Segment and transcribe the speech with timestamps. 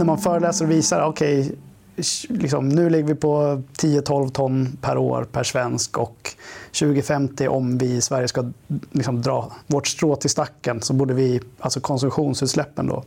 [0.00, 1.56] när man föreläser och visar, okej, okay,
[2.28, 6.30] liksom, nu ligger vi på 10-12 ton per år per svensk och
[6.78, 8.50] 2050 om vi i Sverige ska
[8.90, 13.04] liksom, dra vårt strå till stacken så borde vi, alltså konsumtionsutsläppen då,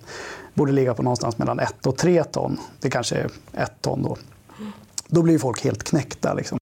[0.54, 2.58] borde ligga på någonstans mellan 1 och 3 ton.
[2.80, 4.18] Det kanske är 1 ton då.
[5.08, 6.34] Då blir folk helt knäckta.
[6.34, 6.58] Liksom.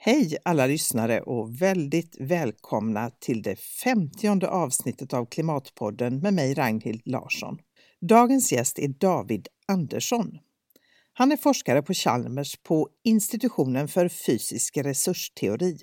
[0.00, 7.02] Hej alla lyssnare och väldigt välkomna till det femtionde avsnittet av Klimatpodden med mig Ragnhild
[7.04, 7.58] Larsson.
[8.00, 10.38] Dagens gäst är David Andersson.
[11.12, 15.78] Han är forskare på Chalmers på institutionen för fysisk resursteori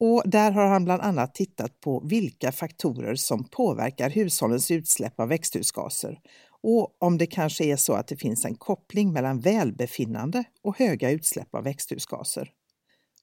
[0.00, 5.28] och där har han bland annat tittat på vilka faktorer som påverkar hushållens utsläpp av
[5.28, 6.20] växthusgaser
[6.62, 11.10] och om det kanske är så att det finns en koppling mellan välbefinnande och höga
[11.10, 12.50] utsläpp av växthusgaser.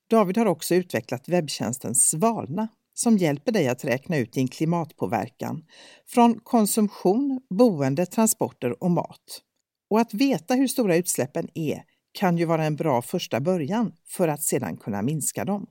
[0.09, 2.67] David har också utvecklat webbtjänsten Svalna
[2.99, 5.65] som hjälper dig att räkna ut din klimatpåverkan
[6.07, 9.41] från konsumtion, boende, transporter och mat.
[9.89, 14.27] Och att veta hur stora utsläppen är kan ju vara en bra första början för
[14.27, 15.67] att sedan kunna minska dem.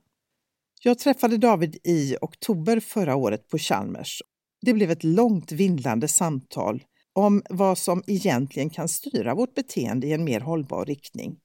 [0.83, 4.21] Jag träffade David i oktober förra året på Chalmers.
[4.61, 6.83] Det blev ett långt vindlande samtal
[7.13, 11.39] om vad som egentligen kan styra vårt beteende i en mer hållbar riktning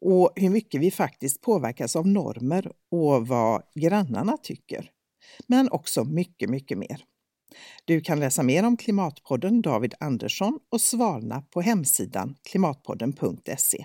[0.00, 4.90] och hur mycket vi faktiskt påverkas av normer och vad grannarna tycker.
[5.46, 7.04] Men också mycket, mycket mer.
[7.84, 13.84] Du kan läsa mer om Klimatpodden David Andersson och Svalna på hemsidan klimatpodden.se.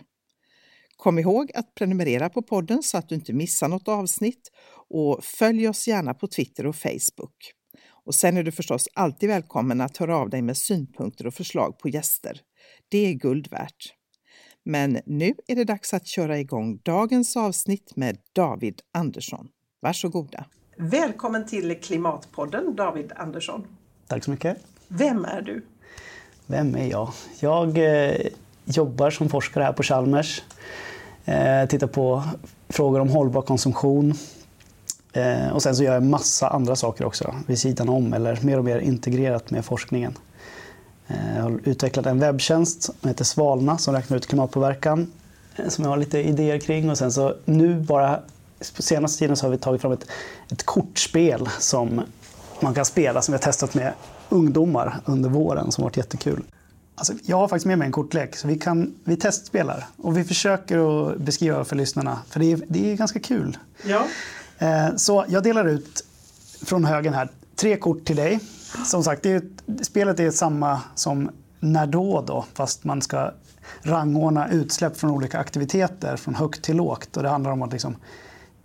[0.97, 4.52] Kom ihåg att prenumerera på podden så att du inte missar något avsnitt
[4.89, 7.53] och följ oss gärna på Twitter och Facebook.
[8.05, 11.80] Och sen är du förstås alltid välkommen att höra av dig med synpunkter och förslag
[11.80, 12.41] på gäster.
[12.89, 13.94] Det är guld värt.
[14.66, 19.47] Men nu är det dags att köra igång dagens avsnitt med David Andersson.
[19.81, 20.45] Varsågoda!
[20.76, 23.67] Välkommen till Klimatpodden, David Andersson.
[24.08, 24.58] Tack så mycket.
[24.88, 25.61] Vem är du?
[26.48, 27.11] Vem är jag?
[27.39, 28.16] Jag eh,
[28.66, 30.42] jobbar som forskare här på Chalmers.
[31.26, 32.23] Eh, tittar på
[32.70, 34.14] frågor om hållbar konsumtion.
[35.14, 38.58] Eh, och sen så gör jag massa andra saker också vid sidan om eller mer
[38.58, 40.14] och mer integrerat med forskningen.
[41.08, 45.12] Eh, jag har utvecklat en webbtjänst som heter Svalna som räknar ut klimatpåverkan
[45.67, 46.89] som jag har lite idéer kring.
[46.89, 48.20] Och sen så nu bara
[48.75, 50.08] på senaste tiden så har vi tagit fram ett,
[50.52, 52.02] ett kortspel som
[52.59, 53.93] man kan spela som vi har testat med
[54.30, 56.43] ungdomar under våren som har varit jättekul.
[56.95, 60.23] Alltså, jag har faktiskt med mig en kortlek, så vi, kan, vi testspelar och vi
[60.23, 63.58] försöker att beskriva för lyssnarna, för det är, det är ganska kul.
[63.86, 64.05] Ja.
[64.58, 66.05] Eh, så jag delar ut
[66.65, 68.39] från högen här tre kort till dig.
[68.85, 69.43] Som sagt, det är,
[69.83, 73.31] spelet är samma som när då, då, fast man ska
[73.81, 77.17] rangordna utsläpp från olika aktiviteter från högt till lågt.
[77.17, 77.95] Och det handlar om att liksom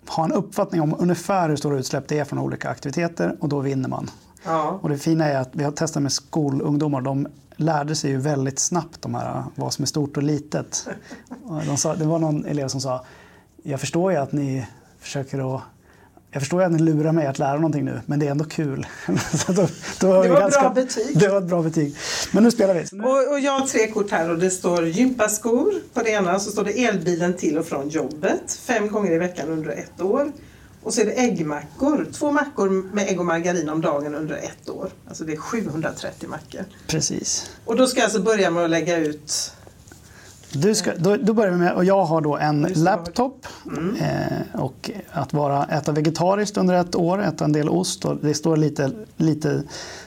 [0.08, 3.60] ha en uppfattning om ungefär hur stora utsläpp det är från olika aktiviteter och då
[3.60, 4.10] vinner man.
[4.44, 4.78] Ja.
[4.82, 7.00] Och det fina är att vi har testat med skolungdomar.
[7.00, 7.26] De
[7.56, 10.88] lärde sig ju väldigt snabbt de här, vad som är stort och litet.
[11.66, 13.04] De sa, det var någon elev som sa,
[13.62, 14.66] jag förstår ju att ni
[14.98, 15.62] försöker att
[16.38, 18.86] jag förstår att ni lurar mig att lära någonting nu, men det är ändå kul.
[19.46, 19.68] då,
[20.00, 21.18] då var det var ganska, bra betyg.
[21.18, 21.96] Det var ett bra betyg.
[22.32, 23.02] Men nu spelar vi.
[23.02, 26.50] Och, och, jag har tre kort här och det står gympaskor på det ena, så
[26.50, 30.32] står det elbilen till och från jobbet fem gånger i veckan under ett år.
[30.82, 34.68] Och så är det äggmackor, två mackor med ägg och margarin om dagen under ett
[34.68, 34.90] år.
[35.08, 36.64] Alltså det är 730 mackor.
[36.86, 37.50] Precis.
[37.64, 39.52] Och då ska jag alltså börja med att lägga ut
[40.52, 43.96] du ska, då, då, börjar vi med, och jag har då en laptop mm.
[43.96, 48.56] eh, och att vara, äta vegetariskt under ett år, äta en del ost det står
[48.56, 49.62] lite, lite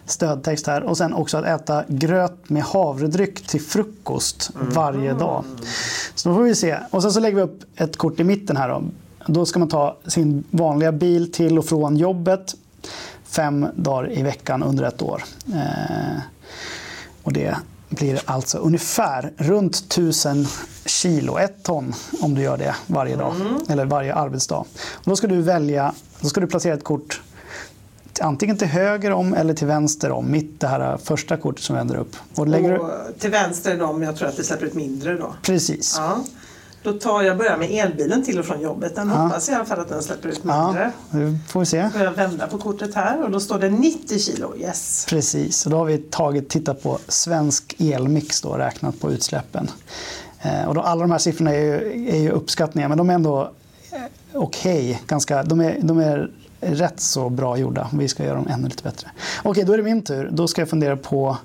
[0.06, 4.70] stödtext här och sen också att äta gröt med havredryck till frukost mm.
[4.70, 5.44] varje dag.
[6.16, 6.78] Så då får vi se.
[6.90, 8.84] Och sen så lägger vi upp ett kort i mitten här då.
[9.26, 12.56] Då ska man ta sin vanliga bil till och från jobbet
[13.24, 15.24] fem dagar i veckan under ett år.
[15.54, 16.22] Eh,
[17.24, 17.56] och det
[17.92, 20.48] blir alltså ungefär runt 1000
[20.86, 23.56] kilo, ett ton om du gör det varje dag mm.
[23.70, 24.66] eller varje arbetsdag.
[24.94, 27.22] Och då ska du välja, då ska du placera ett kort
[28.22, 31.96] antingen till höger om eller till vänster om, mitt det här första kortet som vänder
[31.96, 32.16] upp.
[32.36, 35.36] Och, lägger och till vänster om jag tror att det släpper ut mindre då?
[35.42, 35.96] Precis.
[35.98, 36.24] Ja.
[36.84, 38.96] Då tar jag börjar med elbilen till och från jobbet.
[38.96, 39.16] Den ja.
[39.16, 40.92] hoppas i alla fall att den släpper ut mindre.
[41.12, 41.90] Ja, det får vi se.
[41.94, 44.58] Då jag vända på kortet här och då står det 90 kilo.
[44.58, 45.06] Yes.
[45.10, 49.68] Precis, och då har vi tagit, tittat på svensk elmix och räknat på utsläppen.
[50.42, 53.14] Eh, och då, alla de här siffrorna är ju, är ju uppskattningar men de är
[53.14, 53.42] ändå
[53.92, 54.00] eh,
[54.34, 55.02] okej.
[55.06, 56.32] Okay, de, är, de är
[56.62, 57.90] rätt så bra gjorda.
[57.94, 59.08] Vi ska göra dem ännu lite bättre.
[59.44, 60.30] Okej, då är det min tur.
[60.32, 61.38] Då ska jag fundera på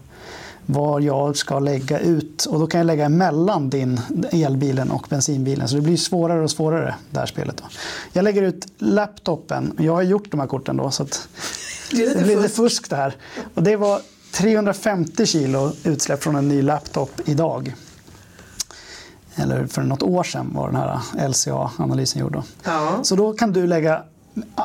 [0.66, 2.44] var jag ska lägga ut.
[2.44, 4.00] Och då kan jag lägga emellan din
[4.32, 5.68] elbilen och bensinbilen.
[5.68, 7.56] Så det blir svårare och svårare det här spelet.
[7.56, 7.64] Då.
[8.12, 9.72] Jag lägger ut laptopen.
[9.78, 10.90] Jag har gjort de här korten då.
[10.90, 11.28] Så att
[11.90, 12.56] det, är det blir lite fusk.
[12.56, 13.16] fusk det här.
[13.54, 14.00] Och det var
[14.32, 17.74] 350 kilo utsläpp från en ny laptop idag.
[19.34, 22.32] eller för något år sedan var den här LCA-analysen gjord.
[22.32, 22.42] Då.
[22.64, 22.98] Ja.
[23.02, 24.02] Så då kan du lägga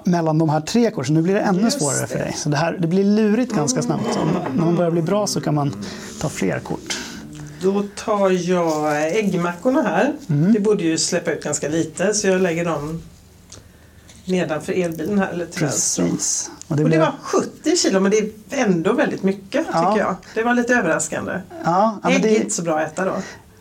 [0.06, 1.18] mellan de här tre kurserna.
[1.20, 2.24] Nu blir det ännu Just svårare för det.
[2.24, 2.34] dig.
[2.38, 4.14] Så det, här, det blir lurigt ganska snabbt.
[4.14, 4.20] Så
[4.56, 5.76] när man börjar bli bra så kan man
[6.22, 6.98] ta fler kort.
[7.62, 10.14] Då tar jag äggmackorna här.
[10.30, 10.54] Mm.
[10.54, 13.02] Det borde ju släppa ut ganska lite så jag lägger dem
[14.26, 15.46] nedanför elbilen här eller.
[15.46, 16.52] Precis.
[16.68, 18.30] Och det Och det var 70 kilo men det är
[18.66, 19.80] ändå väldigt mycket Ja.
[19.92, 20.16] tycker jag.
[20.36, 21.32] Det var lite överraskande.
[21.66, 23.14] ja, ja, Ägg det, är inte så bra att äta då.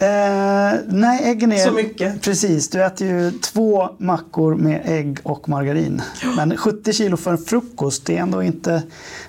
[0.02, 1.58] Eh, nej, äggen är...
[1.58, 2.23] Så mycket.
[2.23, 6.02] Precis, du äter ju två mackor med ägg och margarin.
[6.37, 8.82] Men 70 kilo för en frukost, det är ändå inte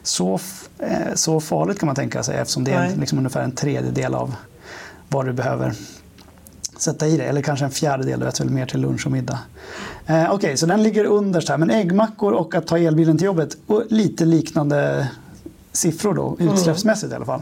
[0.04, 0.40] så,
[0.80, 2.96] eh, så farligt kan man tänka sig eftersom det är Nej.
[3.00, 4.36] liksom ungefär en tredjedel av
[5.10, 5.74] vad du behöver
[6.78, 7.24] sätta i det.
[7.24, 9.40] Eller kanske en fjärdedel, du äter väl mer till lunch och middag.
[10.06, 11.58] Eh, Okej, så den ligger under så här.
[11.58, 15.08] Men äggmackor och att ta elbilen till jobbet, och lite liknande
[15.72, 17.42] siffror då, utsläppsmässigt i alla fall.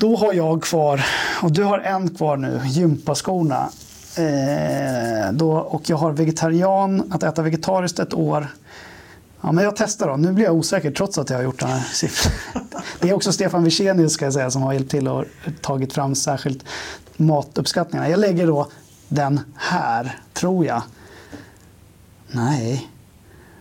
[0.00, 1.06] Då har jag kvar,
[1.42, 3.70] och du har en kvar nu, gympaskorna.
[4.16, 8.46] Eh, då, och jag har vegetarian, att äta vegetariskt ett år.
[9.40, 10.16] Ja, men jag testar då.
[10.16, 12.62] Nu blir jag osäker trots att jag har gjort den här siffran.
[13.00, 15.24] Det är också Stefan Wirsenius ska jag säga, som har hjälpt till och
[15.60, 16.64] tagit fram särskilt
[17.16, 18.10] matuppskattningarna.
[18.10, 18.70] Jag lägger då
[19.08, 20.82] den här, tror jag.
[22.28, 22.89] Nej.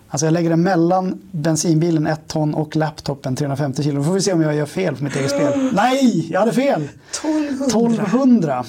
[0.09, 3.97] Alltså jag lägger den mellan bensinbilen 1 ton och laptopen 350 kilo.
[3.97, 5.69] Då får vi se om jag gör fel på mitt eget spel.
[5.73, 6.89] Nej, jag hade fel!
[7.11, 7.65] 1200.
[7.65, 8.65] 1200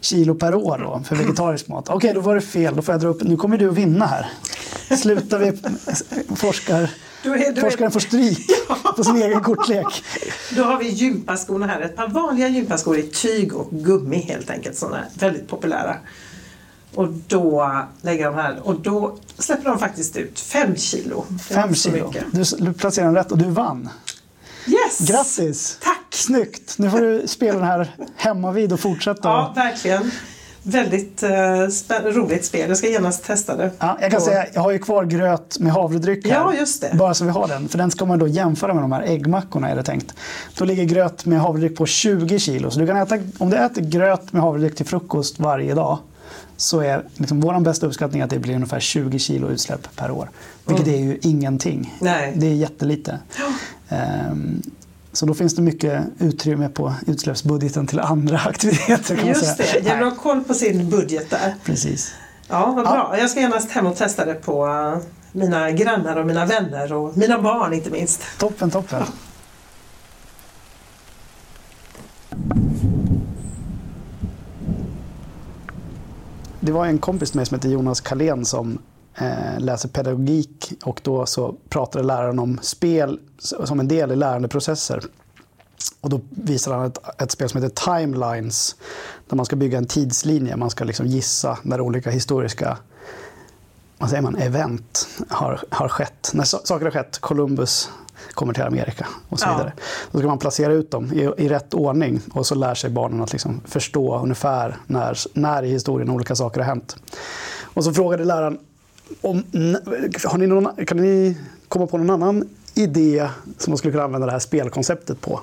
[0.00, 1.88] kilo per år då, för vegetarisk mat.
[1.88, 2.76] Okej, då var det fel.
[2.76, 3.22] Då får jag dra upp.
[3.22, 4.26] Nu kommer du att vinna här.
[4.96, 5.52] Slutar vi...
[6.36, 6.90] Forskar,
[7.22, 8.38] Då, är, då, forskaren är, får stryk
[8.96, 10.04] på sin egen kortlek.
[10.56, 11.80] då har vi gympaskorna här.
[11.80, 14.76] Ett par vanliga gympaskor i tyg och gummi helt enkelt.
[14.76, 15.96] Sådana väldigt populära.
[16.94, 21.24] Och då lägger de här och då släpper de faktiskt ut 5 kilo.
[21.48, 22.12] Fem kilo.
[22.32, 23.88] Du, du placerar den rätt och du vann.
[24.66, 25.08] Yes!
[25.08, 25.78] Grattis!
[25.82, 26.04] Tack!
[26.10, 26.74] Snyggt!
[26.78, 29.28] Nu får du spela den här hemma vid och fortsätta.
[29.28, 30.10] Ja, verkligen.
[30.66, 32.68] Väldigt spä- roligt spel.
[32.68, 33.70] Jag ska genast testa det.
[33.78, 36.34] Ja, jag kan Och- säga, jag har ju kvar gröt med havredryck här.
[36.34, 36.90] Ja, just det.
[36.98, 37.68] Bara så vi har den.
[37.68, 40.14] För den ska man då jämföra med de här äggmackorna är det tänkt.
[40.58, 42.70] Då ligger gröt med havredryck på 20 kilo.
[42.70, 45.98] Så du kan äta, om du äter gröt med havredryck till frukost varje dag
[46.56, 50.30] så är liksom vår bästa uppskattning att det blir ungefär 20 kilo utsläpp per år.
[50.66, 51.78] Vilket är ju ingenting.
[52.00, 52.12] Mm.
[52.12, 52.32] Nej.
[52.36, 53.18] Det är jättelite.
[53.88, 54.62] Ehm,
[55.12, 59.16] så då finns det mycket utrymme på utsläppsbudgeten till andra aktiviteter.
[59.16, 59.96] Kan Just säga.
[59.98, 61.54] det, ha koll på sin budget där.
[61.64, 62.12] Precis.
[62.48, 62.90] Ja, vad Ja.
[62.90, 63.18] bra.
[63.18, 64.98] Jag ska genast hem och testa det på eh,
[65.32, 68.20] mina grannar och mina vänner och mina barn inte minst.
[68.38, 69.02] Toppen, toppen.
[76.64, 78.78] Det var en kompis till mig som heter Jonas Kalén som
[79.18, 85.02] eh, läser pedagogik och då så pratade läraren om spel som en del i lärandeprocesser.
[86.00, 88.76] Och då visade han ett, ett spel som heter Timelines
[89.28, 90.56] där man ska bygga en tidslinje.
[90.56, 92.78] Man ska liksom gissa när olika historiska
[93.98, 96.30] vad säger man, event har, har skett.
[96.34, 97.90] När so- saker har skett, Columbus
[98.32, 99.52] kommer till Amerika och så Ja.
[99.56, 99.72] vidare.
[100.12, 103.22] Då ska man placera ut dem i, i rätt ordning och så lär sig barnen
[103.22, 106.96] att liksom förstå ungefär när, när i historien olika saker har hänt.
[107.74, 108.58] Och så frågade läraren,
[109.20, 109.42] om,
[110.24, 111.36] har ni någon, kan ni
[111.68, 113.28] komma på någon annan idé
[113.58, 115.40] som man skulle kunna använda det här spelkonceptet på?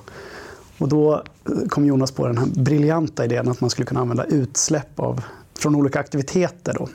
[0.78, 4.24] Och då eh, kom Jonas på den här briljanta idén att man skulle kunna använda
[4.24, 5.22] utsläpp av,
[5.58, 6.74] från olika aktiviteter.
[6.78, 6.88] Då.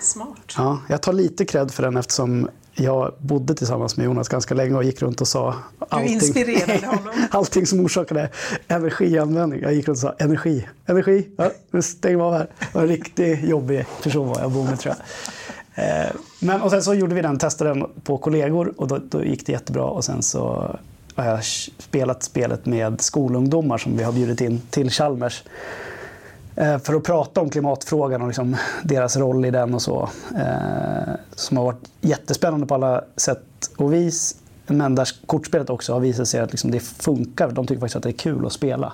[0.00, 0.54] Smart.
[0.56, 4.74] Ja, jag tar lite cred för den eftersom jag bodde tillsammans med Jonas ganska länge
[4.74, 5.54] och gick runt och sa
[5.88, 6.44] allting,
[7.30, 8.28] allting som orsakade
[8.68, 9.60] energianvändning.
[9.62, 12.48] Jag gick runt och sa energi, energi, ja, nu stänger vi av här.
[12.58, 15.04] Det var en riktigt jobbig person var jag bor med tror jag.
[15.74, 16.10] Eh,
[16.40, 19.46] Men, och sen så gjorde vi den, testade den på kollegor och då, då gick
[19.46, 19.84] det jättebra.
[19.84, 20.76] Och sen så
[21.14, 21.44] har jag
[21.78, 25.44] spelat spelet med skolungdomar som vi har bjudit in till Chalmers.
[26.56, 30.08] Eh, För att prata om klimatfrågan och liksom deras roll i den och så.
[30.36, 33.42] Eh, Som har varit jättespännande på alla sätt
[33.76, 34.36] och vis.
[34.66, 37.50] Men där kortspelet också har visat sig att liksom det funkar.
[37.50, 38.92] De tycker faktiskt att det är kul att spela.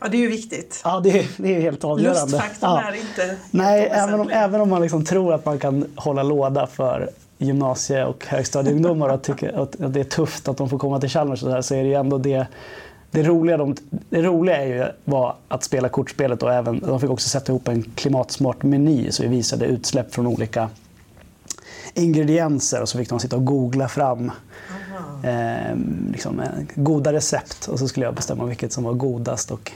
[0.00, 0.80] Ja, det är ju viktigt.
[0.84, 2.20] Ja, det är, det är helt avgörande.
[2.20, 2.82] Lustfaktorn Ja.
[2.82, 6.66] är inte Nej, även om, även om man liksom tror att man kan hålla låda
[6.66, 11.00] för gymnasie och högstadieungdomar och tycker att, att det är tufft att de får komma
[11.00, 12.46] till Chalmers och så, här, så är det ju ändå det
[13.14, 13.76] det roliga, de,
[14.10, 17.68] det roliga är ju var att spela kortspelet och även, de fick också sätta ihop
[17.68, 20.68] en klimatsmart meny så vi visade utsläpp från olika
[21.94, 24.32] ingredienser och så fick de sitta och googla fram
[25.22, 25.76] eh,
[26.12, 26.42] liksom,
[26.74, 27.68] goda recept.
[27.68, 29.72] Och så skulle jag bestämma vilket som var godast och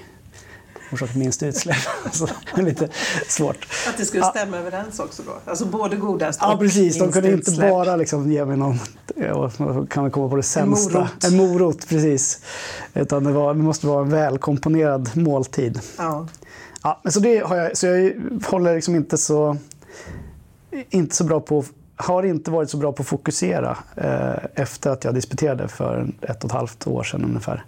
[0.92, 1.76] orsakat minst utsläpp.
[2.12, 2.88] så det är lite
[3.28, 3.66] svårt.
[3.88, 4.30] Att det skulle Ja.
[4.30, 5.32] stämma överens också då?
[5.50, 7.70] Alltså både godast Ja precis, de kunde inte utsläpp.
[7.70, 8.78] bara liksom ge mig någon,
[9.16, 10.98] ja, vad kan vi komma på det sämsta?
[10.98, 11.24] morot.
[11.24, 12.40] En morot, precis.
[12.94, 15.80] Utan det, var, det måste vara en välkomponerad måltid.
[15.98, 16.28] Ja.
[16.82, 18.12] Ja, men så, det har jag, så jag
[18.46, 19.56] håller liksom inte så,
[20.90, 21.64] inte så bra på
[22.00, 26.44] har inte varit så bra på att fokusera eh, efter att jag disputerade för ett
[26.44, 27.64] och ett halvt år sedan ungefär.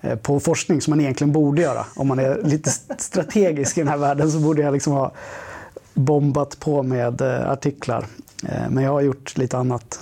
[0.00, 1.86] Eh, på forskning som man egentligen borde göra.
[1.94, 5.12] Om man är lite strategisk i den här världen så borde jag liksom ha
[5.94, 8.06] bombat på med eh, artiklar.
[8.48, 10.00] Eh, men jag har gjort lite annat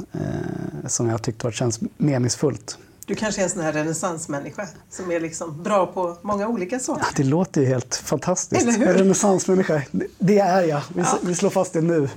[0.87, 2.79] som jag tyckte känns meningsfullt.
[3.07, 7.03] Du kanske är en sån här renässansmänniska som är liksom bra på många olika saker.
[7.03, 8.62] Ja, det låter ju helt fantastiskt.
[8.62, 8.88] Eller hur?
[8.88, 9.83] En renässansmänniska,
[10.19, 10.83] det är jag.
[10.95, 11.19] Vi, ja.
[11.23, 12.09] vi slår fast det nu.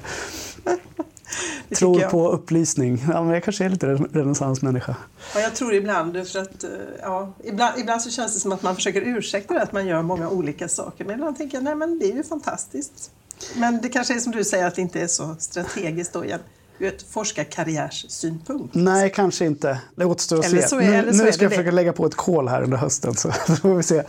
[1.70, 3.06] Det tror på upplysning.
[3.14, 4.96] Ja, men jag kanske är lite renässansmänniska.
[5.36, 6.70] Ja, jag tror ibland, för att, eh,
[7.02, 10.02] ja, ibland, ibland så känns det som att man försöker ursäkta det, att man gör
[10.02, 11.06] många olika saker.
[11.06, 13.12] Men ibland tänker jag, nej men det är ju fantastiskt.
[13.56, 16.40] Men det kanske är som du säger, att det inte är så strategiskt då igen
[16.80, 18.76] ur ett forskarkarriärssynpunkt?
[18.76, 19.82] Nej, kanske inte.
[19.96, 20.68] Det återstår att se.
[20.68, 23.32] Så är, nu, nu ska jag försöka lägga på ett kol här under hösten så
[23.62, 24.04] får vi se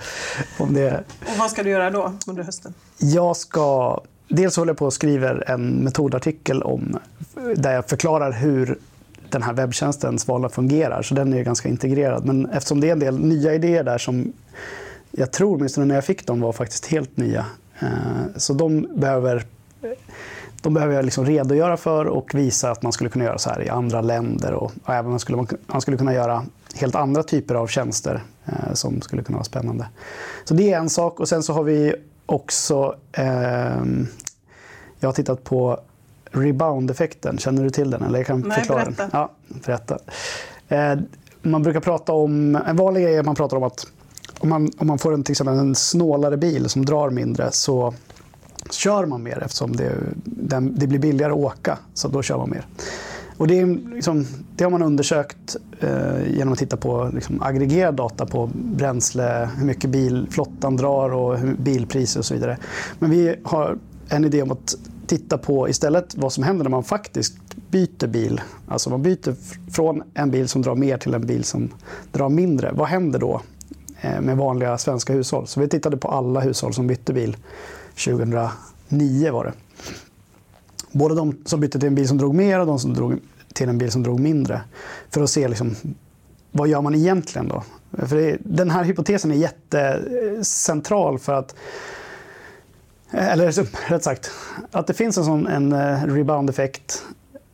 [0.58, 1.04] om det...
[1.20, 2.74] Och vad ska du göra då under hösten?
[2.98, 4.00] Jag ska...
[4.30, 6.98] Dels håller jag på och skriver en metodartikel om,
[7.56, 8.78] där jag förklarar hur
[9.28, 11.02] den här webbtjänsten Svala fungerar.
[11.02, 12.24] Så den är ganska integrerad.
[12.24, 14.32] Men eftersom det är en del nya idéer där som
[15.10, 17.46] jag tror, åtminstone när jag fick dem, var faktiskt helt nya.
[17.78, 17.88] Eh,
[18.36, 19.44] så de behöver
[20.62, 23.62] de behöver jag liksom redogöra för och visa att man skulle kunna göra så här
[23.62, 24.52] i andra länder.
[24.52, 26.44] Och, och även man skulle, man skulle kunna göra
[26.74, 29.88] helt andra typer av tjänster eh, som skulle kunna vara spännande.
[30.44, 31.20] Så det är en sak.
[31.20, 31.94] Och sen så har vi
[32.30, 32.96] också...
[33.12, 33.84] Eh,
[35.00, 35.80] jag har tittat på
[36.30, 37.38] rebound-effekten.
[37.38, 38.02] Känner du till den?
[38.02, 39.02] Eller jag kan Nej, förklara berätta.
[39.02, 39.10] Den.
[39.12, 39.98] Ja, berätta.
[40.68, 40.98] Eh,
[41.42, 42.56] man brukar prata om...
[42.66, 43.86] En vanlig grej är att man pratar om att
[44.40, 47.94] om man, om man får en, till exempel en snålare bil som drar mindre så
[48.70, 49.92] kör man mer eftersom det,
[50.60, 51.78] det blir billigare att åka.
[51.94, 52.66] Så då kör man mer.
[53.40, 57.94] Och det, är liksom, det har man undersökt eh, genom att titta på liksom, aggregerad
[57.94, 62.58] data på bränsle, hur mycket bilflottan drar och hur, bilpriser och så vidare.
[62.98, 63.78] Men vi har
[64.08, 64.74] en idé om att
[65.06, 67.34] titta på istället vad som händer när man faktiskt
[67.70, 68.40] byter bil.
[68.68, 69.34] Alltså man byter
[69.70, 71.68] från en bil som drar mer till en bil som
[72.12, 72.72] drar mindre.
[72.72, 73.40] Vad händer då
[74.00, 75.46] eh, med vanliga svenska hushåll?
[75.46, 77.36] Så vi tittade på alla hushåll som bytte bil
[78.04, 79.52] 2009 var det.
[80.92, 83.18] Både de som bytte till en bil som drog mer och de som drog
[83.52, 84.60] till en bil som drog mindre.
[85.10, 85.76] För att se liksom,
[86.52, 87.62] vad gör man egentligen då?
[88.06, 91.54] För det, den här hypotesen är jättecentral för att
[93.12, 93.52] eller
[93.90, 94.30] rätt sagt,
[94.70, 97.04] att det finns en sån en eh, rebound-effekt.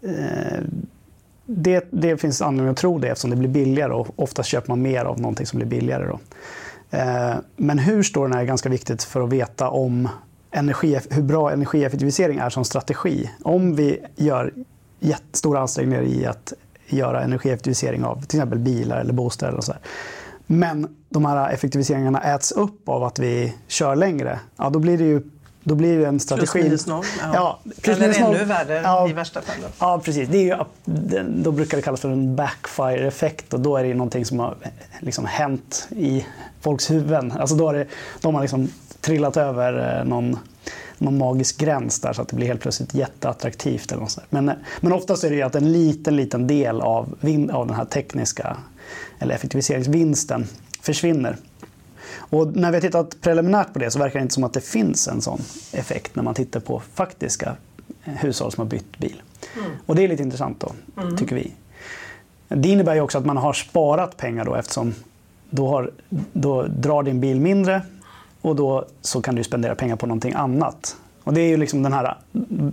[0.02, 0.62] Eh,
[1.46, 4.82] det, det, finns anledning att tro det eftersom det blir billigare och oftast köper man
[4.82, 6.06] mer av någonting som blir billigare.
[6.06, 6.18] Då.
[6.90, 10.08] Eh, men hur står den är ganska viktigt för att veta om
[10.50, 13.30] energi, hur bra energieffektivisering är som strategi.
[13.42, 14.52] Om vi gör
[15.00, 16.52] jättestora ansträngningar i att
[16.86, 19.54] göra energieffektivisering av till exempel bilar eller bostäder.
[19.54, 19.80] Och så där.
[20.46, 24.40] Men de här effektiviseringarna äts upp av att vi kör längre.
[24.56, 25.22] Ja, då blir det ju
[25.66, 26.52] då blir det en strategi...
[26.52, 27.04] Plus minus noll.
[27.20, 27.30] Ja.
[27.34, 29.56] Ja, plus Eller ännu värre ja, i värsta fall.
[29.78, 30.28] Ja, precis.
[30.28, 30.56] Det är ju,
[31.42, 34.56] då brukar det kallas för en backfire-effekt och då är det någonting som har
[35.00, 36.26] liksom hänt i
[36.60, 37.32] folks huvuden.
[37.32, 37.86] Alltså då har det,
[38.20, 38.68] de har liksom
[39.06, 40.38] trillat över eh, någon,
[40.98, 43.92] någon magisk gräns där så att det blir helt plötsligt jätteattraktivt.
[43.92, 47.14] Eller något men, men oftast är det ju att en liten, liten del av,
[47.52, 48.56] av den här tekniska
[49.18, 50.46] eller effektiviseringsvinsten
[50.80, 51.36] försvinner.
[52.14, 54.60] Och när vi har tittat preliminärt på det så verkar det inte som att det
[54.60, 55.40] finns en sån
[55.72, 57.56] effekt när man tittar på faktiska
[58.04, 59.22] eh, hushåll som har bytt bil.
[59.58, 59.70] Mm.
[59.86, 61.16] Och det är lite intressant då, mm.
[61.16, 61.52] tycker vi.
[62.48, 64.94] Det innebär ju också att man har sparat pengar då eftersom
[65.50, 65.90] då, har,
[66.32, 67.82] då drar din bil mindre
[68.46, 70.96] och då så kan du spendera pengar på någonting annat.
[71.24, 72.16] Och det är ju liksom den här...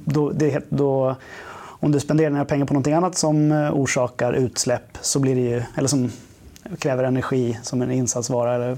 [0.05, 1.15] Då, det, då,
[1.63, 5.41] om du spenderar dina pengar på någonting annat som eh, orsakar utsläpp så blir det
[5.41, 6.11] ju, eller som
[6.79, 8.77] kräver energi som en insatsvara eller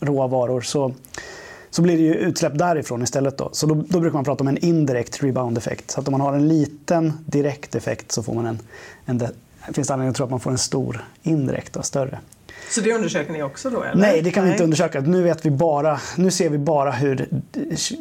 [0.00, 0.92] råvaror så,
[1.70, 3.38] så blir det ju utsläpp därifrån istället.
[3.38, 3.48] Då.
[3.52, 5.90] Så då, då brukar man prata om en indirekt rebound-effekt.
[5.90, 8.58] Så att om man har en liten direkt effekt så får man en,
[9.04, 9.32] en det
[9.72, 12.18] finns det anledning att tro att man får en stor indirekt, större.
[12.70, 13.82] Så det undersöker ni också då?
[13.82, 14.00] Eller?
[14.00, 15.00] Nej, det kan vi inte undersöka.
[15.00, 17.28] Nu, vet vi bara, nu ser vi bara hur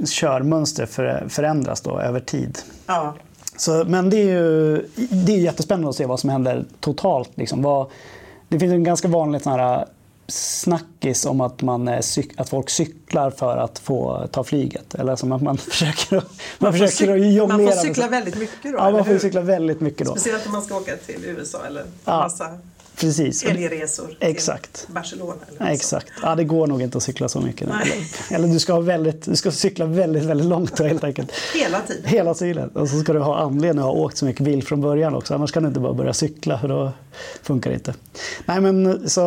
[0.05, 0.85] körmönster
[1.29, 2.59] förändras då, över tid.
[2.85, 3.15] Ja.
[3.57, 7.29] Så, men det är ju det är jättespännande att se vad som händer totalt.
[7.35, 7.61] Liksom.
[7.61, 7.88] Vad,
[8.47, 9.85] det finns en ganska vanlig sån här
[10.27, 11.88] snackis om att, man,
[12.38, 14.95] att folk cyklar för att få ta flyget.
[14.95, 16.23] Eller som att man försöker, man,
[16.57, 17.57] man försöker att jonglera.
[17.57, 18.77] Man får cykla väldigt mycket då?
[18.77, 20.11] Ja, man får cykla väldigt mycket då.
[20.11, 22.17] Speciellt om man ska åka till USA eller ja.
[22.17, 22.57] massa
[22.99, 23.43] precis.
[23.43, 24.87] Helgresor till Exakt.
[24.89, 25.33] Barcelona.
[25.59, 26.07] Eller exakt.
[26.21, 27.61] Ja, det går nog inte att cykla så mycket.
[27.69, 27.85] Eller,
[28.31, 31.31] eller du, ska ha väldigt, du ska cykla väldigt, väldigt långt då, helt enkelt.
[31.55, 32.03] Hela tiden.
[32.05, 32.69] Hela tiden.
[32.69, 35.33] Och så ska du ha anledning att ha åkt så mycket bil från början också.
[35.33, 36.91] Annars kan du inte bara börja cykla för då
[37.43, 37.93] funkar det inte.
[38.45, 39.21] Nej men så...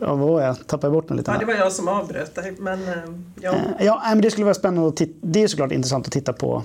[0.00, 0.66] Ja, vad var jag?
[0.66, 1.30] Tappade bort den lite.
[1.30, 2.54] Ja, det var jag som avbröt dig.
[2.58, 2.94] Men eh,
[3.40, 5.12] ja, Eh, Ja, men det skulle vara spännande att titta.
[5.20, 6.62] Det är såklart intressant att titta på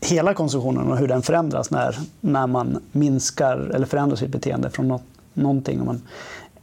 [0.00, 4.88] hela konsumtionen och hur den förändras när, när man minskar eller förändrar sitt beteende från
[4.88, 5.02] något,
[5.34, 5.80] någonting.
[5.80, 6.02] Om man,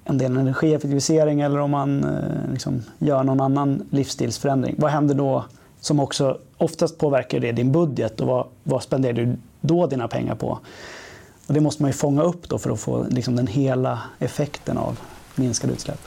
[0.03, 4.75] en del energieffektivisering eller om man eh, liksom gör någon annan livsstilsförändring.
[4.77, 5.45] Vad händer då
[5.79, 10.35] som också oftast påverkar det din budget och vad, vad spenderar du då dina pengar
[10.35, 10.59] på?
[11.47, 14.77] Och det måste man ju fånga upp då för att få liksom den hela effekten
[14.77, 14.99] av
[15.35, 15.99] minskade utsläpp.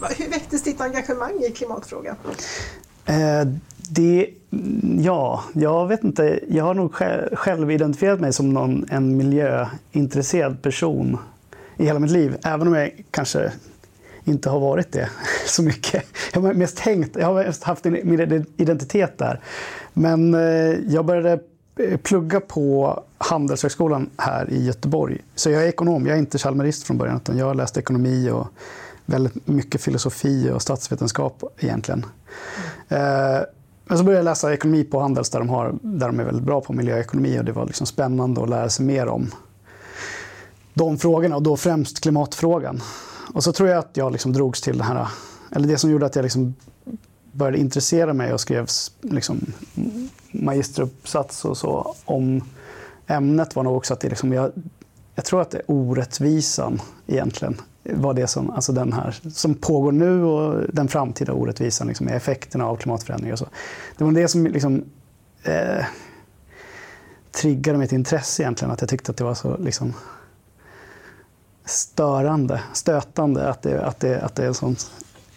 [0.00, 2.16] Va- hur väcktes ditt engagemang i klimatfrågan?
[3.06, 3.46] Eh,
[3.90, 4.30] det,
[4.98, 6.40] ja, jag vet inte.
[6.48, 11.18] Jag har nog sj- själv identifierat mig som någon, en miljöintresserad person
[11.76, 12.36] i hela mitt liv.
[12.44, 13.52] Även om jag kanske
[14.24, 15.08] inte har varit det
[15.46, 16.04] så mycket.
[16.32, 19.40] Jag har mest tänkt, jag har mest haft min identitet där.
[19.92, 20.40] Men eh,
[20.88, 21.38] jag började
[21.78, 25.18] eh, plugga på Handelshögskolan här i Göteborg.
[25.34, 28.30] Så jag är ekonom, jag är inte chalmerist från början utan jag har läst ekonomi
[28.30, 28.46] och
[29.06, 32.06] väldigt mycket filosofi och statsvetenskap egentligen.
[32.88, 33.38] Eh,
[33.88, 36.44] men så började jag läsa ekonomi på Handels där de, har, där de är väldigt
[36.44, 39.30] bra på miljöekonomi och det var liksom spännande att lära sig mer om
[40.74, 42.80] de frågorna och då främst klimatfrågan.
[43.34, 45.08] Och så tror jag att jag liksom drogs till det här,
[45.50, 46.54] eller det som gjorde att jag liksom
[47.32, 48.66] började intressera mig och skrev
[49.00, 49.40] liksom
[50.32, 52.42] magisteruppsats och så om
[53.06, 54.52] ämnet var nog också att det liksom, jag,
[55.14, 57.60] jag tror att det är orättvisan egentligen
[57.94, 62.66] var det som, alltså den här, som pågår nu och den framtida orättvisan, liksom, effekterna
[62.66, 63.32] av klimatförändringar.
[63.32, 63.46] Och så.
[63.96, 64.84] Det var det som liksom,
[65.42, 65.84] eh,
[67.32, 69.94] triggade mitt intresse egentligen, att jag tyckte att det var så liksom,
[71.64, 74.76] störande, stötande att det, att, det, att det är en sån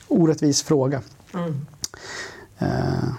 [0.08, 1.02] orättvis fråga.
[1.34, 1.66] Mm.
[2.60, 3.10] Eh,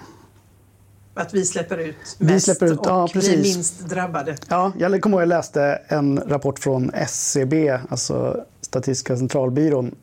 [1.14, 3.56] Att vi släpper ut Vi mest släpper ut, och ja, blir precis.
[3.56, 4.36] minst drabbade.
[4.48, 9.94] Ja, jag kommer ihåg jag läste en rapport från SCB, alltså Statistiska centralbyrån,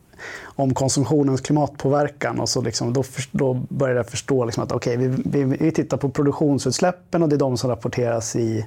[0.44, 2.40] om konsumtionens klimatpåverkan.
[2.40, 5.72] Och så liksom, då, för, då började jag förstå liksom att okay, vi, vi, vi
[5.72, 8.66] tittar på produktionsutsläppen och det är de som rapporteras i,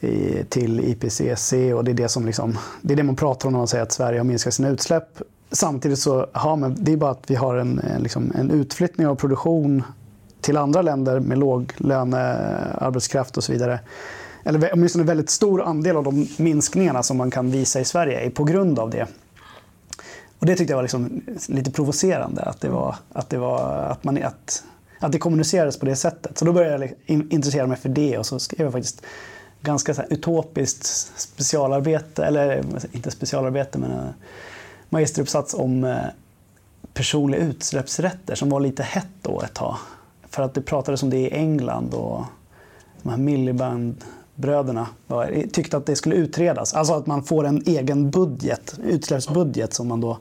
[0.00, 1.52] i, till IPCC.
[1.52, 3.84] Och det, är det, som liksom, det är det man pratar om när man säger
[3.84, 5.08] att Sverige har minskat sina utsläpp.
[5.50, 9.14] Samtidigt så ja, men det är bara att vi har en, liksom, en utflyttning av
[9.14, 9.82] produktion
[10.40, 13.80] till andra länder med låglönearbetskraft och så vidare.
[14.46, 18.20] Eller åtminstone en väldigt stor andel av de minskningarna som man kan visa i Sverige
[18.20, 19.06] är på grund av det.
[20.38, 24.04] Och det tyckte jag var liksom lite provocerande, att det, var, att, det var, att,
[24.04, 24.64] man, att,
[25.00, 26.38] att det kommunicerades på det sättet.
[26.38, 29.02] Så då började jag intressera mig för det och så skrev jag faktiskt
[29.60, 34.08] ganska så här utopiskt specialarbete, eller inte specialarbete men en
[34.88, 35.96] magisteruppsats om eh,
[36.94, 39.76] personliga utsläppsrätter som var lite hett då ett tag.
[40.28, 42.24] För att det pratades om det i England och
[43.02, 44.04] de här milliband
[45.06, 46.74] var- tyckte att det skulle utredas.
[46.74, 50.18] Alltså att man får en egen budget, utsläppsbudget som man då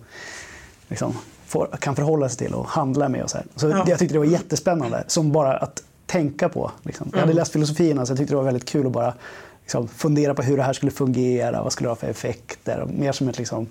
[0.88, 1.14] liksom
[1.46, 3.24] får, kan förhålla sig till och handla med.
[3.24, 3.46] Och så här.
[3.56, 3.86] så Ja.
[3.88, 6.72] Jag tyckte det var jättespännande, som bara att tänka på.
[6.84, 7.10] Liksom.
[7.14, 9.14] Jag hade läst filosofierna så jag tyckte det var väldigt kul att bara
[9.62, 12.80] liksom, fundera på hur det här skulle fungera, vad skulle det ha för effekter.
[12.80, 13.68] Och mer som ett liksom,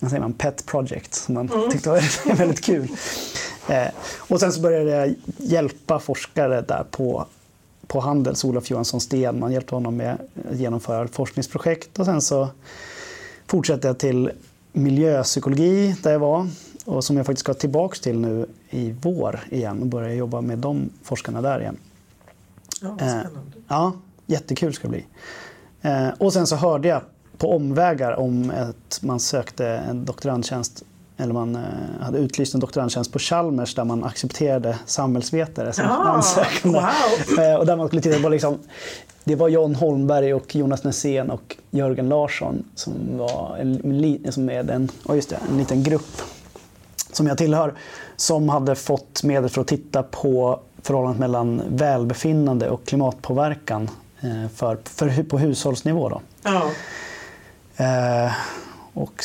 [0.00, 2.88] vad säger man, pet project som man tyckte var väldigt kul.
[3.68, 7.26] Eh, och sen så började jag hjälpa forskare där på,
[7.90, 9.40] på Handels, Olof Johansson Sten.
[9.40, 10.18] Man hjälpte honom med
[10.50, 12.48] att genomföra ett forskningsprojekt och sen så
[13.46, 14.30] fortsatte jag till
[14.72, 16.48] miljöpsykologi där jag var
[16.84, 20.58] och som jag faktiskt ska tillbaka till nu i vår igen och börja jobba med
[20.58, 21.76] de forskarna där igen.
[22.82, 23.52] Ja, vad Eh, spännande.
[23.68, 23.92] Ja,
[24.26, 25.06] jättekul ska det bli.
[25.82, 27.02] Eh, och sen så hörde jag
[27.38, 30.84] på omvägar om att man sökte en doktorandtjänst
[31.20, 31.62] eller man eh,
[32.00, 36.78] hade utlyst en doktorandtjänst på Chalmers där man accepterade samhällsvetare som Ja, ansökande.
[36.78, 37.44] wow.
[37.44, 38.58] Eh, och där man skulle titta på liksom,
[39.24, 44.70] det var John Holmberg och Jonas Nässén och Jörgen Larsson som var en, som är
[44.70, 46.22] en, oh just det, en liten grupp
[47.12, 47.74] som jag tillhör
[48.16, 54.78] som hade fått medel för att titta på förhållandet mellan välbefinnande och klimatpåverkan eh, för,
[54.84, 56.08] för, på hushållsnivå.
[56.08, 56.20] Då.
[56.42, 56.70] Ja.
[57.76, 58.32] Eh,
[58.94, 59.24] och,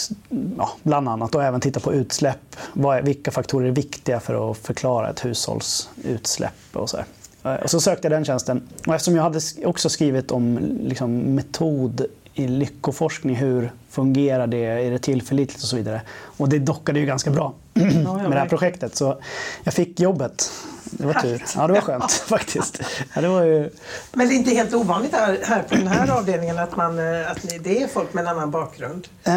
[0.58, 2.56] ja, bland annat och även titta på utsläpp.
[2.76, 6.98] Är, vilka faktorer är viktiga för att förklara ett hushålls utsläpp och så.
[7.44, 8.62] Eh, Och så sökte jag den tjänsten.
[8.88, 14.92] Och eftersom jag hade också skrivit om liksom, metod i lyckoforskning, hur fungerar det, är
[14.92, 16.02] det tillförlitligt och så vidare.
[16.22, 18.96] Och det dockade ju ganska bra med det här projektet.
[18.96, 19.18] Så
[19.64, 20.52] jag fick jobbet
[20.92, 21.44] det var tur.
[21.56, 22.82] Ja, det var skönt faktiskt.
[23.14, 23.70] Ja, det var ju...
[24.14, 27.32] Men det är inte helt ovanligt här, här på den här avdelningen att, man, eh,
[27.32, 29.08] att ni, det är folk med en annan bakgrund?
[29.24, 29.34] Eh,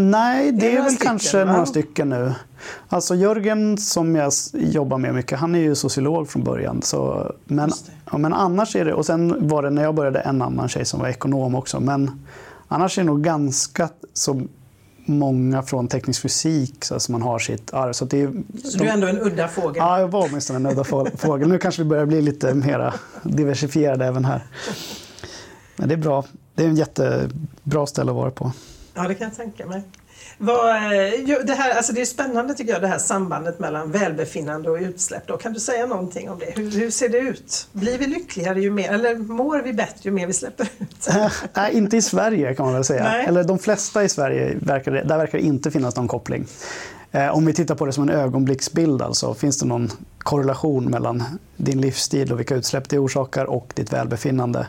[0.00, 1.52] nej, det, Det är är, väl stycken, kanske va?
[1.52, 2.32] några stycken nu.
[2.88, 6.82] Alltså Jörgen som jag jobbar med mycket, han är ju sociolog från början.
[6.82, 7.70] Så, men,
[8.12, 10.84] ja, men annars är det, och sen var det när jag började en annan tjej
[10.84, 11.80] som var ekonom också.
[11.80, 12.24] Men
[12.68, 14.42] annars är det nog ganska så
[15.04, 17.92] många från teknisk fysik så, som man har sitt arv.
[17.92, 18.32] Så det är,
[18.64, 19.76] Så du är ändå en udda fågel?
[19.76, 21.48] Ja, jag var åtminstone en udda få- fågel.
[21.48, 24.46] Nu kanske vi börjar bli lite mer diversifierade även här.
[25.76, 26.24] Men det är bra.
[26.54, 28.52] Det är en jättebra ställe att vara på.
[28.94, 29.82] Ja, det kan jag tänka mig.
[30.38, 34.70] Vad, eh, det, här, alltså det är spännande tycker jag, det här sambandet mellan välbefinnande
[34.70, 35.26] och utsläpp.
[35.26, 35.36] Då.
[35.36, 36.52] Kan du säga någonting om det?
[36.56, 37.68] Hur, hur ser det ut?
[37.72, 41.08] Blir vi lyckligare ju mer, eller mår vi bättre ju mer vi släpper ut?
[41.08, 43.04] Eh, Nej, inte i Sverige kan man väl säga.
[43.04, 43.26] Nej.
[43.26, 46.46] Eller de flesta i Sverige, verkar där verkar det inte finnas någon koppling.
[47.12, 51.22] Eh, Om vi tittar på det som en ögonblicksbild, alltså, finns det någon korrelation mellan
[51.56, 54.66] din livsstil och vilka utsläpp det orsakar och ditt välbefinnande?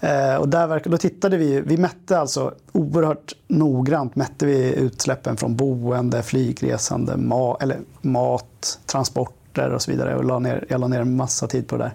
[0.00, 5.36] Eh, och där verkar, då tittade vi, vi mätte alltså oerhört noggrant mätte vi utsläppen
[5.36, 10.16] från boende, flygresande, ma, eller mat, transporter och så vidare.
[10.16, 11.94] Och la ner, jag la ner en massa tid på det där.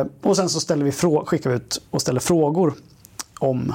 [0.00, 2.74] Eh, och sen så ställer vi frå- skickar vi ut och ställer frågor
[3.38, 3.74] om,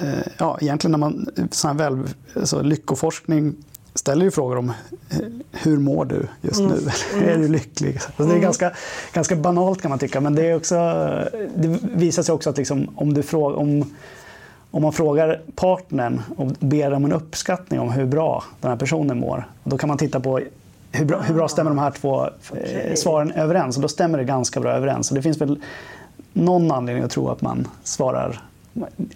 [0.00, 3.54] eh, ja egentligen när man, sån här väl, alltså lyckoforskning
[3.94, 4.68] ställer ju frågor om
[5.10, 5.16] eh,
[5.52, 6.90] hur mår du just nu?
[7.26, 7.96] är du lycklig?
[8.06, 8.72] Alltså det är ganska,
[9.12, 10.74] ganska banalt kan man tycka, men det, är också,
[11.56, 13.94] det visar sig också att liksom, om, du frågar, om,
[14.70, 19.20] om man frågar partnern och ber om en uppskattning om hur bra den här personen
[19.20, 20.40] mår, då kan man titta på
[20.92, 22.96] hur bra, hur bra stämmer de här två eh, Okej.
[22.96, 23.76] svaren överens?
[23.76, 25.10] Och då stämmer det ganska bra överens.
[25.10, 25.62] Och det finns väl
[26.32, 28.42] någon anledning att tro att man svarar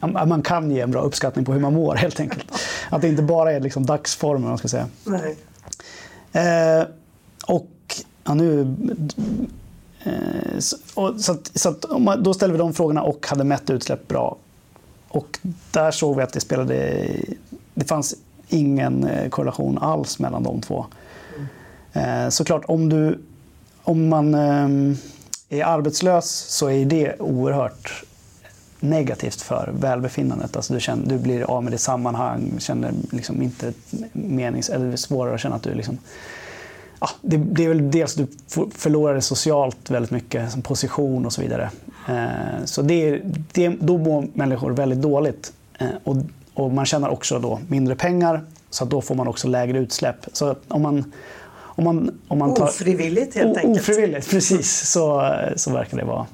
[0.01, 2.47] man kan ge en bra uppskattning på hur man mår helt enkelt.
[2.91, 4.87] Att det inte bara är liksom dagsformen man ska säga.
[5.05, 5.37] Nej.
[6.33, 6.87] Eh,
[7.47, 7.71] och
[8.25, 8.77] ja, nu...
[10.05, 11.83] Eh, så, och, så att, så att,
[12.19, 14.37] då ställde vi de frågorna och hade mätt utsläpp bra.
[15.09, 15.39] Och
[15.71, 17.07] där såg vi att det spelade...
[17.75, 18.15] Det fanns
[18.49, 20.87] ingen eh, korrelation alls mellan de två.
[21.93, 23.19] Eh, såklart, om, du,
[23.83, 24.97] om man eh,
[25.49, 28.05] är arbetslös så är det oerhört
[28.85, 30.57] negativt för välbefinnandet.
[30.57, 33.73] Alltså du, känner, du blir av med ditt sammanhang, känner liksom inte
[34.13, 34.69] menings...
[34.71, 35.99] Eller det är svårare att känna att du liksom...
[37.01, 38.27] Ja, det, det är väl dels du
[38.75, 41.71] förlorar det socialt väldigt mycket, som position och så vidare.
[42.09, 43.21] Eh, så det, är-
[43.53, 45.53] det, då mår människor väldigt dåligt.
[45.79, 46.17] Eh, och,
[46.55, 50.17] och man tjänar också då mindre pengar, så då får man också lägre utsläpp.
[50.33, 51.13] Så om man,
[51.57, 53.81] om man, om man tar, Ofrivilligt helt enkelt.
[53.81, 54.91] Ofrivilligt, precis.
[54.91, 56.27] Så, så verkar det vara.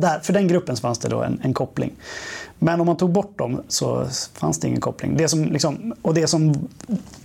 [0.00, 1.92] Där, för den gruppen så fanns det då en, en koppling.
[2.58, 5.16] Men om man tog bort dem så fanns det ingen koppling.
[5.16, 6.68] Det som, liksom, och det som,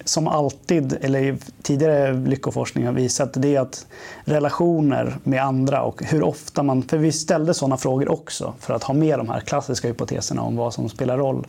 [0.03, 3.85] som alltid, eller tidigare lyckoforskning har visat, det är att
[4.25, 6.83] relationer med andra och hur ofta man...
[6.83, 10.55] För vi ställde sådana frågor också för att ha med de här klassiska hypoteserna om
[10.55, 11.47] vad som spelar roll.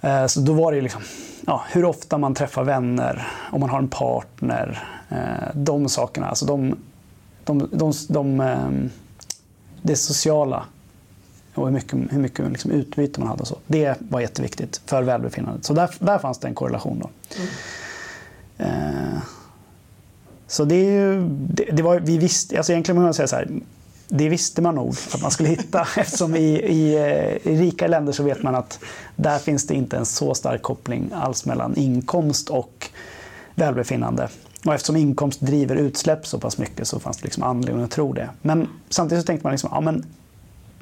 [0.00, 1.02] Eh, så då var det liksom,
[1.46, 6.26] ja, hur ofta man träffar vänner, om man har en partner, eh, de sakerna.
[6.26, 6.76] Alltså de,
[7.44, 8.90] de, de, de, eh,
[9.84, 10.64] det sociala
[11.54, 13.40] och hur mycket, hur mycket liksom utbyte man hade.
[13.40, 13.58] Och så.
[13.66, 15.64] Det var jätteviktigt för välbefinnandet.
[15.64, 17.02] Så där, där fanns det en korrelation.
[17.02, 17.10] Då.
[18.64, 19.18] Eh,
[20.46, 23.36] så det är ju, det, det var, vi visste, alltså egentligen kan man säga så
[23.36, 23.48] här,
[24.08, 28.12] det visste man nog att man skulle hitta eftersom i, i, eh, i rika länder
[28.12, 28.78] så vet man att
[29.16, 32.90] där finns det inte en så stark koppling alls mellan inkomst och
[33.54, 34.28] välbefinnande.
[34.64, 38.12] Och eftersom inkomst driver utsläpp så pass mycket så fanns det liksom anledning att tro
[38.12, 38.30] det.
[38.42, 40.06] Men samtidigt så tänkte man liksom, ja men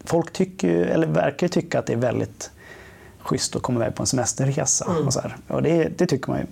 [0.05, 2.51] folk tycker ju, eller verkar tycka att det är väldigt
[3.19, 4.87] schysst att komma iväg på en semesterresa.
[5.07, 5.37] Och, så här.
[5.49, 6.47] och det, det tycker man ju.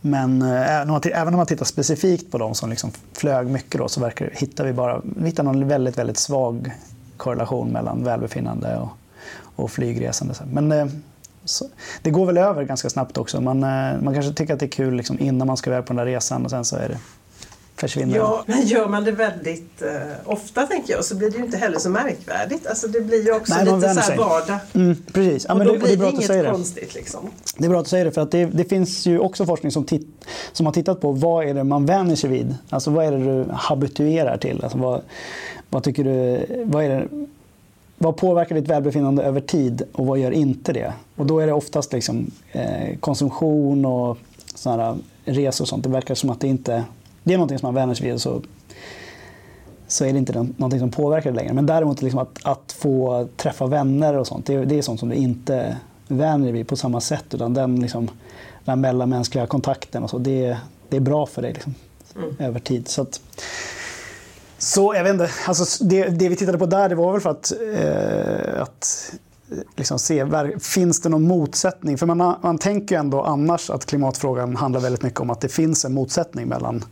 [0.00, 4.00] Men eh, även om man, tittar specifikt på de som liksom flög mycket då, så
[4.00, 6.72] verkar, hittar vi bara vi hittar någon väldigt, väldigt svag
[7.16, 8.88] korrelation mellan välbefinnande och,
[9.40, 10.34] och flygresande.
[10.52, 10.86] Men eh,
[11.48, 11.64] så,
[12.02, 13.40] det går väl över ganska snabbt också.
[13.40, 15.92] Man, eh, man kanske tycker att det är kul liksom, innan man ska iväg på
[15.92, 16.98] den där resan och sen så är det,
[17.76, 18.18] försvinner det.
[18.18, 19.90] Ja, men gör man det väldigt eh,
[20.24, 22.66] ofta tänker jag så blir det ju inte heller så märkvärdigt.
[22.66, 24.58] Alltså det blir ju också Nej, lite så här vardag.
[24.74, 25.46] Mm, precis.
[25.48, 26.50] Ja, och då det, det blir det du inget det.
[26.50, 27.30] konstigt liksom.
[27.56, 29.72] Det är bra att du säger det, för att det, det finns ju också forskning
[29.72, 30.08] som, titt,
[30.52, 32.56] som har tittat på vad är det man vänjer sig vid.
[32.70, 34.60] Alltså vad är det du habituerar till?
[34.62, 35.02] Alltså vad,
[35.70, 37.08] vad tycker du, vad, är det,
[37.98, 40.92] vad påverkar ditt välbefinnande över tid och vad gör inte det?
[41.16, 44.18] Och då är det oftast liksom, eh, konsumtion och
[44.54, 45.84] såna resor och sånt.
[45.84, 46.84] Det verkar som att det inte
[47.28, 48.42] det är någonting som man vänjer sig vid så,
[49.86, 51.52] så är det inte nå- någonting som påverkar det längre.
[51.52, 55.08] Men däremot liksom att, att få träffa vänner och sånt, det, det är sånt som
[55.08, 55.76] du inte
[56.08, 57.34] vänjer dig vid på samma sätt.
[57.34, 58.08] Utan den, liksom,
[58.64, 60.56] den mellanmänskliga kontakten och så, det,
[60.88, 61.52] det är bra för dig.
[61.52, 61.74] Liksom.
[62.16, 62.36] mm.
[62.38, 62.88] över tid.
[62.88, 63.20] Så, att,
[64.58, 67.30] så jag vet inte, alltså det, det, vi tittade på där det var väl för
[67.30, 69.12] att, eh, att
[69.76, 70.26] liksom se,
[70.60, 71.98] finns det någon motsättning?
[71.98, 75.48] För man, man tänker ju ändå annars att klimatfrågan handlar väldigt mycket om att det
[75.48, 76.84] finns en motsättning mellan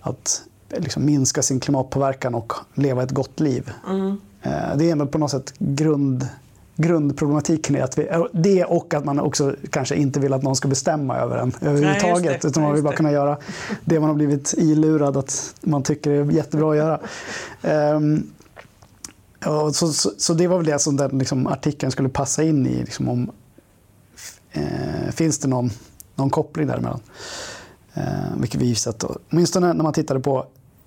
[0.00, 3.70] att liksom minska sin klimatpåverkan och leva ett gott liv.
[3.88, 4.20] Mm.
[4.42, 6.28] Eh, det är ändå på något sätt grund,
[6.76, 7.76] grundproblematiken.
[7.76, 11.16] Är att vi, det och att man också kanske inte vill att någon ska bestämma
[11.16, 12.44] över en överhuvudtaget.
[12.44, 13.38] utan man vill bara kunna göra
[13.84, 17.00] det man har blivit ilurad att man tycker är jättebra att göra.
[17.94, 18.30] Um,
[19.40, 22.66] Ja, så, så, så, det var väl det som den liksom, artikeln skulle passa in
[22.66, 22.76] i.
[22.76, 23.30] Liksom, om,
[24.52, 25.70] eh, finns det någon,
[26.14, 27.00] någon koppling däremellan?
[27.94, 28.04] Eh,
[28.36, 29.04] vilket vi visat.
[29.04, 30.46] Åtminstone när man tittade på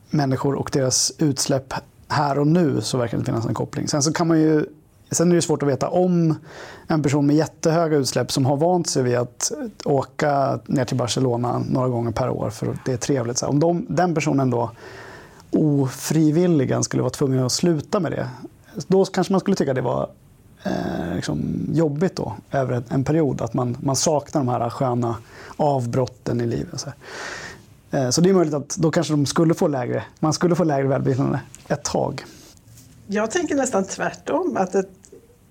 [0.09, 1.73] människor och deras utsläpp
[2.07, 3.87] här och nu så verkar det finnas en koppling.
[3.87, 4.65] Sen så kan man ju
[5.11, 6.35] Sen är det svårt att veta om
[6.87, 9.51] en person med jättehöga utsläpp som har vant sig vid att
[9.85, 13.37] åka ner till Barcelona några gånger per år för det är trevligt.
[13.37, 14.71] Så om de, den personen då
[15.51, 18.29] ofrivilligen skulle vara tvungen att sluta med det.
[18.87, 20.09] Då kanske man skulle tycka det var
[20.63, 23.41] eh, liksom jobbigt då, över en period.
[23.41, 25.15] Att man, man saknar de här sköna
[25.57, 26.79] avbrotten i livet.
[26.79, 26.89] Så,
[27.91, 30.63] eh, så det är möjligt att då kanske de skulle få lägre, man skulle få
[30.63, 32.25] lägre välbefinnande ett tag.
[33.07, 34.57] Jag tänker nästan tvärtom.
[34.57, 34.89] Att ett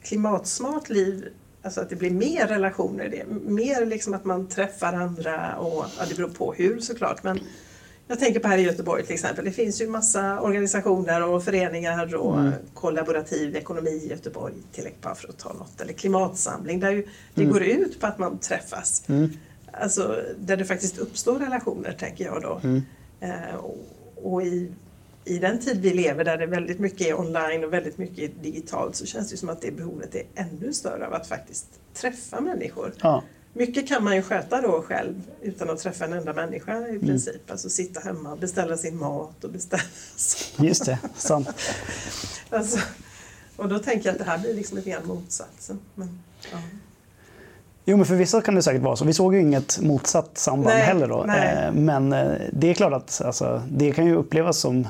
[0.09, 1.29] klimatsmart liv
[1.63, 3.25] Alltså att det blir mer relationer det.
[3.51, 7.23] Mer liksom att man träffar andra och ja, det beror på hur såklart.
[7.23, 7.41] Men
[8.07, 9.45] jag tänker på här i Göteborg till exempel.
[9.45, 12.53] Det finns ju massa organisationer och föreningar och mm.
[12.75, 15.81] kollaborativ ekonomi i Göteborg, till bara för att ta något.
[15.81, 17.53] Eller klimatsamling där ju det mm.
[17.53, 19.03] går ut på att man träffas.
[19.09, 19.31] Mm.
[19.73, 22.61] Alltså där det faktiskt uppstår relationer tänker jag då.
[22.63, 22.83] Mm.
[23.21, 23.79] Eh, och,
[24.23, 24.73] och i,
[25.29, 28.43] i den tid vi lever där det väldigt mycket är online och väldigt mycket är
[28.43, 32.41] digitalt så känns det som att det behovet är ännu större av att faktiskt träffa
[32.41, 32.95] människor.
[33.03, 33.23] Ja.
[33.53, 37.01] Mycket kan man ju sköta då själv utan att träffa en enda människa i mm.
[37.01, 37.35] princip.
[37.35, 37.43] Mm.
[37.49, 39.83] Alltså sitta hemma och beställa sin mat och beställa
[40.59, 41.49] Just det, sant.
[42.51, 42.79] alltså,
[43.57, 45.79] och då tänker jag att det här blir liksom lite grann motsatsen.
[45.95, 46.21] Men,
[46.53, 46.59] ja.
[47.85, 49.05] Jo, men för vissa kan det säkert vara så.
[49.05, 51.09] Vi såg ju inget motsatt samband nej, heller.
[51.09, 51.25] Då.
[51.27, 51.65] Nej.
[51.65, 54.89] Eh, men eh, det är klart att alltså, det kan ju upplevas som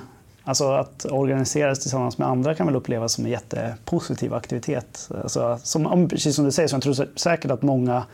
[0.49, 5.11] Alltså att organiseras tillsammans med andra kan väl upplevas som en jättepositiv aktivitet.
[5.23, 8.05] Alltså, som, precis som du säger, så jag tror säkert att många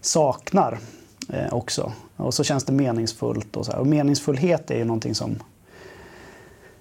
[0.00, 0.78] saknar
[1.32, 1.92] eh, också.
[2.16, 3.56] Och så känns det meningsfullt.
[3.56, 3.78] Och, så här.
[3.78, 5.42] och meningsfullhet är ju någonting som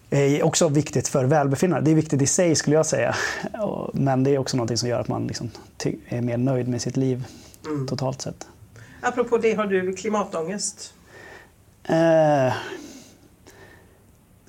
[0.09, 1.85] är också viktigt för välbefinnande.
[1.85, 3.15] Det är viktigt i sig skulle jag säga.
[3.93, 5.49] Men det är också någonting som gör att man liksom
[6.07, 7.25] är mer nöjd med sitt liv
[7.65, 7.87] mm.
[7.87, 8.47] totalt sett.
[9.01, 10.93] Apropå det, har du klimatångest?
[11.83, 12.53] Eh,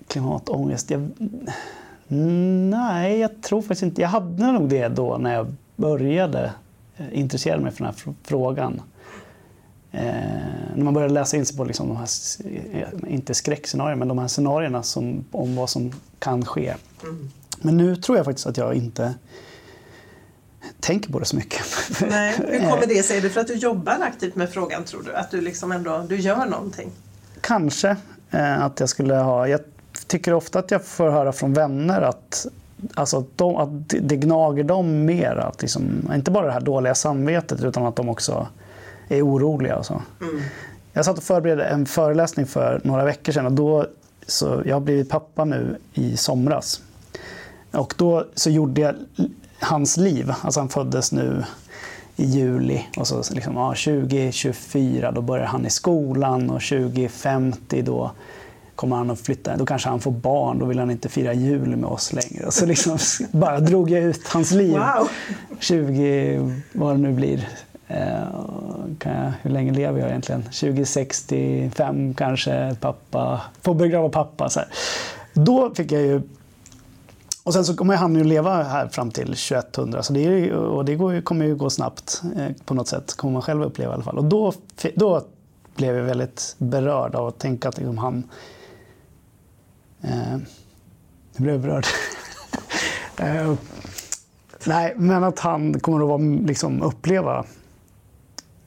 [0.09, 0.90] klimatångest?
[0.90, 1.11] Jag,
[2.09, 4.01] nej, jag tror faktiskt inte.
[4.01, 6.53] Jag hade nog det då när jag började
[6.99, 8.83] Eh, intresserade mig för den här frågan.
[9.92, 10.03] Eh,
[10.75, 12.09] när man började läsa in sig på liksom de här,
[12.73, 16.75] eh, inte skräckscenarier, men de här scenarierna som, om vad som kan ske.
[17.03, 17.31] Mm.
[17.61, 19.14] Men nu tror jag faktiskt att jag inte
[20.81, 21.62] tänker på det så mycket.
[22.11, 23.18] Nej, hur kommer det sig?
[23.18, 25.14] Är det för att du jobbar aktivt med frågan tror du?
[25.14, 26.90] Att du liksom ändå du gör någonting?
[27.40, 27.97] Kanske
[28.31, 29.49] eh, att jag skulle ha...
[29.49, 29.61] Jag
[30.07, 32.47] tycker ofta att jag får höra från vänner att
[32.95, 35.37] Alltså att, de, att det gnager dem mer.
[35.37, 38.47] Att liksom, inte bara det här dåliga samvetet utan att de också
[39.09, 39.77] är oroliga.
[39.77, 40.03] Och så.
[40.21, 40.41] Mm.
[40.93, 43.47] Jag satt och förberedde en föreläsning för några veckor sedan.
[43.47, 43.87] Och då,
[44.27, 46.81] så jag har blivit pappa nu i somras.
[47.71, 48.95] Och då så gjorde jag
[49.61, 50.33] hans liv.
[50.43, 51.45] Alltså han föddes nu
[52.17, 52.87] i juli.
[52.97, 58.11] Och så liksom, ja, 2024 då börjar han i skolan och 2050 då
[58.79, 61.77] kommer han att flytta, då kanske han får barn, då vill han inte fira jul
[61.77, 62.51] med oss längre.
[62.51, 62.99] Så liksom
[63.33, 64.73] bara drog jag ut hans liv.
[64.73, 65.09] Wow.
[65.61, 67.49] 20, vad det nu blir.
[67.88, 67.99] Eh,
[68.99, 70.43] kan jag, hur länge lever jag egentligen?
[70.43, 74.49] 2065 kanske, pappa, får begrava pappa.
[74.49, 74.69] Så här.
[75.33, 76.23] Då fick jag ju
[77.43, 80.85] och sen så kommer han ju leva här fram till 2100 så det, är, och
[80.85, 83.95] det går, kommer ju gå snabbt eh, på något sätt, kommer man själv uppleva i
[83.95, 84.19] alla fall.
[84.19, 84.53] Och då,
[84.95, 85.23] då
[85.77, 88.25] blev jag väldigt berörd av att tänka att liksom han
[90.03, 90.39] Eh,
[91.33, 91.87] jag blev upprörd.
[93.17, 93.55] eh,
[94.67, 97.45] nej, men att han kommer att vara, liksom, uppleva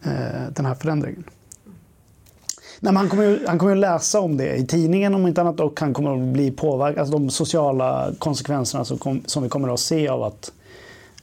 [0.03, 1.23] eh, den här förändringen.
[2.83, 5.59] Nej, han, kommer ju, han kommer ju läsa om det i tidningen om inte annat
[5.59, 6.99] och han kommer att bli påverkad.
[6.99, 10.51] Alltså de sociala konsekvenserna som, kom, som vi kommer att se av att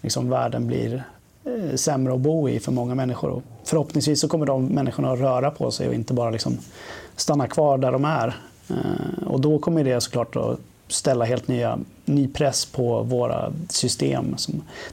[0.00, 1.04] liksom, världen blir
[1.44, 3.30] eh, sämre att bo i för många människor.
[3.30, 6.58] Och förhoppningsvis så kommer de människorna att röra på sig och inte bara liksom,
[7.16, 8.36] stanna kvar där de är.
[8.70, 14.36] Eh, och då kommer det såklart att ställa helt nya, ny press på våra system.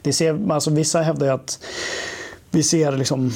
[0.01, 1.59] Det ser, alltså vissa hävdar ju att
[2.51, 3.31] vi ser liksom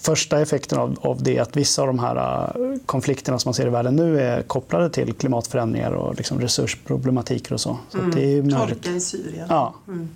[0.00, 2.16] första effekten av, av det att vissa av de här
[2.60, 7.52] uh, konflikterna som man ser i världen nu är kopplade till klimatförändringar och liksom resursproblematiker
[7.52, 7.78] och så.
[7.90, 8.10] så mm.
[8.10, 9.46] det är Torka i Syrien.
[9.48, 9.74] Ja.
[9.88, 10.08] Mm.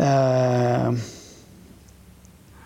[0.00, 0.98] Uh,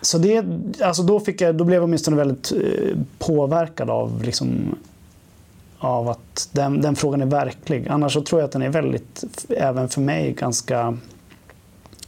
[0.01, 0.45] så det,
[0.81, 4.75] alltså då, fick jag, då blev jag åtminstone väldigt uh, påverkad av, liksom,
[5.83, 7.87] av att den, den, frågan är verklig.
[7.89, 10.97] Annars så tror jag att den är väldigt, även för mig, ganska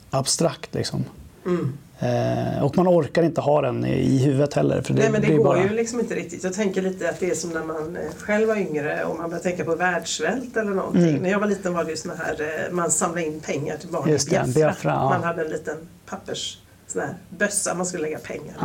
[0.09, 0.73] abstrakt.
[0.73, 1.03] Liksom.
[1.45, 1.77] Mm.
[1.99, 4.81] Eh, och man orkar inte ha den i huvudet heller.
[4.81, 5.63] För det, Nej men det, det går bara...
[5.63, 6.43] ju liksom inte riktigt.
[6.43, 9.29] Jag tänker lite att det är som när man eh, själv var yngre och man
[9.29, 11.09] började tänka på världssvält eller någonting.
[11.09, 11.21] Mm.
[11.21, 13.89] När jag var liten var det ju såna här, eh, man samlade in pengar till
[13.89, 14.91] barn i Biafra.
[14.91, 15.09] Ja.
[15.09, 16.57] Man hade en liten pappers
[16.87, 18.55] sån här bössa man skulle lägga pengar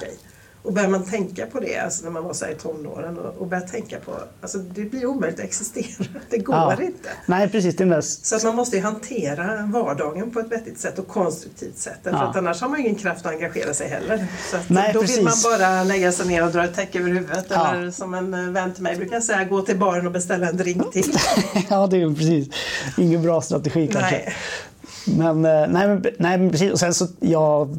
[0.00, 0.06] det.
[0.06, 0.33] i.
[0.64, 3.46] Och börjar man tänka på det alltså när man var så i tonåren och, och
[3.46, 6.06] börjar tänka på, alltså det blir omöjligt att existera.
[6.30, 6.82] Det går ja.
[6.82, 7.08] inte.
[7.26, 8.26] Nej, precis, det mest...
[8.26, 11.98] Så att man måste hantera vardagen på ett vettigt sätt och konstruktivt sätt.
[12.02, 12.10] Ja.
[12.10, 14.26] För att annars har man ingen kraft att engagera sig heller.
[14.50, 15.16] Så Nej, då precis.
[15.18, 17.46] vill man bara lägga sig ner och dra ett täcke över huvudet.
[17.48, 17.74] Ja.
[17.74, 20.56] Eller som en eh, vän till mig brukar säga, gå till baren och beställa en
[20.56, 21.12] drink till.
[21.68, 22.48] ja, det är precis.
[22.98, 24.10] Ingen bra strategi kanske.
[24.10, 24.34] Nej.
[25.06, 26.72] Men, eh, nej, men, nej, men precis.
[26.72, 27.78] Och sen så, jag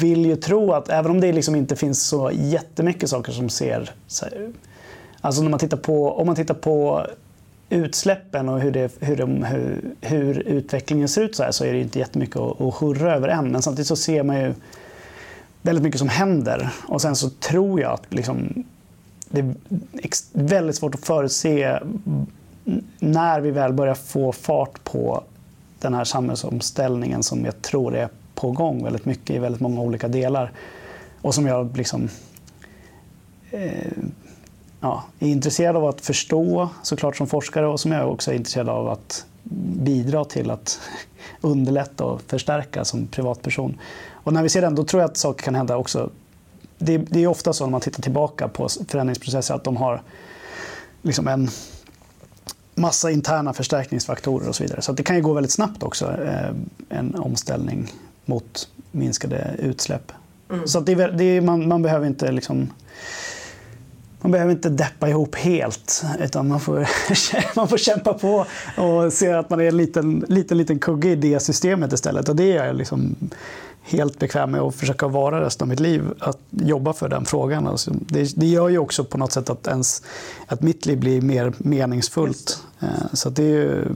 [0.00, 3.90] vill ju tro att även om det liksom inte finns så jättemycket saker som ser...
[4.22, 4.52] Här,
[5.20, 7.06] alltså när man tittar på, om man tittar på
[7.70, 11.72] utsläppen och hur, det, hur, de, hur, hur utvecklingen ser ut så, här, så är
[11.72, 13.52] det inte jättemycket att, att hurra över än.
[13.52, 14.54] Men samtidigt så ser man ju
[15.62, 16.70] väldigt mycket som händer.
[16.88, 18.64] Och sen så tror jag att liksom,
[19.28, 19.54] det är
[20.32, 21.78] väldigt svårt att förutse
[22.98, 25.22] när vi väl börjar få fart på
[25.82, 30.08] den här samhällsomställningen som jag tror är på gång väldigt mycket i väldigt många olika
[30.08, 30.52] delar.
[31.22, 32.08] Och som jag liksom,
[33.50, 33.92] eh,
[34.80, 38.68] ja, är intresserad av att förstå såklart som forskare och som jag också är intresserad
[38.68, 39.26] av att
[39.84, 40.80] bidra till att
[41.40, 43.78] underlätta och förstärka som privatperson.
[44.10, 46.10] Och när vi ser den, då tror jag att saker kan hända också.
[46.78, 50.02] Det, det är ofta så när man tittar tillbaka på förändringsprocesser att de har
[51.02, 51.48] liksom en
[52.74, 54.82] massa interna förstärkningsfaktorer och så vidare.
[54.82, 56.50] Så det kan ju gå väldigt snabbt också, eh,
[56.88, 57.92] en omställning
[58.24, 60.12] mot minskade utsläpp.
[60.50, 60.68] Mm.
[60.68, 62.72] Så det är, det är, man, man, behöver inte liksom,
[64.20, 66.88] man behöver inte deppa ihop helt, utan man får,
[67.56, 71.16] man får kämpa på och se att man är en liten, liten, liten kugge i
[71.16, 72.28] det systemet istället.
[72.28, 73.16] Och det är jag liksom
[73.82, 77.66] helt bekväm med att försöka vara resten av mitt liv, att jobba för den frågan.
[77.66, 80.02] Alltså det, det, gör ju också på något sätt att, ens,
[80.46, 82.62] att mitt liv blir mer meningsfullt.
[82.80, 83.92] Eh, så det är,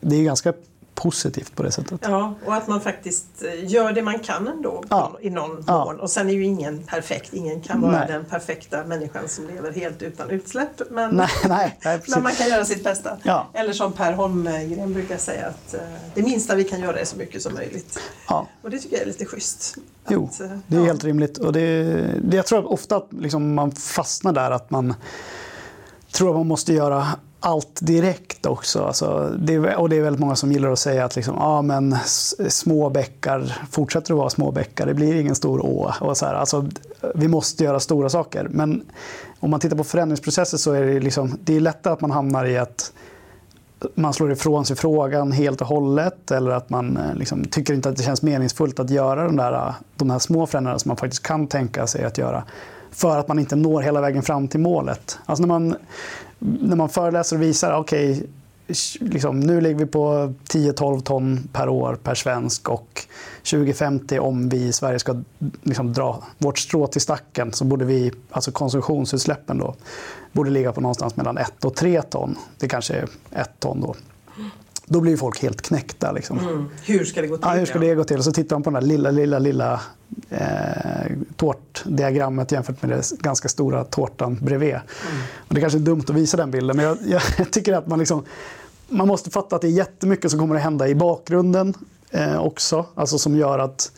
[0.00, 0.52] det är ganska
[0.98, 2.00] positivt på det sättet.
[2.02, 5.18] Ja, och att man faktiskt eh, gör det man kan ändå ja.
[5.20, 5.84] i någon ja.
[5.84, 6.00] mån.
[6.00, 8.06] Och sen är ju ingen perfekt, ingen kan vara nej.
[8.08, 10.82] den perfekta människan som lever helt utan utsläpp.
[10.90, 13.16] Men, nej, nej, nej men man kan göra sitt bästa.
[13.22, 13.46] Ja.
[13.52, 15.80] Eller som Per Holmgren brukar säga att uh,
[16.14, 18.00] det minsta vi kan göra är så mycket som möjligt.
[18.28, 18.46] Ja.
[18.62, 19.76] Och det tycker jag är lite schysst.
[20.08, 21.38] Jo, att, uh, det är helt rimligt.
[21.38, 21.82] Och det,
[22.22, 24.94] det, jag tror ofta att liksom man fastnar där att man
[26.12, 27.06] tror att man måste göra
[27.40, 28.84] allt direkt också.
[28.84, 31.62] Alltså, det är, och det är väldigt många som gillar att säga att liksom, ah,
[31.62, 31.96] men
[32.48, 35.92] små bäckar fortsätter att vara små bäckar, det blir ingen stor å.
[36.00, 36.34] Och så här.
[36.34, 36.66] Alltså,
[37.14, 38.48] vi måste göra stora saker.
[38.50, 38.84] Men
[39.40, 42.44] om man tittar på förändringsprocesser så är det, liksom, det är lättare att man hamnar
[42.44, 42.92] i att
[43.94, 47.88] man slår ifrån sig frågan helt och hållet eller att man eh, liksom, tycker inte
[47.88, 50.96] att det känns meningsfullt att göra de, där, eh, de här små förändringarna som man
[50.96, 52.44] faktiskt kan tänka sig att göra
[52.90, 55.18] för att man inte når hela vägen fram till målet.
[55.26, 55.76] Alltså när man,
[56.38, 58.26] när man föreläser och visar, okej, okay,
[59.00, 63.06] liksom, nu ligger vi på 10-12 ton per år per svensk och
[63.50, 65.22] 2050 om vi i Sverige ska
[65.62, 69.74] liksom, dra vårt strå till stacken så borde vi, alltså konsumtionsutsläppen då,
[70.32, 72.36] borde ligga på någonstans mellan 1 och 3 ton.
[72.58, 73.94] Det kanske är 1 ton då.
[74.88, 76.12] Då blir folk helt knäckta.
[76.12, 76.38] Liksom.
[76.38, 76.68] Mm.
[76.84, 77.46] Hur ska det gå till?
[77.46, 78.18] Ja, hur ska det gå till?
[78.18, 79.80] Och så tittar man på där lilla, lilla, lilla
[80.30, 84.68] eh, tårtdiagrammet jämfört med den ganska stora tårtan bredvid.
[84.68, 84.82] Mm.
[85.48, 86.98] Och det kanske är dumt att visa den bilden, men jag,
[87.38, 88.24] jag tycker att man, liksom,
[88.88, 91.74] man måste fatta att det är jättemycket som kommer att hända i bakgrunden
[92.10, 92.86] eh, också.
[92.94, 93.92] Alltså som gör att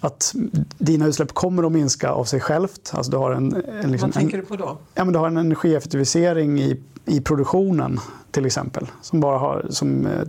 [0.00, 0.34] att
[0.78, 2.90] dina utsläpp kommer att minska av sig självt.
[2.92, 4.78] Alltså du har en, en, liksom, Vad tänker en, du på då?
[4.94, 10.06] Ja, men du har en energieffektivisering i, i produktionen till exempel som bara har, som,
[10.06, 10.22] eh,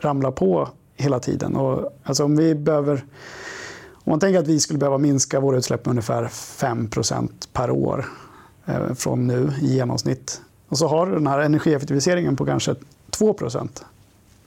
[0.00, 1.56] ramlar på hela tiden.
[1.56, 3.04] Och, alltså, om vi behöver
[4.04, 8.06] om man tänker att vi skulle behöva minska våra utsläpp med ungefär 5% per år
[8.66, 10.40] eh, från nu i genomsnitt.
[10.68, 12.74] Och så har du den här energieffektiviseringen på kanske
[13.10, 13.36] 2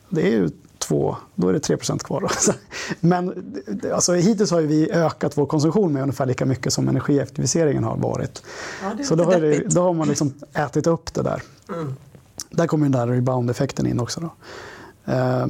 [0.09, 0.49] Det är ju
[0.79, 2.31] två, då är det 3% kvar.
[2.99, 3.55] Men
[3.93, 8.43] alltså, hittills har vi ökat vår konsumtion med ungefär lika mycket som energieffektiviseringen har varit.
[8.83, 11.43] Ja, så då har, det, då har, man liksom ätit upp det där.
[11.69, 11.95] Mm.
[12.49, 14.21] Där kommer den där rebound-effekten in också.
[14.21, 14.29] Då.
[15.13, 15.47] Eh,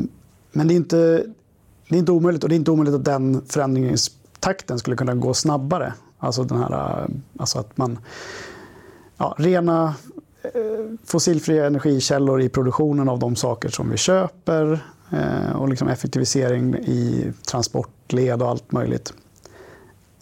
[0.51, 1.23] men det är, inte,
[1.89, 3.97] det är inte omöjligt och det är inte omöjligt att den förändringen
[4.39, 5.93] takten skulle kunna gå snabbare.
[6.19, 7.07] Alltså, den här,
[7.37, 7.99] alltså att man...
[9.17, 9.93] Ja, rena
[11.05, 14.85] fossilfria energikällor i produktionen av de saker som vi köper
[15.15, 19.13] Eh, och liksom effektivisering i transportled och allt möjligt.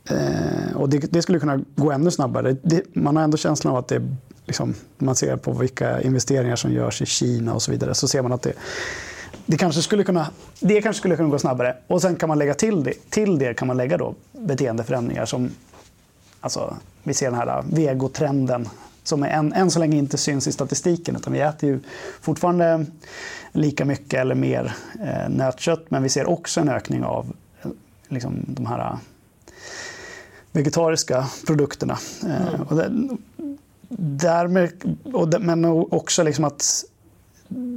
[0.09, 2.55] Eh, och det, det, skulle kunna gå ännu snabbare.
[2.61, 4.15] Det, man har ändå känslan av att det
[4.45, 8.21] liksom, man ser på vilka investeringar som görs i Kina och så vidare så ser
[8.21, 8.53] man att det,
[9.45, 10.27] det kanske skulle kunna,
[10.59, 11.75] det kanske skulle kunna gå snabbare.
[11.87, 15.51] Och sen kan man lägga till det, till det kan man lägga då beteendeförändringar som
[16.39, 18.69] alltså, vi ser den här äh, vegotrenden
[19.03, 21.15] som än, än så länge inte syns i statistiken.
[21.15, 21.79] Utan vi äter ju
[22.21, 22.85] fortfarande
[23.51, 27.71] lika mycket eller mer eh, nötkött men vi ser också en ökning av eh,
[28.07, 28.97] liksom, de här
[30.51, 31.97] vegetariska produkterna.
[32.23, 32.61] Eh, mm.
[32.61, 33.17] och det,
[33.97, 36.85] därmed, och, men också liksom att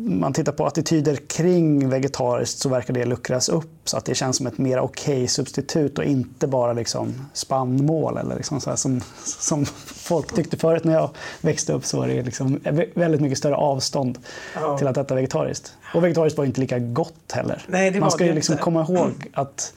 [0.06, 4.36] man tittar på attityder kring vegetariskt så verkar det luckras upp så att det känns
[4.36, 8.18] som ett mer okej okay substitut och inte bara liksom spannmål.
[8.18, 11.10] Eller liksom så som, som folk tyckte förut när jag
[11.40, 12.60] växte upp så var det liksom
[12.94, 14.18] väldigt mycket större avstånd
[14.54, 14.78] ja.
[14.78, 15.72] till att äta vegetariskt.
[15.94, 17.64] Och vegetariskt var inte lika gott heller.
[17.66, 19.72] Nej, man ska ju liksom komma ihåg att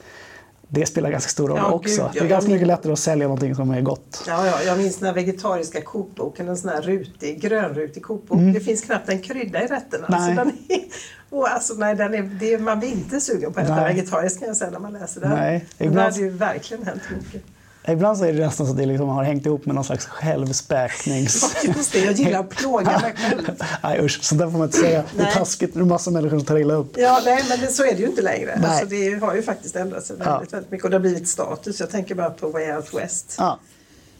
[0.70, 1.88] det spelar ganska stor roll ja, också.
[1.88, 4.24] Gud, ja, det är ganska mycket lättare att sälja någonting som är gott.
[4.26, 8.38] Ja, ja, jag minns den här vegetariska kokboken, en sån här rutig, grönrutig kokbok.
[8.38, 8.52] Mm.
[8.52, 10.06] Det finns knappt en krydda i rätterna.
[10.06, 10.38] Alltså, nej.
[10.38, 10.84] Alltså, den är,
[11.30, 14.48] och alltså, nej, den är, det, man blir inte sugen på att äta vegetariskt kan
[14.48, 15.36] jag säga när man läser det här.
[15.36, 15.96] Nej, ibland...
[15.96, 17.42] Det hade ju verkligen hänt mycket.
[17.88, 20.06] Ibland så är det nästan så att det liksom har hängt ihop med någon slags
[20.06, 21.56] självspäknings...
[21.64, 21.98] Just det.
[21.98, 23.50] Jag gillar att plåga mig själv.
[23.82, 25.04] nej usch, så där får man inte säga.
[25.16, 25.74] Det är taskigt.
[25.74, 26.94] Det är massa människor som tar illa upp.
[26.96, 28.60] Ja, nej, men det, så är det ju inte längre.
[28.64, 30.56] Alltså, det har ju faktiskt ändrat sig väldigt, ja.
[30.56, 30.84] väldigt mycket.
[30.84, 31.80] Och det har blivit status.
[31.80, 33.34] Jag tänker bara på Way Out West.
[33.38, 33.58] Ja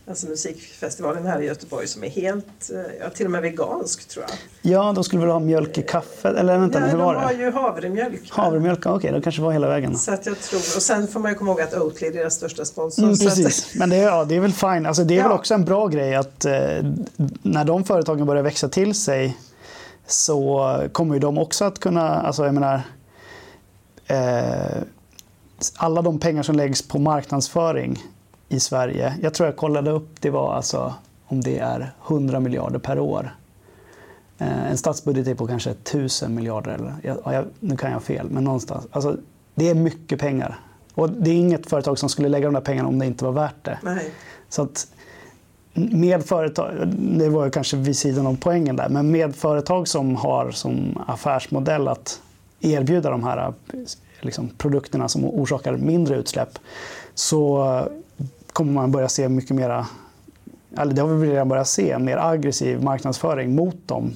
[0.07, 4.25] alltså musikfestivalen här i Göteborg som är helt, eh, ja, till och med vegansk tror
[4.29, 4.39] jag.
[4.73, 6.37] Ja, de skulle väl ha mjölk i kaffet?
[6.37, 8.31] Eller vänta, ja, hur var de har ju havremjölk.
[8.31, 9.99] Havremjölk, okej, okay, det kanske var hela vägen.
[9.99, 12.35] Så att jag tror, och sen får man ju komma ihåg att Oatly är deras
[12.35, 13.03] största sponsor.
[13.03, 13.79] Mm, precis, att...
[13.79, 14.87] men det, ja, det är väl fine.
[14.87, 15.29] Alltså, det är ja.
[15.29, 16.53] väl också en bra grej att eh,
[17.43, 19.37] när de företagen börjar växa till sig
[20.07, 22.83] så kommer ju de också att kunna, alltså jag menar,
[24.07, 24.83] eh,
[25.77, 28.03] alla de pengar som läggs på marknadsföring
[28.51, 29.15] i Sverige.
[29.23, 30.95] Jag tror jag kollade upp, det var alltså
[31.27, 33.35] om det är 100 miljarder per år.
[34.39, 36.75] Eh, en statsbudget är på kanske 1000 miljarder.
[36.75, 36.95] Eller,
[37.33, 38.87] jag, nu kan jag fel, men någonstans.
[38.91, 39.17] Alltså,
[39.55, 40.59] det är mycket pengar.
[40.95, 43.33] Och det är inget företag som skulle lägga de där pengarna om det inte var
[43.33, 43.79] värt det.
[43.83, 44.11] Nej.
[44.49, 44.87] Så att
[45.73, 50.17] med företag, det var ju kanske vid sidan om poängen där, men med företag som
[50.17, 52.21] har som affärsmodell att
[52.61, 53.53] erbjuda de här
[54.21, 56.59] liksom, produkterna som orsakar mindre utsläpp
[57.15, 57.89] så
[58.53, 59.87] kommer man börja se mycket mera,
[60.79, 64.13] eller det har vi redan börjat se, mer aggressiv marknadsföring mot dem.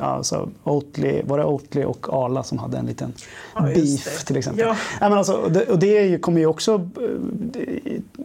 [0.00, 3.12] Alltså Oatly, var det Oatly och Arla som hade en liten
[3.54, 4.64] ja, beef till exempel?
[4.66, 4.76] Ja.
[5.00, 5.34] Ja, men alltså,
[5.68, 6.90] och det kommer ju också,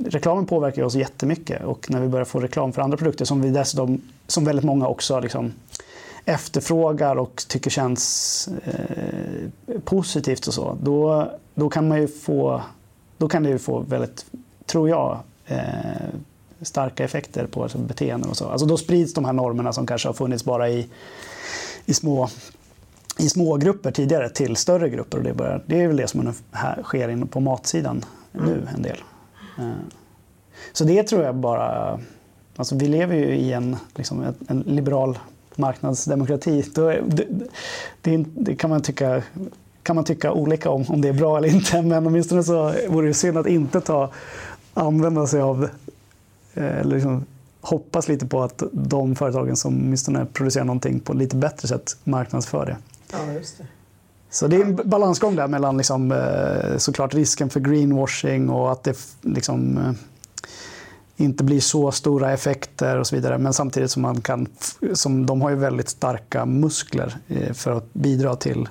[0.06, 3.50] reklamen påverkar oss jättemycket och när vi börjar få reklam för andra produkter som vi
[3.50, 5.54] dessutom, som väldigt många också liksom,
[6.26, 12.62] efterfrågar och tycker känns eh, positivt och så, då, då kan man ju få
[13.18, 14.26] då kan det ju få väldigt
[14.66, 15.59] tror jag, eh,
[16.61, 18.49] starka effekter på alltså, beteenden och så.
[18.49, 20.89] Alltså då sprids de här normerna som kanske har funnits bara i,
[21.86, 22.30] i små
[23.18, 25.18] i små grupper tidigare till större grupper.
[25.18, 28.45] Och det, börjar, det är väl det som här sker in på matsidan mm.
[28.45, 28.97] nu en del.
[29.57, 29.72] Eh,
[30.74, 31.99] så det tror jag bara...
[32.57, 35.20] Alltså vi lever ju i en, liksom, en liberal
[35.55, 36.61] marknadsdemokrati.
[36.76, 37.03] Det,
[38.01, 39.24] det, det, kan man tycka
[39.84, 41.82] kan man tycka olika om, om det är bra eller inte.
[41.82, 44.11] Men åtminstone så vore det synd att inte ta
[44.76, 45.70] använda sig av,
[46.54, 47.26] eh, eller liksom
[47.62, 52.66] hoppas lite på att de företagen som åtminstone producerar någonting på lite bättre sätt marknadsför
[52.66, 52.78] det.
[53.12, 53.66] Ja, just det.
[54.30, 58.84] Så det är en balansgång där mellan liksom, eh, såklart risken för greenwashing och att
[58.84, 59.92] det liksom, eh,
[61.18, 63.38] inte blir så stora effekter och så vidare.
[63.38, 64.48] Men samtidigt som man kan,
[64.94, 67.18] som de har ju väldigt starka muskler
[67.54, 68.70] för att bidra till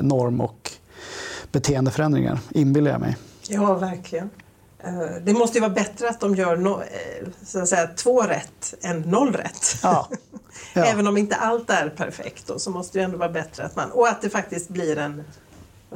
[0.00, 0.70] norm och
[1.52, 3.16] beteendeförändringar, inbillar jag mig.
[3.48, 4.30] Ja, verkligen.
[4.78, 8.22] Eh, det måste ju vara bättre att de gör no, eh, så att säga, två
[8.22, 9.76] rätt än noll rätt.
[9.82, 10.08] Ja.
[10.72, 10.84] Ja.
[10.84, 13.90] Även om inte allt är perfekt då, så måste det ändå vara bättre att man...
[13.90, 15.24] Och att det faktiskt blir en,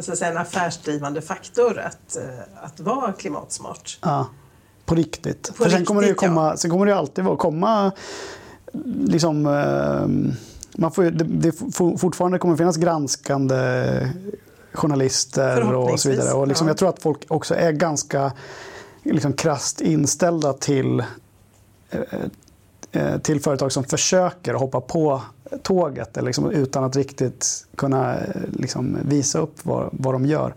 [0.01, 3.99] så säga, en affärsdrivande faktor att, eh, att vara klimatsmart.
[4.03, 4.27] Ja,
[4.85, 5.49] på riktigt.
[5.49, 7.93] På För riktigt, sen kommer det ju komma, sen kommer det alltid vara, komma
[9.05, 9.43] liksom,
[10.73, 11.53] man får, det, det
[11.99, 13.57] fortfarande kommer finnas granskande
[14.73, 16.33] journalister och så vidare.
[16.33, 16.71] Och liksom, ja.
[16.71, 18.33] Jag tror att folk också är ganska
[19.03, 21.01] liksom krasst inställda till,
[21.91, 22.01] eh,
[22.93, 25.23] eh, till företag som försöker hoppa på
[25.63, 28.17] tåget liksom, utan att riktigt kunna
[28.53, 30.55] liksom, visa upp vad, vad de gör.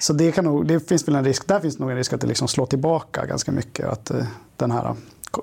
[0.00, 2.20] Så det, kan nog, det finns väl en risk, där finns nog en risk att
[2.20, 3.86] det liksom slår tillbaka ganska mycket.
[3.86, 4.24] Att eh,
[4.56, 4.94] den här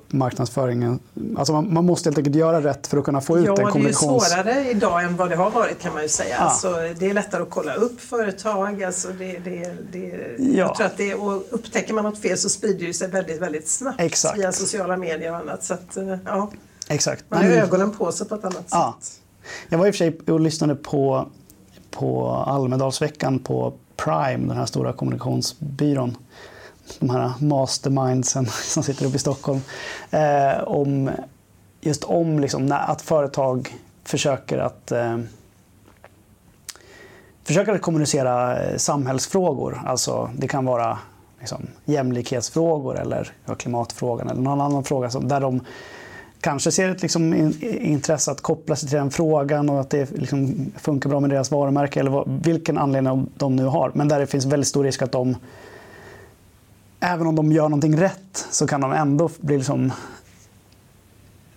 [0.07, 0.99] marknadsföringen,
[1.37, 3.71] alltså man, man, måste helt enkelt göra rätt för att kunna få ut ja, en
[3.71, 4.33] kommunikations...
[4.37, 6.35] Ja, det är ju svårare idag än vad det har varit kan man ju säga.
[6.35, 6.43] Ja.
[6.43, 6.69] Alltså,
[6.99, 8.83] det är lättare att kolla upp företag.
[8.83, 10.53] Alltså det, det, det, ja.
[10.53, 13.67] Jag tror att det, och upptäcker man något fel så sprider det sig väldigt, väldigt
[13.67, 14.39] snabbt Exakt.
[14.39, 15.63] via sociala medier och annat.
[15.63, 16.51] Så att, eh, ja.
[16.87, 17.25] Exakt.
[17.29, 18.97] Man har ögonen på sig på ett annat ja.
[19.01, 19.19] sätt.
[19.69, 21.27] Jag var i och för sig och lyssnade på,
[21.91, 26.17] på Almedalsveckan på Prime, den här stora kommunikationsbyrån.
[26.99, 29.61] De här mastermindsen som sitter uppe i Stockholm.
[30.11, 31.11] Eh, om,
[31.81, 35.17] just om liksom, att företag försöker att eh,
[37.43, 39.81] försöker att kommunicera eh, samhällsfrågor.
[39.85, 40.97] Alltså, det kan vara
[41.39, 45.61] liksom, jämlikhetsfrågor eller ja, klimatfrågan eller någon annan fråga som, där de
[46.43, 50.71] kanske ser ett liksom, intresse att koppla sig till den frågan och att det liksom,
[50.77, 53.91] funkar bra med deras varumärke eller vad, vilken anledning de nu har.
[53.93, 55.35] Men där det finns väldigt stor risk att de,
[57.03, 59.91] även om de gör någonting rätt, så kan de ändå bli liksom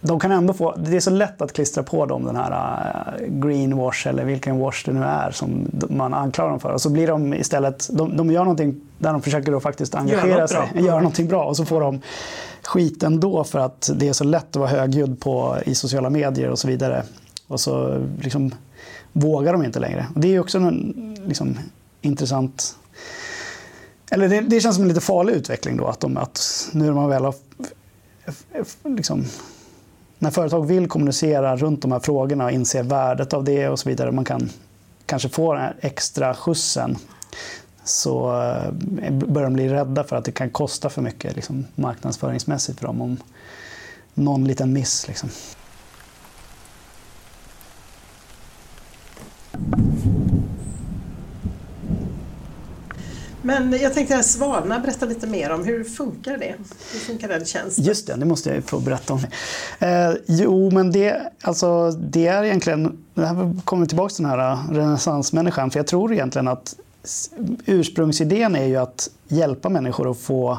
[0.01, 2.53] de kan ändå få, det är så lätt att klistra på dem den här
[3.21, 6.73] uh, greenwash eller vilken wash det nu är som man anklagar dem för.
[6.73, 10.29] Och så blir de istället, de, de gör någonting där de försöker då faktiskt engagera
[10.29, 12.01] Gör sig, göra någonting bra och så får de
[12.63, 16.51] skit ändå för att det är så lätt att vara högljudd på, i sociala medier
[16.51, 17.03] och så vidare.
[17.49, 18.55] Och så liksom,
[19.13, 20.07] vågar de inte längre.
[20.15, 21.59] Och det är också en liksom,
[22.01, 22.77] intressant...
[24.11, 25.87] Eller det, det, känns som en lite farlig utveckling då.
[25.87, 27.35] Att, de, att nu när man väl har...
[28.97, 29.25] Liksom,
[30.19, 33.89] när företag vill kommunicera runt de här frågorna och inser värdet av det och så
[33.89, 34.13] vidare.
[34.13, 34.51] Man kan
[35.07, 36.97] kanske få den här extra skjutsen
[37.85, 42.79] så eh, börjar de bli rädda för att det kan kosta för mycket liksom, marknadsföringsmässigt
[42.79, 43.17] för dem om
[44.15, 45.09] någon liten miss.
[45.09, 45.29] Liksom.
[53.47, 56.55] Men jag tänkte att Svalna, berätta lite mer om hur funkar det?
[56.93, 57.85] Hur funkar den tjänsten?
[57.85, 59.21] Just det, det måste jag få berätta om.
[59.79, 64.53] Eh, jo, men det, alltså, det är egentligen, det här kommer tillbaka till den här
[64.53, 66.77] eh, renässansmänniskan, för jag tror egentligen att
[67.67, 70.59] ursprungsidén är ju att hjälpa människor att få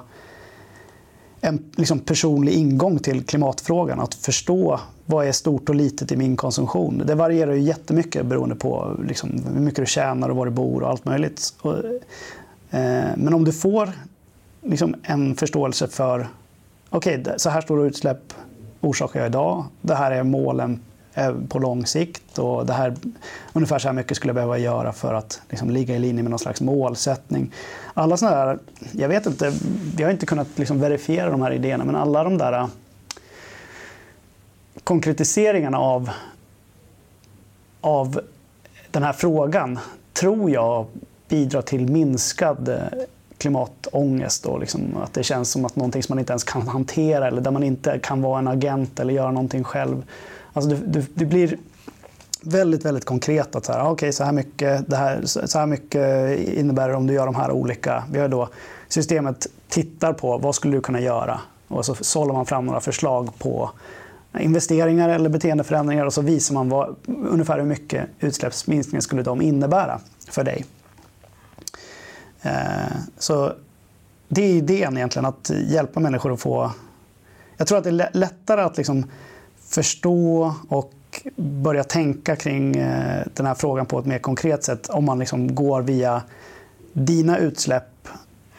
[1.42, 4.00] en liksom, personlig ingång till klimatfrågan.
[4.00, 7.04] Att förstå vad är stort och litet i min konsumtion.
[7.06, 10.84] Det varierar ju jättemycket beroende på liksom, hur mycket du tjänar och var du bor
[10.84, 11.54] och allt möjligt.
[11.62, 11.76] Och,
[12.72, 13.90] Eh, men om du får
[14.62, 16.28] liksom, en förståelse för
[16.90, 18.34] okej, okay, så här stora utsläpp
[18.82, 19.66] orsakar jag idag.
[19.82, 20.80] Det här är målen
[21.14, 22.40] eh, på lång sikt.
[22.40, 22.96] Och det här,
[23.54, 26.30] ungefär så här mycket skulle jag behöva göra för att liksom ligga i linje med
[26.30, 27.54] någon slags målsättning.
[27.94, 28.60] Alla sådana där,
[28.92, 29.54] jag vet inte,
[29.98, 32.68] vi har inte kunnat liksom verifiera de här idéerna, men alla de där eh,
[34.84, 36.10] konkretiseringarna av,
[37.82, 38.22] av
[38.92, 39.80] den här frågan
[40.14, 40.86] tror jag
[41.28, 42.76] bidrar till minskad eh,
[43.38, 47.28] klimatångest och liksom att det känns som att någonting som man inte ens kan hantera
[47.28, 50.04] eller där man inte kan vara en agent eller göra någonting själv.
[50.54, 51.58] Alltså det, det, det blir
[52.42, 53.56] väldigt, väldigt konkret.
[53.56, 56.96] att så här, ah, okay, så, här mycket, det här, så här mycket innebär det
[56.96, 58.04] om du gör de här olika.
[58.12, 58.50] Vi har då,
[58.88, 63.30] systemet tittar på vad skulle du kunna göra och så sållar man fram några förslag
[63.40, 63.72] på
[64.40, 70.00] investeringar eller beteendeförändringar och så visar man vad, ungefär hur mycket utsläppsminskning skulle de innebära
[70.30, 70.66] för dig.
[72.48, 73.54] Eh, så
[74.28, 76.72] det är idén egentligen, att hjälpa människor att få...
[77.58, 79.06] Jag tror att det är lättare att liksom
[79.70, 80.94] förstå och
[81.36, 85.56] börja tänka kring eh, den här frågan på ett mer konkret sätt om man liksom
[85.56, 86.22] går via
[86.94, 88.08] dina utsläpp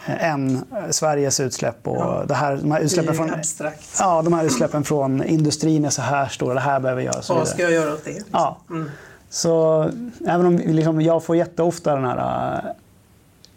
[0.07, 1.89] eh, än Sveriges utsläpp.
[1.89, 2.25] Och ja.
[2.29, 3.97] det här, de, här utsläppen från, abstrakt.
[3.99, 7.29] ja, de här utsläppen från industrin är så här stora, det här behöver göras.
[7.29, 8.23] Vad ska jag göra åt det?
[8.33, 8.59] Ja.
[8.71, 8.91] Mm.
[9.31, 9.83] Så
[10.27, 12.75] även om liksom, jag får jätteofta den här...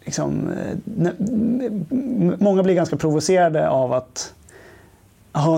[0.04, 0.54] Eh, liksom,
[2.38, 4.34] många blir ganska provocerade av att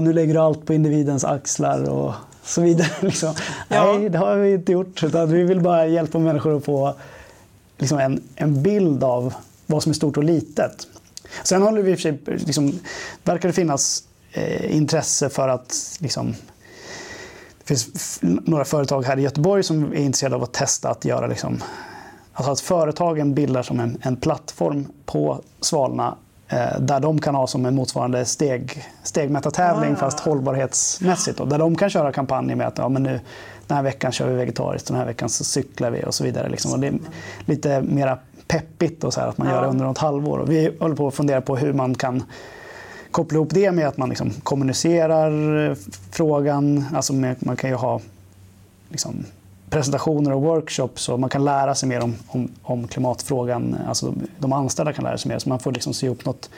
[0.03, 2.89] nu lägger du allt på individens axlar och så vidare.
[3.01, 3.35] Liksom.
[3.69, 3.97] Ja.
[3.99, 5.03] Nej, det har vi inte gjort.
[5.03, 6.95] Utan vi vill bara hjälpa människor att få
[7.79, 9.35] liksom, en, en bild av
[9.67, 10.87] vad som är stort och litet.
[11.45, 12.79] Sen håller vi i och för sig, liksom,
[13.25, 16.35] verkar det finnas eh, intresse för att liksom,
[17.59, 21.27] det finns några företag här i Göteborg som är intresserade av att testa att göra
[21.27, 21.63] liksom,
[22.35, 26.17] alltså att företagen bildar som en, en plattform på Svalna
[26.49, 29.97] Eh, där de kan ha som en motsvarande steg, stegmätartävling ah.
[29.97, 31.39] fast hållbarhetsmässigt.
[31.39, 33.21] Då, där de kan köra kampanjer med att ja, men nu,
[33.67, 36.49] den här veckan kör vi vegetariskt, den här veckan så cyklar vi och så vidare.
[36.49, 36.73] Liksom.
[36.73, 36.95] Och det är
[37.45, 38.19] lite mera
[38.49, 40.39] peppigt och så här, att man gör det under något halvår.
[40.39, 42.23] Och vi håller på att fundera på hur man kan
[43.11, 45.77] koppla ihop det med att man liksom kommunicerar
[46.11, 46.85] frågan.
[46.95, 48.01] Alltså med, man kan ju ha
[48.89, 49.25] liksom,
[49.71, 53.77] presentationer och workshops och man kan lära sig mer om, om, om klimatfrågan.
[53.89, 55.39] Alltså de, de anställda kan lära sig mer.
[55.39, 56.51] Så man får liksom se upp något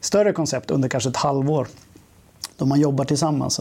[0.00, 1.66] större koncept under kanske ett halvår
[2.56, 3.60] då man jobbar tillsammans.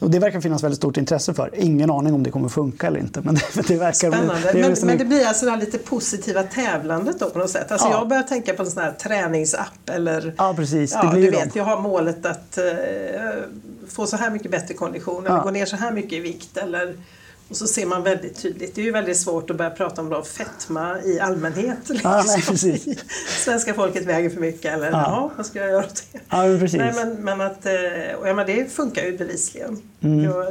[0.00, 1.50] Och det verkar finnas väldigt stort intresse för.
[1.54, 3.20] Ingen aning om det kommer funka eller inte.
[3.20, 4.52] Men det, det verkar Spännande.
[4.52, 7.72] Det, men, men, det blir alltså det här lite positiva tävlandet då på något sätt.
[7.72, 7.98] Alltså ja.
[7.98, 10.34] Jag börjar tänka på en sån här träningsapp eller...
[10.38, 13.42] Ja precis, det ja, blir du vet, Jag har målet att uh,
[13.88, 15.42] få så här mycket bättre kondition eller ja.
[15.42, 16.96] gå ner så här mycket i vikt eller
[17.54, 20.10] och så ser man väldigt tydligt, det är ju väldigt svårt att börja prata om
[20.10, 21.78] då fetma i allmänhet.
[21.88, 22.10] Liksom.
[22.10, 22.88] Ja, nej, precis.
[23.44, 24.92] Svenska folket väger för mycket eller ja.
[24.92, 26.20] Jaha, vad ska jag göra åt det?
[26.28, 26.78] Ja, men precis.
[26.78, 27.72] Nej, men, men att, eh,
[28.20, 29.82] och ja, men det funkar ju bevisligen.
[30.00, 30.24] Mm.
[30.24, 30.46] Jag,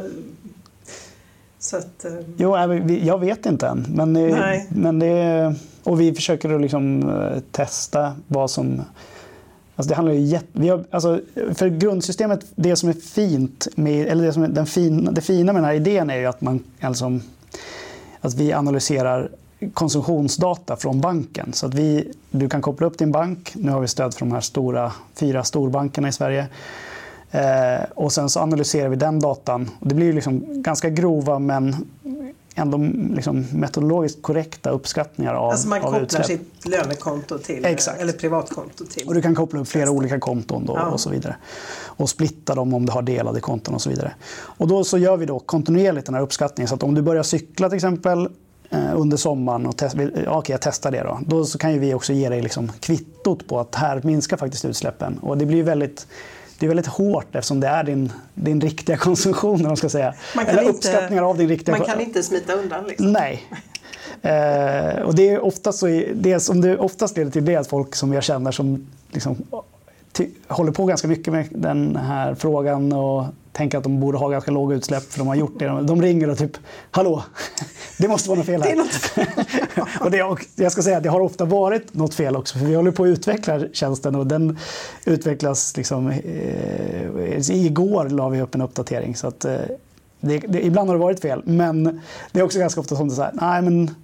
[1.59, 3.85] så att, eh, jo, jag vet inte än.
[3.89, 4.67] Men, nej.
[4.69, 8.81] men det, och vi försöker att liksom eh, testa vad som
[9.75, 11.21] Alltså det handlar ju vi har, alltså
[11.53, 15.53] för grundsystemet, det som är fint med, eller det, som är den fina, det fina
[15.53, 17.19] med den här idén är ju att, man, alltså,
[18.21, 19.29] att vi analyserar
[19.73, 21.53] konsumtionsdata från banken.
[21.53, 23.51] Så att vi, du kan koppla upp din bank.
[23.55, 26.47] Nu har vi stöd från de här stora, fyra storbankerna i Sverige.
[27.31, 29.69] Eh, och sen så analyserar vi den datan.
[29.79, 31.75] Det blir liksom ganska grova men
[32.55, 32.77] ändå
[33.15, 36.25] liksom metodologiskt korrekta uppskattningar av Alltså man kopplar utsläpp.
[36.25, 38.01] sitt lönekonto till, Exakt.
[38.01, 39.07] eller privatkonto till.
[39.07, 40.85] Och du kan koppla upp flera olika konton då ja.
[40.85, 41.35] och så vidare.
[41.85, 44.13] Och splitta dem om du har delade konton och så vidare.
[44.33, 46.67] Och då så gör vi då kontinuerligt den här uppskattningen.
[46.67, 48.29] Så att om du börjar cykla till exempel
[48.69, 51.19] eh, under sommaren och test, okay, jag testar det då.
[51.27, 54.65] Då så kan ju vi också ge dig liksom kvittot på att här minskar faktiskt
[54.65, 55.17] utsläppen.
[55.17, 56.07] Och det blir väldigt
[56.63, 59.63] det är väldigt hårt eftersom det är din, din riktiga konsumtion.
[59.63, 60.13] Man ska säga.
[60.35, 62.87] Man Eller uppskattningar av din riktiga Man kan inte smita undan.
[62.87, 63.11] Liksom.
[63.11, 63.43] Nej.
[64.21, 67.67] Eh, och det är oftast, så, det som det oftast leder till det är att
[67.67, 69.37] folk som jag känner som liksom,
[70.47, 74.51] håller på ganska mycket med den här frågan och tänker att de borde ha ganska
[74.51, 75.65] låga utsläpp för de har gjort det.
[75.65, 76.57] De ringer och typ
[76.91, 77.23] “Hallå,
[77.97, 78.75] det måste vara något fel här”.
[78.75, 79.29] Något...
[80.01, 82.65] och det, och jag ska säga att det har ofta varit något fel också för
[82.65, 84.57] vi håller på att utveckla tjänsten och den
[85.05, 86.09] utvecklas liksom...
[86.09, 89.55] Eh, igår la vi upp en uppdatering så att eh,
[90.19, 92.01] det, det, ibland har det varit fel men
[92.31, 93.95] det är också ganska ofta som det är nej men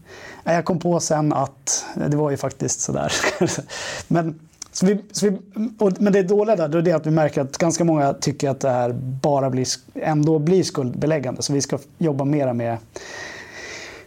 [0.43, 3.14] jag kom på sen att det var ju faktiskt sådär.
[4.08, 4.39] men
[4.80, 5.38] så vi, så vi,
[5.77, 8.59] och, men det dåliga där är det att vi märker att ganska många tycker att
[8.59, 11.41] det här bara blir, ändå blir skuldbeläggande.
[11.41, 12.77] Så vi ska jobba mera med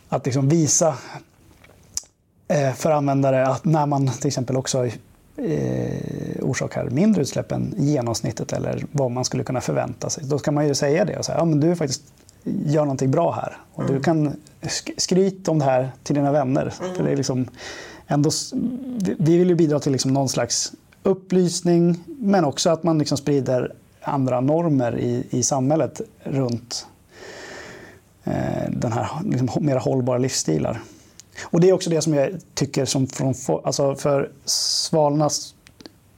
[0.09, 0.95] att liksom visa
[2.49, 4.93] eh, för användare att när man till exempel också eh,
[6.41, 10.25] orsakar mindre utsläpp än genomsnittet eller vad man skulle kunna förvänta sig.
[10.27, 12.03] Då kan man ju säga det och säga ja, men du faktiskt
[12.45, 13.57] gör någonting bra här.
[13.75, 13.95] Och mm.
[13.95, 14.37] Du kan
[14.97, 16.75] skryta om det här till dina vänner.
[16.81, 16.95] Mm.
[16.95, 17.49] För det är liksom,
[18.13, 18.31] ändå,
[19.19, 23.73] vi vill ju bidra till liksom någon slags upplysning men också att man liksom sprider
[24.01, 26.87] andra normer i, i samhället runt
[28.25, 30.81] eh, den här liksom, mer hållbara livsstilar.
[31.43, 33.35] Och Det är också det som jag tycker som från,
[33.65, 35.55] alltså för Svalnas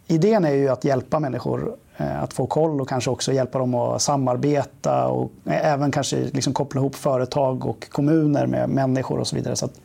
[0.07, 3.75] idén är ju att hjälpa människor eh, att få koll och kanske också hjälpa dem
[3.75, 9.27] att samarbeta och eh, även kanske liksom koppla ihop företag och kommuner med människor och
[9.27, 9.57] så vidare.
[9.57, 9.81] Så att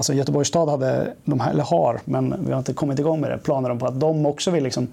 [0.00, 3.30] Alltså Göteborgs stad hade, de här, eller har, men vi har inte kommit igång med
[3.30, 4.88] det, planer på att de också vill liksom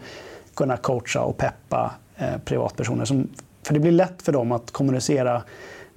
[0.53, 3.05] kunna coacha och peppa eh, privatpersoner.
[3.05, 3.27] Som,
[3.63, 5.43] för det blir lätt för dem att kommunicera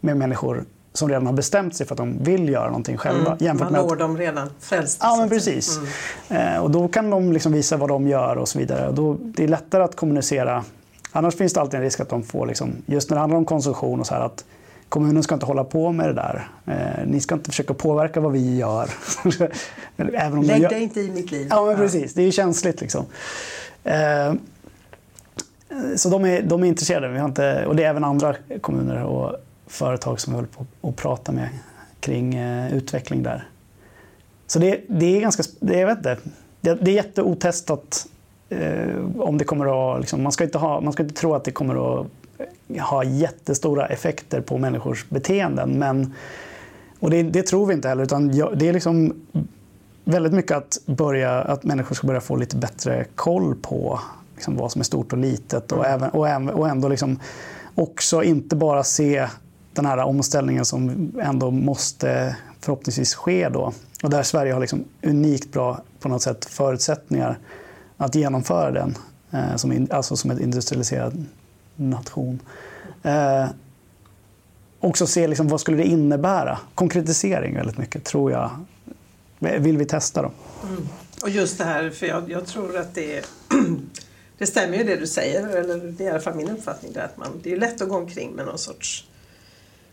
[0.01, 3.37] med människor som redan har bestämt sig för att de vill göra någonting själva.
[3.41, 4.99] Mm, man når dem redan frälst.
[5.03, 5.79] Ja, men precis.
[6.29, 6.55] Mm.
[6.55, 8.89] Eh, och då kan de liksom visa vad de gör och så vidare.
[8.89, 10.65] Och då, det är lättare att kommunicera.
[11.13, 13.45] Annars finns det alltid en risk att de får, liksom, just när det handlar om
[13.45, 14.45] konsumtion och så här, att
[14.91, 16.49] kommunen ska inte hålla på med det där.
[16.67, 18.91] Eh, ni ska inte försöka påverka vad vi gör.
[19.97, 20.69] Även om Lägg gör...
[20.69, 21.47] dig inte i mitt liv.
[21.51, 22.15] Ja, men precis.
[22.15, 22.81] Det är ju känsligt.
[22.81, 23.05] Liksom.
[23.85, 24.35] Eh,
[25.97, 27.09] så de är, de är intresserade.
[27.09, 29.37] Vi har inte, och det är även andra kommuner och
[29.67, 31.49] företag som vi håller på att prata med
[32.01, 33.49] kring eh, utveckling där.
[34.47, 35.43] Så det, det är ganska...
[35.61, 36.17] Det, jag vet inte,
[36.61, 38.07] det, det är jätteotestat
[39.19, 40.01] om det kommer att...
[40.01, 42.07] Liksom, man, ska inte ha, man ska inte tro att det kommer att
[42.81, 45.79] ha jättestora effekter på människors beteenden.
[45.79, 46.15] Men,
[46.99, 48.03] och det, det tror vi inte heller.
[48.03, 49.15] Utan det är liksom
[50.05, 54.01] väldigt mycket att, börja, att människor ska börja få lite bättre koll på
[54.35, 55.73] liksom vad som är stort och litet.
[55.73, 57.21] Och, även, och, och ändå liksom
[57.75, 59.29] också inte bara se
[59.73, 63.49] den här omställningen som ändå måste förhoppningsvis ske.
[63.49, 63.73] Då.
[64.03, 67.39] Och där Sverige har liksom unikt bra på något sätt förutsättningar
[67.97, 68.95] att genomföra den.
[69.31, 71.27] Eh, som, alltså som ett industrialiserad
[71.81, 72.43] nation.
[73.03, 73.47] Eh,
[74.81, 76.59] också se liksom, vad skulle det innebära.
[76.75, 78.51] Konkretisering väldigt mycket, tror jag.
[79.39, 80.33] Vill vi testa då.
[80.69, 80.89] Mm.
[81.23, 83.25] Och just det här, för jag, jag tror att det
[84.39, 86.93] det stämmer ju det du säger, eller det är i alla fall min uppfattning.
[86.93, 89.10] Där, att man, det är lätt att gå omkring med någon sorts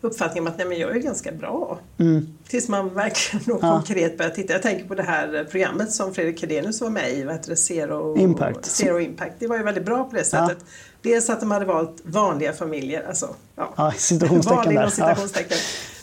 [0.01, 1.79] uppfattning om att nej, men jag är ganska bra.
[1.99, 2.27] Mm.
[2.47, 3.71] Tills man verkligen då Ja.
[3.71, 4.53] konkret börjar titta.
[4.53, 7.55] Jag tänker på det här programmet som Fredrik Hedenius var med i, vad heter det?
[7.55, 8.65] Zero Impact.
[8.65, 9.33] Zero Impact.
[9.39, 10.57] Det var ju väldigt bra på det sättet.
[11.01, 14.81] Dels att de hade valt vanliga familjer, alltså ja, Ja, citationstecken vanliga där.
[14.81, 15.57] inom citationstecken.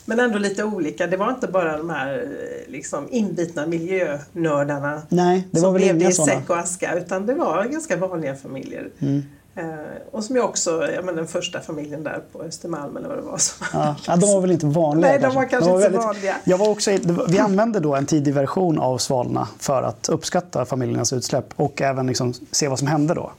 [0.07, 1.07] Men ändå lite olika.
[1.07, 2.29] Det var inte bara de här
[2.69, 7.35] liksom, inbitna miljönördarna Nej, det var som väl levde i säck och aska utan det
[7.35, 8.89] var ganska vanliga familjer.
[8.99, 9.23] Mm.
[9.57, 9.65] Eh,
[10.13, 13.23] och som jag också, ja, men den första familjen där på Östermalm eller vad det
[13.23, 13.39] var.
[13.39, 16.37] Som Ja, ja, de var väl inte vanliga Nej, de var kanske inte så vanliga.
[16.45, 20.65] Jag var också, var- vi använde då en tidig version av Svalna för att uppskatta
[20.65, 23.31] familjernas utsläpp och även liksom se vad som hände då.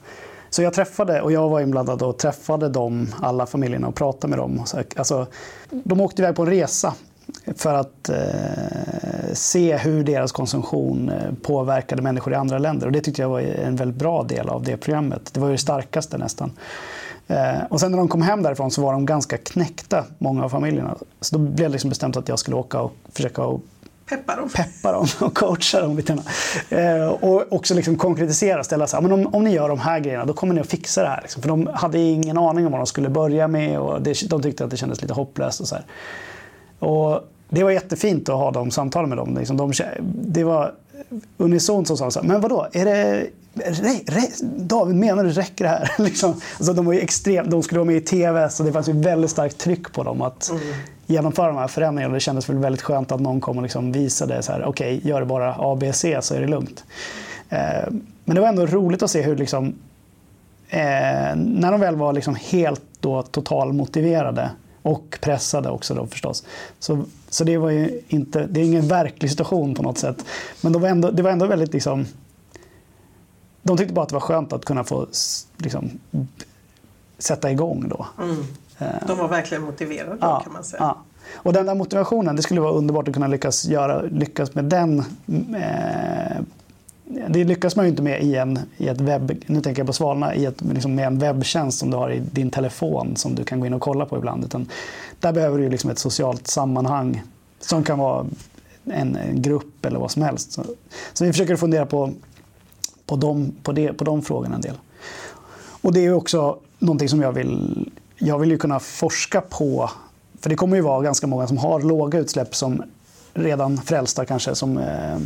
[0.50, 4.38] Så jag träffade, och jag var inblandad och träffade dem, alla familjerna och pratade med
[4.38, 4.62] dem.
[4.66, 5.26] Så, alltså,
[5.70, 6.94] de åkte iväg på en resa
[7.56, 8.16] för att eh,
[9.32, 12.86] se hur deras konsumtion eh, påverkade människor i andra länder.
[12.86, 15.30] Och det tyckte jag var en väldigt bra del av det programmet.
[15.34, 16.52] Det var ju det starkaste nästan.
[17.26, 20.48] Eh, och sen när de kom hem därifrån så var de ganska knäckta, många av
[20.48, 20.96] familjerna.
[21.20, 23.60] Så då blev det liksom bestämt att jag skulle åka och försöka och
[24.08, 24.48] peppar dem.
[24.54, 26.18] peppa dem och coacha dem lite.
[26.70, 30.00] Eh, och också liksom konkretisera, ställa så här, men om, om ni gör de här
[30.00, 31.20] grejerna då kommer ni att fixa det här.
[31.22, 31.42] Liksom.
[31.42, 34.64] För de hade ingen aning om vad de skulle börja med och det, de tyckte
[34.64, 35.60] att det kändes lite hopplöst.
[35.60, 35.84] Och så här.
[36.86, 39.36] Och det var jättefint att ha de samtalen med dem.
[39.36, 39.72] Liksom de,
[40.02, 40.72] det var
[41.36, 44.22] unisont som sa så här, men vadå, är det, re, re,
[44.56, 45.92] David menar du räcker det här?
[45.98, 48.88] liksom, alltså de, var ju extrem, de skulle vara med i TV så det fanns
[48.88, 50.52] ju väldigt starkt tryck på dem att
[51.06, 52.14] genomföra de här förändringarna.
[52.14, 55.20] Det kändes väl väldigt skönt att någon kom och liksom visade så här, okej, gör
[55.20, 56.84] det bara A, B, C så är det lugnt.
[57.48, 57.90] Eh,
[58.24, 59.74] men det var ändå roligt att se hur liksom,
[60.68, 64.50] eh, när de väl var liksom helt då totalmotiverade
[64.86, 66.44] och pressade också då förstås.
[66.78, 70.24] Så, så det var ju inte, det är ingen verklig situation på något sätt.
[70.60, 72.06] Men de var ändå, det var ändå väldigt liksom,
[73.62, 75.06] de tyckte bara att det var skönt att kunna få
[75.56, 75.90] liksom,
[77.18, 78.06] sätta igång då.
[78.18, 78.44] Mm.
[79.06, 80.82] De var verkligen motiverade då, kan man säga.
[80.82, 81.02] Ja.
[81.34, 84.98] Och den där motivationen, det skulle vara underbart att kunna lyckas, göra, lyckas med den.
[85.54, 86.42] Eh,
[87.08, 89.92] det lyckas man ju inte med i en, i ett webb, nu tänker jag på
[89.92, 93.44] Svalna, i ett, liksom med en webbtjänst som du har i din telefon som du
[93.44, 94.44] kan gå in och kolla på ibland.
[94.44, 94.68] Utan
[95.20, 97.22] där behöver du liksom ett socialt sammanhang
[97.60, 98.26] som kan vara
[98.84, 100.52] en, en grupp eller vad som helst.
[100.52, 100.64] Så,
[101.12, 102.12] så vi försöker fundera på,
[103.06, 104.76] på, de, på, det, på de frågorna en del.
[105.80, 107.90] Och det är också någonting som jag vill...
[108.18, 109.90] Jag vill ju kunna forska på,
[110.40, 112.82] för det kommer ju vara ganska många som har låga utsläpp som
[113.34, 115.18] redan frälsta kanske, som eh,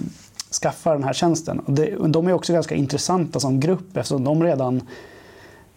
[0.51, 1.59] skaffar den här tjänsten.
[1.61, 4.83] Och det, de är också ganska intressanta som grupp eftersom de redan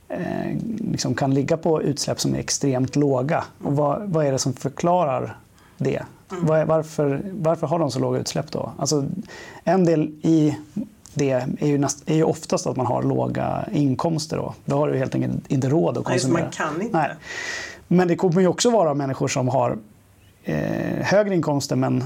[0.10, 0.58] eh,
[0.92, 3.44] liksom kan ligga på utsläpp som är extremt låga.
[3.64, 5.38] Och vad, vad är det som förklarar
[5.78, 6.04] det?
[6.30, 8.72] Vad är, varför, varför har de så låga utsläpp då?
[8.78, 9.06] Alltså,
[9.64, 10.58] en del i
[11.14, 14.38] det är ju, näst, är ju oftast att man har låga inkomster.
[14.38, 16.44] Då, då har du helt enkelt inte råd att Nej, konsumera.
[16.44, 16.98] man kan inte.
[16.98, 17.10] Nej.
[17.88, 19.78] Men det kommer ju också vara människor som har
[20.44, 20.58] eh,
[21.02, 22.04] högre inkomster men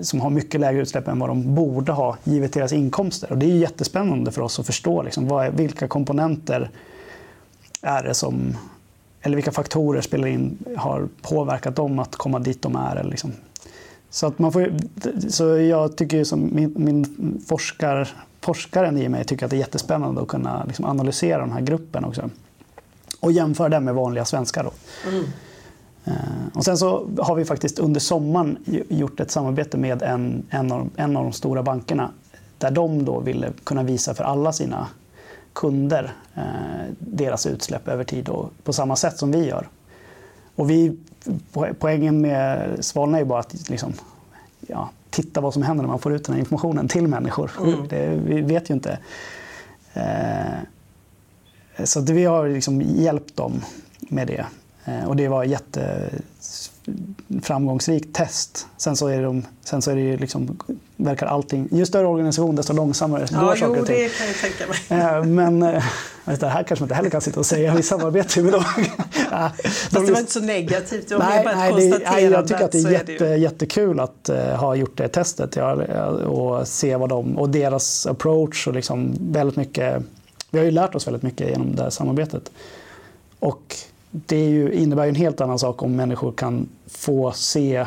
[0.00, 3.32] som har mycket lägre utsläpp än vad de borde ha givet deras inkomster.
[3.32, 6.70] Och det är jättespännande för oss att förstå liksom, vad är, vilka komponenter
[7.82, 8.56] är det som
[9.24, 12.96] eller vilka faktorer spelar in, har påverkat dem att komma dit de är.
[12.96, 13.32] Eller liksom.
[14.10, 14.72] Så, att man får,
[15.28, 18.08] så jag tycker som min, min forskar,
[18.40, 22.04] forskaren i mig tycker att det är jättespännande att kunna liksom analysera den här gruppen
[22.04, 22.30] också.
[23.20, 24.64] Och jämföra den med vanliga svenskar.
[24.64, 24.72] Då.
[25.10, 25.24] Mm.
[26.04, 26.12] Eh,
[26.54, 30.90] Och sen så har vi faktiskt under sommaren gjort ett samarbete med en, en, av,
[30.96, 32.10] en av de stora bankerna
[32.58, 34.86] där de då ville kunna visa för alla sina
[35.52, 36.42] kunder eh,
[36.98, 39.68] deras utsläpp över tid och på samma sätt som vi gör.
[40.56, 40.96] Och vi,
[41.52, 43.92] po- poängen med Svalna är ju bara att liksom,
[44.60, 47.50] ja, titta vad som händer när man får ut den här informationen till människor.
[47.60, 47.88] Mm.
[47.88, 48.98] Det, vi vet ju inte.
[49.94, 53.52] Eh, så vi har liksom hjälpt dem
[54.00, 54.46] med det.
[54.84, 55.50] Eh, Och det var ett
[57.28, 58.66] jätteframgångsrikt test.
[58.76, 60.58] Sen så är det, de, sen så är det ju liksom,
[60.96, 61.68] verkar allting...
[61.72, 63.96] Ju större organisation desto långsammare Ja, går saker och ting.
[63.96, 64.78] det kan jag tänka mig.
[65.00, 65.84] Eh, Men eh,
[66.24, 67.74] du, det här kanske man inte heller kan sitta och säga.
[67.74, 68.64] Vi samarbetar med dem.
[69.30, 72.10] Ja, de Fast det var inte så negativt, det var Nej, bara ett nej, det,
[72.10, 73.36] nej, jag tycker att det är det jätte, ju.
[73.36, 75.72] jättekul att ha gjort det testet ja,
[76.08, 80.02] och se vad de och deras approach och liksom väldigt mycket.
[80.50, 82.50] Vi har ju lärt oss väldigt mycket genom det här samarbetet.
[83.38, 83.76] Och
[84.26, 87.86] det är ju, innebär ju en helt annan sak om människor kan få se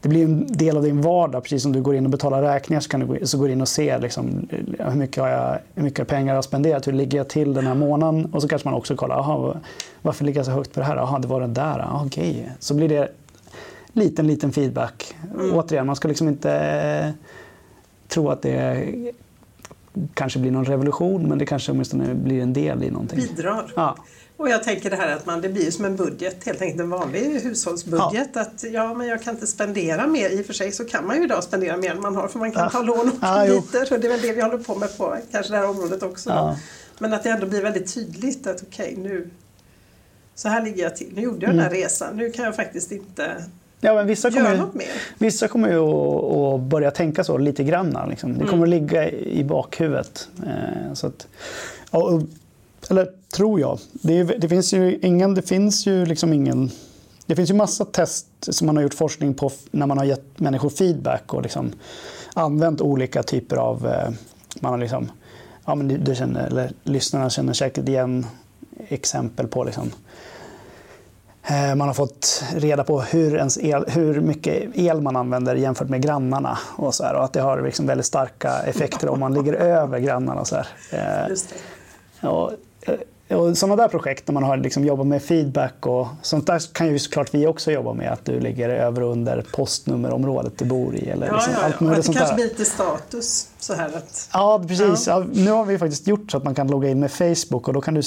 [0.00, 2.80] det blir en del av din vardag, precis som du går in och betalar räkningar
[2.80, 5.82] så, kan du så går du in och ser liksom, hur, mycket har jag, hur
[5.82, 8.68] mycket pengar jag har spenderat, hur ligger jag till den här månaden och så kanske
[8.68, 9.54] man också kollar, aha,
[10.02, 10.96] varför ligger jag så högt på det här?
[10.96, 12.52] Aha, det var den där, aha, okej.
[12.58, 13.08] Så blir det
[13.92, 15.14] liten, liten feedback.
[15.52, 17.10] Återigen, man ska liksom inte eh,
[18.08, 18.88] tro att det
[20.14, 23.20] kanske blir någon revolution, men det kanske åtminstone blir en del i någonting.
[23.20, 23.72] Bidrar.
[23.76, 23.96] Ja.
[24.40, 26.90] Och jag tänker det här att man, det blir som en budget, helt enkelt en
[26.90, 28.28] vanlig hushållsbudget.
[28.34, 28.40] Ja.
[28.40, 30.30] Att ja, men jag kan inte spendera mer.
[30.30, 32.38] I och för sig så kan man ju idag spendera mer än man har för
[32.38, 32.70] man kan ja.
[32.70, 33.94] ta lån och ja, krediter.
[33.94, 36.30] och det är väl det vi håller på med på kanske det här området också.
[36.30, 36.56] Ja.
[36.98, 39.30] Men att det ändå blir väldigt tydligt att okej okay, nu
[40.34, 41.12] så här ligger jag till.
[41.14, 41.56] Nu gjorde jag mm.
[41.56, 41.82] den här mm.
[41.82, 42.16] resan.
[42.16, 43.44] Nu kan jag faktiskt inte
[43.80, 44.62] Ja, men vissa kommer, ju,
[45.18, 47.96] vissa kommer ju att, börja tänka så lite grann.
[48.10, 48.32] Liksom.
[48.32, 48.62] Det kommer mm.
[48.62, 50.28] att ligga i bakhuvudet.
[50.46, 51.26] Eh, så att,
[51.90, 52.22] och,
[52.90, 53.78] eller tror jag.
[53.92, 56.70] Det, det, finns ju ingen, det finns ju liksom ingen...
[57.26, 60.40] Det finns ju massa test som man har gjort forskning på när man har gett
[60.40, 61.72] människor feedback och liksom
[62.34, 63.86] använt olika typer av...
[63.86, 64.10] Eh,
[64.60, 65.10] man har liksom,
[65.64, 68.26] ja, men du känner, eller lyssnarna känner säkert igen
[68.88, 69.90] exempel på liksom,
[71.42, 75.88] Eh, man har fått reda på hur, ens el, hur mycket el man använder jämfört
[75.88, 76.58] med grannarna.
[76.76, 79.98] Och, så här, och att det har liksom väldigt starka effekter om man ligger över
[79.98, 80.40] grannarna.
[80.40, 80.66] Och så här.
[82.20, 82.52] Eh, och,
[83.36, 86.86] och sådana där projekt när man har liksom jobbat med feedback och sånt där kan
[86.86, 88.12] ju såklart vi också jobba med.
[88.12, 91.10] Att du ligger över och under postnummerområdet du bor i.
[91.10, 91.66] Eller ja, liksom ja, ja.
[91.66, 93.48] Allt möjligt att det kanske blir lite status.
[93.58, 94.28] Så här att...
[94.32, 95.06] Ja, precis.
[95.06, 95.24] Ja.
[95.32, 97.80] nu har vi faktiskt gjort så att man kan logga in med Facebook och då
[97.80, 98.02] kan du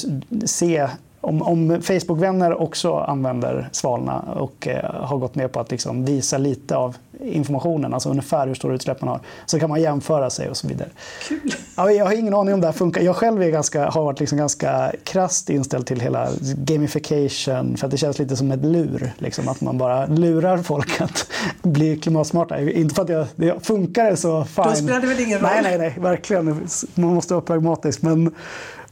[0.46, 0.90] se
[1.24, 6.38] om, om Facebook-vänner också använder Svalna och eh, har gått med på att liksom visa
[6.38, 10.50] lite av informationen, alltså ungefär hur stora utsläpp man har, så kan man jämföra sig
[10.50, 10.90] och så vidare.
[11.28, 11.54] Kul!
[11.78, 13.02] Ja, jag har ingen aning om det här funkar.
[13.02, 17.92] Jag själv är ganska, har varit liksom ganska krasst inställd till hela gamification, för att
[17.92, 19.14] det känns lite som ett lur.
[19.18, 21.28] Liksom, att man bara lurar folk att
[21.62, 22.62] bli klimatsmarta.
[22.62, 24.66] Inte för att jag, det funkar så fine.
[24.66, 25.50] Då spelar det väl ingen roll?
[25.54, 26.68] Nej, nej, nej, verkligen.
[26.96, 28.02] Man måste vara pragmatisk.
[28.02, 28.36] Men,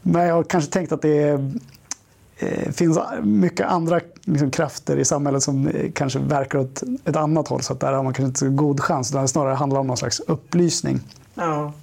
[0.02, 1.52] men jag har kanske tänkt att det är
[2.42, 7.48] eh, finns mycket andra liksom, krafter i samhället som eh, kanske verkar åt ett annat
[7.48, 7.62] håll.
[7.62, 9.10] Så att där har man kanske inte så god chans.
[9.10, 11.00] Det snarare handlar om någon slags upplysning.
[11.36, 11.74] Ja.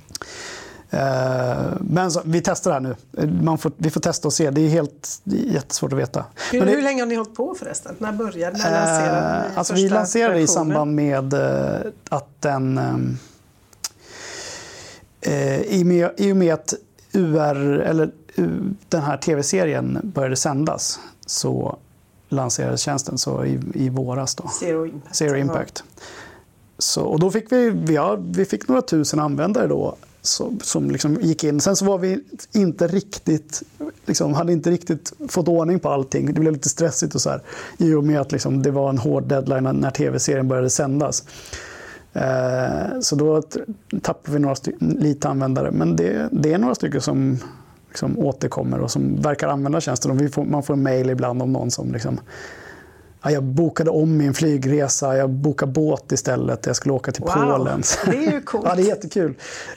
[0.90, 3.32] Eh, men så, vi testar det här nu.
[3.42, 4.50] Man får, vi får testa och se.
[4.50, 6.24] Det är helt det är jättesvårt att veta.
[6.52, 7.94] Hur, det, hur länge har ni hållit på förresten?
[7.98, 10.44] När började När lanserade ni alltså Vi lanserade versionen?
[10.44, 12.80] i samband med eh, att den...
[15.20, 16.74] Eh, i, med, I och med att
[17.12, 18.10] UR, eller
[18.88, 21.78] den här tv-serien började sändas så
[22.28, 24.34] lanserades tjänsten så i, i våras.
[24.34, 24.48] Då.
[24.48, 25.16] Zero Impact.
[25.16, 25.84] Zero impact.
[26.78, 31.14] Så, och då fick vi, ja, vi fick några tusen användare då som, som liksom
[31.20, 31.60] gick in.
[31.60, 32.20] Sen så var vi
[32.52, 33.62] inte riktigt,
[34.06, 36.34] liksom, hade inte riktigt fått ordning på allting.
[36.34, 37.42] Det blev lite stressigt och så här,
[37.78, 41.24] i och med att liksom, det var en hård deadline när, när tv-serien började sändas.
[42.12, 43.42] Eh, så då
[44.02, 45.70] tappade vi några lite användare.
[45.70, 47.38] Men det, det är några stycken som
[47.98, 50.30] liksom återkommer och som verkar använda tjänsten.
[50.30, 52.20] Får, man får en mail ibland om någon som liksom,
[53.22, 57.32] ja, jag bokade om min flygresa, jag bokade båt istället, jag skulle åka till wow,
[57.34, 57.82] Polen.
[58.06, 58.64] Det är ju coolt.
[58.68, 59.34] ja, det är jättekul.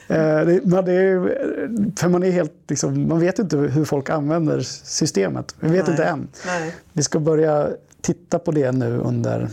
[0.08, 0.18] Eh,
[0.64, 1.20] men det är,
[1.96, 5.56] för man, är helt, liksom, man vet inte hur folk använder systemet.
[5.60, 5.92] Vi vet Nej.
[5.92, 6.28] inte än.
[6.46, 6.76] Nej.
[6.94, 7.68] Vi ska börja
[8.02, 9.50] titta på det nu under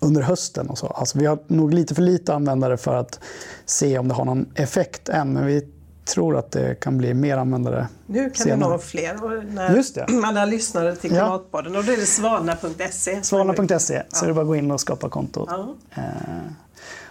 [0.00, 0.70] under hösten.
[0.70, 0.86] Och så.
[0.86, 3.20] Alltså vi har nog lite för lite användare för att
[3.66, 5.32] se om det har någon effekt än.
[5.32, 5.68] Men vi
[6.08, 8.70] tror att det kan bli mer användare Nu kan senare.
[8.70, 9.24] det nå fler.
[9.24, 10.06] Och när Just det.
[10.24, 11.72] Alla lyssnare till Klimatpodden.
[11.72, 11.78] Ja.
[11.78, 13.22] Och då är det svalna.se.
[13.22, 13.78] Svalna.se.
[13.78, 14.22] Så ja.
[14.22, 15.46] är det bara att gå in och skapa konto.
[15.48, 15.74] Ja.
[15.94, 16.02] Eh,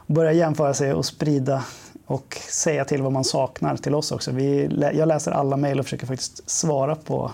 [0.08, 1.64] börja jämföra sig och sprida
[2.06, 4.32] och säga till vad man saknar till oss också.
[4.32, 7.32] Vi, jag läser alla mejl och försöker faktiskt svara på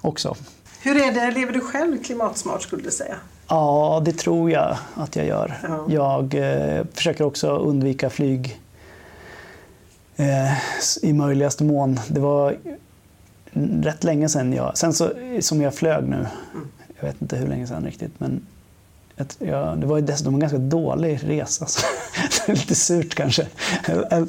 [0.00, 0.36] också.
[0.82, 3.16] Hur är det, lever du själv klimatsmart skulle du säga?
[3.48, 5.58] Ja, det tror jag att jag gör.
[5.62, 5.84] Ja.
[5.88, 8.60] Jag eh, försöker också undvika flyg
[11.02, 12.00] i möjligaste mån.
[12.08, 12.56] Det var
[13.82, 15.10] rätt länge sedan jag, sen så,
[15.40, 16.26] som jag flög nu,
[17.00, 18.46] jag vet inte hur länge sedan riktigt, men
[19.38, 21.66] Ja, det var ju dessutom en ganska dålig resa.
[22.52, 23.46] lite surt kanske.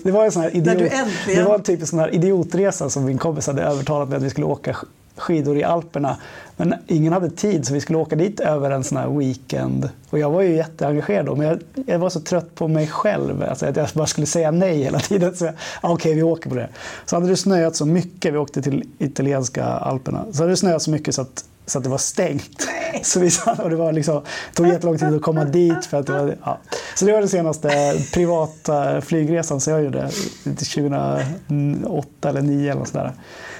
[0.03, 0.91] Det var en sån här idiot,
[1.25, 4.29] det var typ en sån här idiotresa som min kompis hade övertalat mig att vi
[4.29, 4.75] skulle åka
[5.17, 6.17] skidor i Alperna.
[6.57, 9.89] Men ingen hade tid så vi skulle åka dit över en sån här weekend.
[10.09, 13.43] Och jag var ju jätteengagerad då, men jag, jag var så trött på mig själv.
[13.43, 15.35] Alltså att jag bara skulle säga nej hela tiden.
[15.35, 15.51] Så ah,
[15.81, 16.69] okej, okay, vi åker på det.
[17.05, 20.81] Så hade det snöat så mycket, vi åkte till italienska Alperna, så hade det snöat
[20.81, 22.67] så mycket så att så att det var stängt.
[23.03, 23.29] Så vi,
[23.63, 24.21] och det var liksom,
[24.53, 25.85] tog jättelång tid att komma dit.
[25.85, 26.57] För att det var, ja.
[26.95, 30.09] Så det var den senaste privata flygresan som jag gjorde
[30.43, 33.11] 2008 eller 2009 eller sådär.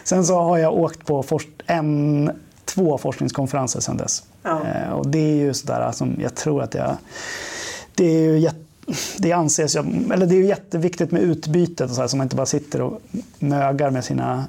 [0.03, 1.23] Sen så har jag åkt på
[1.65, 2.31] en,
[2.65, 4.23] två forskningskonferenser sedan dess.
[4.43, 4.61] Ja.
[4.65, 6.97] Eh, och det är ju sådär som jag tror att jag...
[7.95, 8.59] Det är ju jätte
[9.17, 12.45] det anses eller det är jätteviktigt med utbytet, och så, här, så man inte bara
[12.45, 13.01] sitter och
[13.39, 14.45] mögar med sina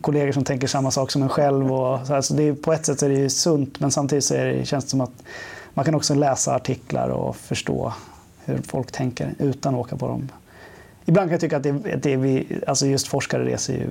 [0.00, 1.72] kollegor som tänker samma sak som en själv.
[1.72, 4.34] Och så här, så det är, på ett sätt är det sunt, men samtidigt så
[4.34, 5.22] är det, känns det som att
[5.74, 7.92] man kan också läsa artiklar och förstå
[8.44, 10.28] hur folk tänker utan att åka på dem.
[11.04, 11.72] ibland kan jag tycka att, det,
[12.02, 13.90] det vi, alltså just forskare reser ju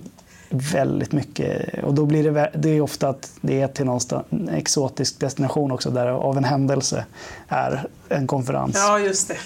[0.50, 1.84] väldigt mycket.
[1.84, 5.72] Och då blir det, det är ofta att det är till någon en exotisk destination
[5.72, 7.06] också där av en händelse
[7.48, 8.76] är en konferens.
[8.76, 9.38] Ja, just det.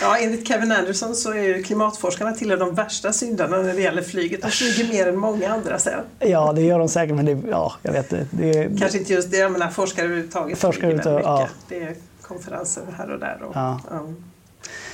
[0.00, 4.42] Ja, enligt Kevin Anderson så är klimatforskarna tillhör de värsta syndarna när det gäller flyget.
[4.42, 7.72] De flyger mer än många andra, säger Ja, det gör de säkert, men det, ja,
[7.82, 8.26] jag vet det.
[8.30, 11.06] det Kanske inte just det, jag menar forskare överhuvudtaget forskare mycket.
[11.06, 11.48] Ja.
[11.68, 13.42] Det är konferenser här och där.
[13.42, 13.80] Och, ja.
[13.90, 14.08] Ja.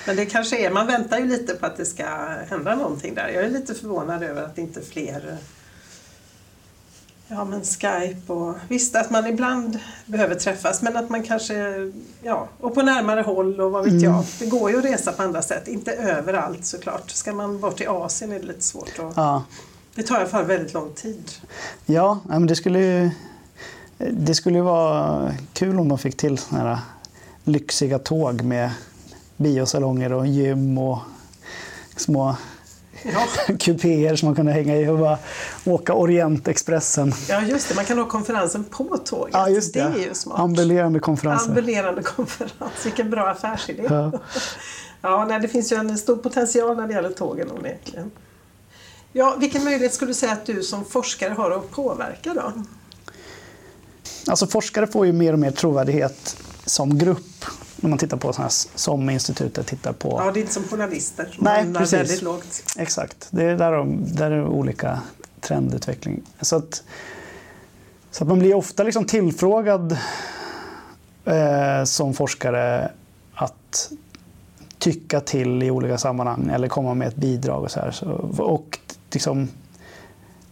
[0.06, 2.04] Men det kanske är, man väntar ju lite på att det ska
[2.50, 3.28] hända någonting där.
[3.28, 5.36] Jag är lite förvånad över att inte fler
[7.28, 11.54] Ja men Skype och visst att man ibland behöver träffas men att man kanske,
[12.22, 14.04] ja, och på närmare håll och vad vet mm.
[14.04, 14.24] jag.
[14.38, 17.10] Det går ju att resa på andra sätt, inte överallt såklart.
[17.10, 18.98] Ska man bort till Asien är det lite svårt.
[18.98, 19.44] Och, ja.
[19.94, 21.30] Det tar i alla fall väldigt lång tid.
[21.86, 23.10] Ja, men det skulle ju
[23.98, 26.78] det skulle vara kul om de fick till såna här
[27.44, 28.70] lyxiga tåg med
[29.36, 30.98] biosalonger och gym och
[31.96, 32.36] små
[33.02, 33.54] ja.
[33.58, 35.18] kupéer som man kunde hänga i och bara
[35.64, 37.12] åka Orientexpressen.
[37.28, 37.74] Ja, just det.
[37.74, 39.34] Man kan ha konferensen på tåget.
[39.34, 39.80] Ja, just det.
[39.80, 40.40] det är ju smart.
[40.40, 41.48] Ambulerande konferenser.
[41.48, 42.84] Ambulerande konferens.
[42.84, 43.86] Vilken bra affärsidé.
[43.88, 44.12] Ja.
[45.00, 48.10] ja, nej, det finns ju en stor potential när det gäller tågen onekligen.
[49.12, 52.52] Ja, vilken möjlighet skulle du säga att du som forskare har att påverka då?
[54.26, 57.44] Alltså forskare får ju mer och mer trovärdighet som grupp
[57.80, 60.22] när man tittar på sådana som institutet tittar på.
[60.24, 61.36] Ja, det är inte som journalister.
[61.38, 61.92] Nej, precis.
[61.92, 62.62] Väldigt lågt.
[62.76, 63.28] Exakt.
[63.30, 65.00] Det är där, de, där är olika
[65.40, 66.22] trendutveckling.
[66.40, 66.82] Så att,
[68.10, 69.98] så att man blir ofta liksom tillfrågad
[71.24, 72.90] eh, som forskare
[73.34, 73.90] att
[74.78, 77.62] tycka till i olika sammanhang eller komma med ett bidrag.
[77.62, 77.90] Och så här.
[77.90, 78.06] Så,
[78.38, 78.78] och
[79.12, 79.48] liksom,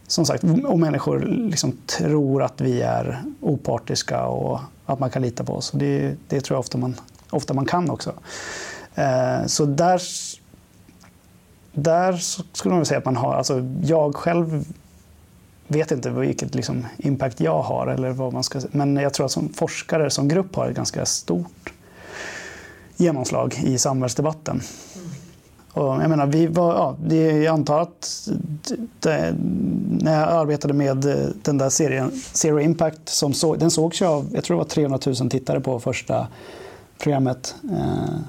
[0.07, 5.45] som sagt, om människor liksom tror att vi är opartiska och att man kan lita
[5.45, 5.71] på oss.
[5.71, 6.95] Det, det tror jag ofta man
[7.31, 8.13] ofta man kan också.
[8.95, 10.03] Eh, så där,
[11.73, 12.13] där
[12.53, 14.65] skulle man säga att man har, alltså jag själv
[15.69, 19.33] vet inte vilket liksom impact jag har, eller vad man ska, men jag tror att
[19.33, 21.73] som forskare som grupp har ett ganska stort
[22.97, 24.61] genomslag i samhällsdebatten.
[25.73, 28.29] Och jag, menar, vi var, ja, det, jag antar att
[29.01, 29.35] det,
[29.89, 30.97] när jag arbetade med
[31.43, 34.69] den där serien Zero Impact, som så, den sågs ju av jag tror det var
[34.69, 36.27] 300 000 tittare på första
[36.99, 37.55] programmet.
[37.71, 38.21] Eh,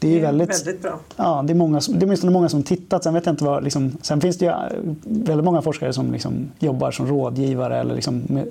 [0.00, 0.98] det är, det är väldigt, väldigt, bra.
[1.16, 3.04] Ja, det är, många, det är åtminstone många som tittat.
[3.04, 4.56] Sen, vet jag inte vad, liksom, sen finns det ju eh,
[5.02, 8.48] väldigt många forskare som liksom jobbar som rådgivare eller liksom med,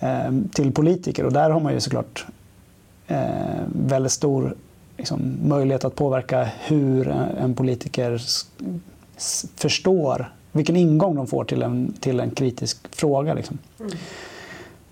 [0.00, 1.24] eh, till politiker.
[1.24, 2.26] Och där har man ju såklart
[3.06, 3.20] eh,
[3.86, 4.54] väldigt stor
[4.96, 8.22] liksom, möjlighet att påverka hur en politiker
[9.56, 13.34] förstår vilken ingång de får till en, till en kritisk fråga.
[13.34, 13.58] Liksom.
[13.80, 13.92] Mm.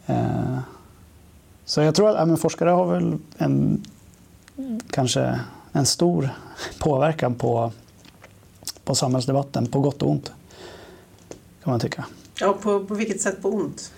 [0.07, 0.59] Eh,
[1.67, 3.85] så jag tror att ja, forskare har väl en,
[4.91, 5.41] kanske
[5.73, 6.31] en stor
[6.79, 7.73] påverkan på,
[8.85, 10.33] på samhällsdebatten, på gott och ont.
[11.63, 12.05] Kan man tycka.
[12.41, 13.93] Ja, på, på vilket sätt på ont?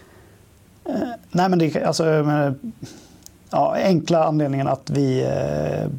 [0.85, 2.73] Eh, nej, men det, alltså, men,
[3.51, 5.23] ja, enkla anledningen att vi...
[5.23, 5.91] Eh,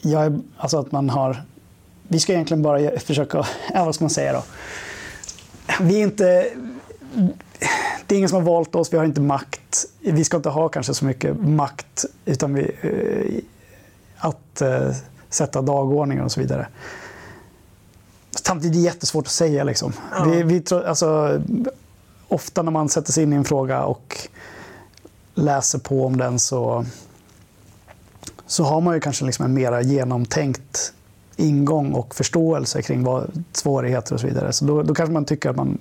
[0.00, 1.42] jag, alltså att man har...
[2.08, 3.38] Vi ska egentligen bara försöka...
[3.74, 4.44] Ja, vad ska man säga då?
[5.80, 6.50] Vi är inte
[8.06, 9.86] det är ingen som har valt oss, vi har inte makt.
[10.00, 13.44] Vi ska inte ha kanske så mycket makt utan vi, eh,
[14.18, 14.94] att eh,
[15.28, 16.68] sätta dagordningen och så vidare.
[18.30, 19.64] Samtidigt är det jättesvårt att säga.
[19.64, 19.92] Liksom.
[20.12, 20.24] Ja.
[20.24, 21.40] Vi, vi, alltså,
[22.28, 24.28] ofta när man sätter sig in i en fråga och
[25.34, 26.84] läser på om den så,
[28.46, 30.92] så har man ju kanske liksom en mer genomtänkt
[31.36, 34.52] ingång och förståelse kring vad, svårigheter och så vidare.
[34.52, 35.78] Så då, då kanske man tycker att, man,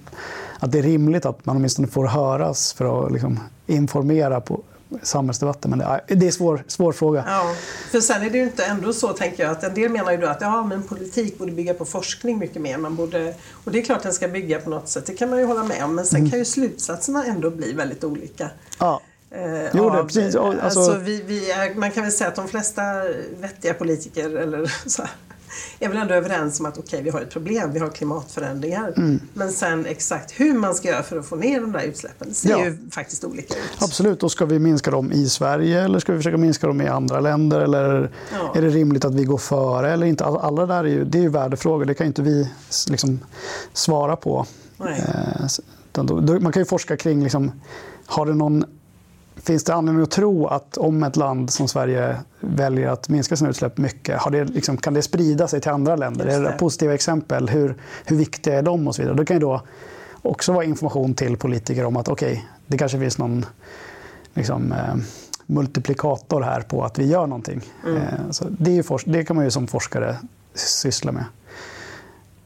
[0.59, 4.61] att det är rimligt att man åtminstone får höras för att liksom informera på
[5.03, 5.69] samhällsdebatten.
[5.71, 7.23] Men det det är en svår, svår fråga.
[7.27, 7.55] Ja,
[7.91, 10.17] för sen är det ju inte ändå så, tänker jag, att en del menar ju
[10.17, 12.77] då att ja, men politik borde bygga på forskning mycket mer.
[12.77, 13.33] Man borde,
[13.63, 15.45] och det är klart att den ska bygga på något sätt, det kan man ju
[15.45, 15.95] hålla med om.
[15.95, 16.29] Men sen mm.
[16.29, 18.49] kan ju slutsatserna ändå bli väldigt olika.
[18.79, 19.01] Ja.
[19.31, 20.35] Eh, jo, det, precis.
[20.35, 22.81] Alltså, alltså vi, vi är, man kan väl säga att de flesta
[23.39, 25.11] vettiga politiker eller så här,
[25.79, 28.93] är väl ändå överens om att okej, okay, vi har ett problem, vi har klimatförändringar.
[28.97, 29.19] Mm.
[29.33, 32.49] Men sen exakt hur man ska göra för att få ner de där utsläppen ser
[32.49, 32.65] ja.
[32.65, 33.61] ju faktiskt olika ut.
[33.79, 36.87] Absolut, och ska vi minska dem i Sverige eller ska vi försöka minska dem i
[36.87, 37.59] andra länder?
[37.59, 38.53] Eller ja.
[38.55, 40.25] är det rimligt att vi går före eller inte?
[40.25, 42.49] Alla där är ju, det är ju värdefrågor, det kan inte vi
[42.89, 43.19] liksom
[43.73, 44.45] svara på.
[44.79, 47.51] Eh, man kan ju forska kring, liksom,
[48.05, 48.65] har det någon
[49.43, 53.49] Finns det anledning att tro att om ett land som Sverige väljer att minska sina
[53.49, 56.25] utsläpp mycket, det, liksom, kan det sprida sig till andra länder?
[56.25, 56.33] Det.
[56.33, 57.49] Är det positiva exempel?
[57.49, 57.75] Hur,
[58.05, 58.87] hur viktiga är de?
[58.87, 59.17] och så vidare.
[59.17, 59.61] Det kan ju då
[60.21, 63.45] också vara information till politiker om att okej, okay, det kanske finns någon
[64.33, 64.95] liksom, eh,
[65.45, 67.61] multiplikator här på att vi gör någonting.
[67.85, 67.97] Mm.
[67.97, 70.17] Eh, så det, det, kan man ju som forskare
[70.53, 71.25] sysslar med.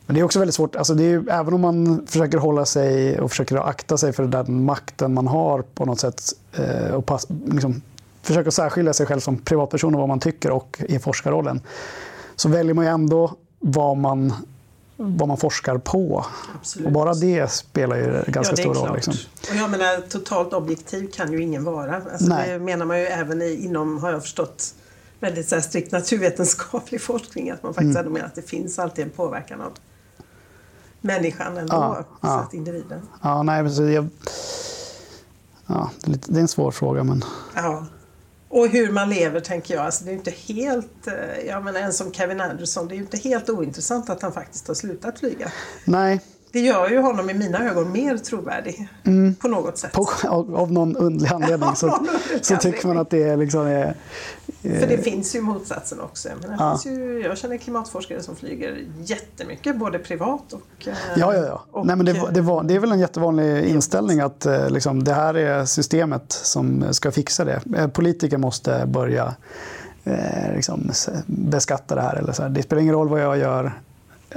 [0.06, 3.20] Men det är också väldigt svårt, alltså det är, även om man försöker hålla sig
[3.20, 7.28] och försöker akta sig för den makten man har på något sätt eh, och pass,
[7.45, 7.82] liksom,
[8.22, 11.62] försöka särskilja sig själv som privatperson och vad man tycker och i forskarrollen
[12.36, 14.34] så väljer man ju ändå vad man,
[14.95, 16.26] vad man forskar på.
[16.60, 16.86] Absolut.
[16.86, 18.95] Och bara det spelar ju ganska ja, stor roll.
[18.95, 19.14] Liksom.
[19.49, 21.95] Och jag menar, totalt objektiv kan ju ingen vara.
[21.95, 24.74] Alltså, det menar man ju även inom, har jag förstått,
[25.20, 27.51] väldigt så här, strikt naturvetenskaplig forskning.
[27.51, 28.14] Att man faktiskt Mm.
[28.14, 29.72] menar att det finns alltid en påverkan av
[31.06, 31.76] människan ändå.
[31.76, 32.49] Ja, så ja.
[32.53, 33.01] individen.
[33.22, 33.89] Ja, nej, precis.
[33.89, 34.08] Jag,
[35.68, 37.24] ja, det, är en svår fråga, men
[37.56, 37.86] Ja.
[38.49, 39.86] Och hur man lever tänker jag.
[39.86, 43.01] Alltså, det är inte helt, eh, jag menar en som Kevin Anderson, det är ju
[43.01, 45.51] inte helt ointressant att han faktiskt har slutat flyga.
[45.86, 46.22] nej.
[46.51, 48.88] Det gör ju honom i mina ögon mer trovärdig
[49.39, 49.91] på något sätt.
[49.91, 51.99] På, av, av någon underlig anledning så,
[52.41, 53.68] så tycker man att det är liksom...
[53.68, 53.95] Är,
[54.80, 56.30] För det finns ju motsatsen också.
[56.41, 56.72] Det Ja.
[56.72, 60.88] finns ju, jag känner klimatforskare som flyger jättemycket, både privat och...
[60.88, 61.63] eh, Ja, ja, ja.
[61.72, 64.70] och, Nej, men det, eh, det, var, det är väl en jättevanlig inställning att eh,
[64.70, 67.61] liksom, det här är systemet som ska fixa det.
[67.78, 69.36] Eh, Politiker måste börja
[70.03, 70.91] eh, liksom,
[71.26, 72.16] beskatta det här.
[72.16, 72.49] Eller så här.
[72.49, 73.74] Det spelar ingen roll vad jag gör.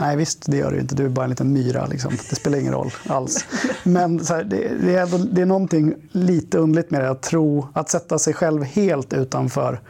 [0.01, 0.95] Nej visst, det gör ju inte.
[0.95, 1.87] Du är bara en liten myra.
[1.87, 2.13] Liksom.
[2.31, 3.45] Det spelar ingen roll alls.
[3.83, 7.11] Men här, det, det, är, det är någonting lite underligt med det.
[7.11, 9.81] Att tro, att sätta sig själv helt utanför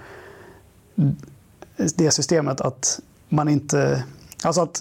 [1.77, 2.61] det systemet.
[2.61, 4.03] Att man inte...
[4.43, 4.81] Alltså att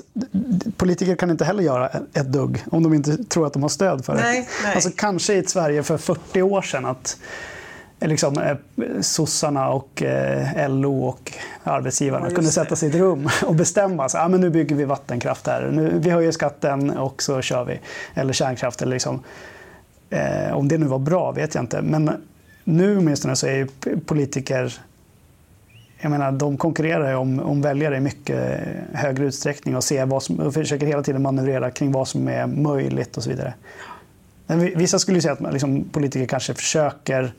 [0.77, 4.05] politiker kan inte heller göra ett dugg om de inte tror att de har stöd
[4.05, 4.21] för det.
[4.21, 4.75] Nej, nej.
[4.75, 7.17] Alltså kanske i ett Sverige för 40 år sedan att
[7.99, 8.57] eh, liksom, eh,
[9.01, 14.09] sossarna och eh, LO och arbetsgivarna Ja, kunde sätta sig i ett rum och bestämma
[14.09, 14.21] sig.
[14.21, 15.69] Ah, men nu bygger vi vattenkraft här.
[15.71, 17.79] Nu, vi höjer skatten och så kör vi.
[18.13, 18.81] Eller kärnkraft.
[18.81, 19.23] Eller liksom.
[20.09, 21.81] eh, om det nu var bra vet jag inte.
[21.81, 22.11] Men
[22.63, 23.67] nu åtminstone så är ju
[24.05, 24.79] politiker
[25.99, 28.59] jag menar, de konkurrerar ju om, om väljare i mycket
[28.93, 32.47] högre utsträckning och, ser vad som, och försöker hela tiden manövrera kring vad som är
[32.47, 33.53] möjligt och så vidare.
[34.47, 37.33] Men vi- vissa skulle ju säga att man, liksom, politiker kanske försöker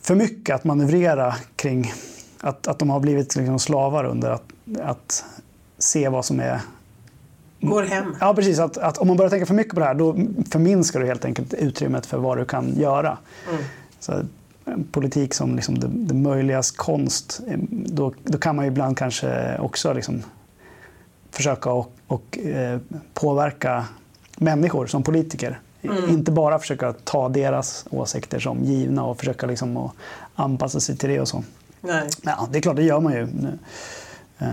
[0.00, 1.92] för mycket att manövrera kring
[2.40, 4.44] att, att de har blivit liksom slavar under att,
[4.82, 5.24] att
[5.78, 6.60] se vad som är
[7.60, 8.16] Går hem.
[8.20, 8.58] Ja, precis.
[8.58, 10.12] Att, att om man börjar tänka för mycket på det här då
[10.50, 13.18] förminskar du helt enkelt utrymmet för vad du kan göra.
[13.50, 13.62] Mm.
[14.00, 14.22] Så,
[14.92, 19.92] politik som liksom det, det möjligas konst, då, då kan man ju ibland kanske också
[19.92, 20.22] liksom
[21.30, 22.78] försöka och, och, eh,
[23.14, 23.86] påverka
[24.36, 25.60] människor som politiker.
[25.82, 26.10] Mm.
[26.10, 29.92] Inte bara försöka ta deras åsikter som givna och försöka liksom att
[30.34, 31.44] anpassa sig till det och så.
[31.80, 32.08] Nej.
[32.22, 33.26] Ja, det är klart, det gör man ju.
[33.26, 33.58] nu.
[34.38, 34.48] Eh,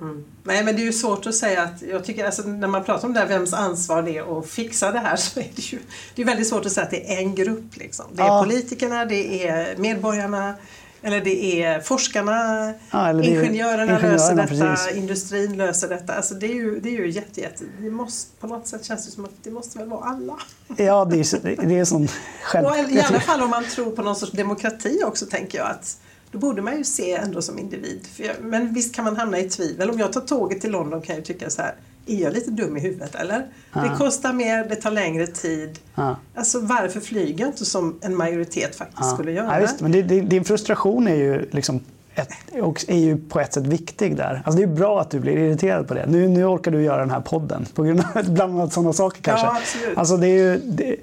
[0.00, 0.24] Mm.
[0.44, 3.08] Nej, men det är ju svårt att säga att jag tycker alltså, när man pratar
[3.08, 5.78] om det här, vems ansvar det är att fixa det här så är det ju
[6.14, 7.76] det är väldigt svårt att säga att det är en grupp.
[7.76, 8.06] Liksom.
[8.12, 8.42] Det är Ja.
[8.44, 10.54] politikerna, det är medborgarna,
[11.02, 14.96] eller det är forskarna, Ja, det ingenjörerna, ingenjörerna, löser detta, precis.
[14.96, 16.14] industrin löser detta.
[16.14, 19.06] Alltså, det är ju, det är ju jätte, jätte, det måste, på något sätt känns
[19.06, 20.38] det som att det måste väl vara alla.
[20.76, 22.08] Ja, det är, det är sån
[22.42, 22.90] själv...
[22.90, 25.98] I alla fall om man tror på någon sorts demokrati också tänker jag att
[26.32, 28.08] då borde man ju se ändå som individ.
[28.16, 29.90] Jag, men visst kan man hamna i tvivel.
[29.90, 31.74] Om jag tar tåget till London kan jag tycka så här,
[32.06, 33.46] är jag lite dum i huvudet eller?
[33.72, 35.78] Det kostar mer, det tar längre tid.
[35.94, 36.16] Ja.
[36.34, 39.14] Alltså varför flyger jag inte som en majoritet faktiskt Ja.
[39.14, 39.54] skulle göra?
[39.54, 41.80] Ja, visst, men det, det, din frustration är ju, liksom
[42.14, 42.28] ett,
[42.62, 44.42] och är ju på ett sätt viktig där.
[44.44, 46.06] Alltså det är bra att du blir irriterad på det.
[46.08, 49.22] Nu, nu orkar du göra den här podden på grund av bland annat sådana saker
[49.22, 49.46] kanske.
[49.46, 49.98] Ja, absolut.
[49.98, 50.58] Alltså det är ju...
[50.64, 50.96] Det,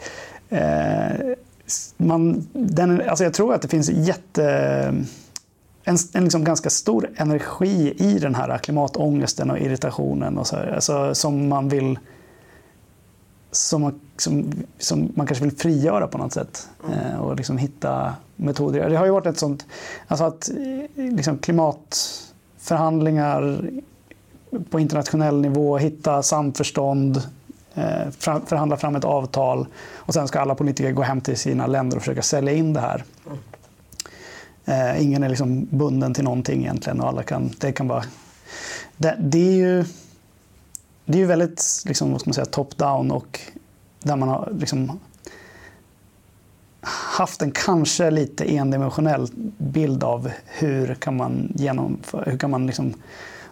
[0.49, 1.35] eh,
[1.97, 4.43] man, den, alltså jag tror att det finns jätte...
[5.87, 10.71] En, en liksom ganska stor energi i den här klimatångesten och irritationen och så här,
[10.71, 11.99] alltså, som man vill
[13.55, 18.15] som man, som, som man kanske vill frigöra på något sätt eh, och liksom hitta
[18.35, 18.89] metoder.
[18.89, 19.65] Det har ju varit ett sånt,
[20.07, 20.55] alltså att eh,
[20.95, 23.69] liksom klimatförhandlingar
[24.69, 27.21] på internationell nivå, hitta samförstånd,
[27.73, 28.09] eh,
[28.45, 29.67] förhandla fram ett avtal
[30.05, 32.79] och sen ska alla politiker gå hem till sina länder och försöka sälja in det
[32.79, 33.03] här.
[34.65, 38.03] Eh, ingen är liksom bunden till någonting egentligen och alla kan, det kan bara...
[38.97, 39.85] Det, det är ju
[41.05, 43.39] det är ju väldigt liksom, vad ska man säga, top-down och
[44.03, 44.99] där man har liksom
[47.17, 49.27] haft en kanske lite endimensionell
[49.57, 52.93] bild av hur kan man, genomföra, hur kan man liksom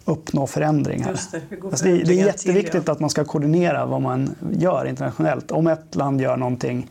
[0.06, 1.20] uppnå förändringar.
[1.32, 5.52] Det, Alltså det, det är jätteviktigt till, att man ska koordinera vad man gör internationellt.
[5.52, 6.88] Om ett land gör någonting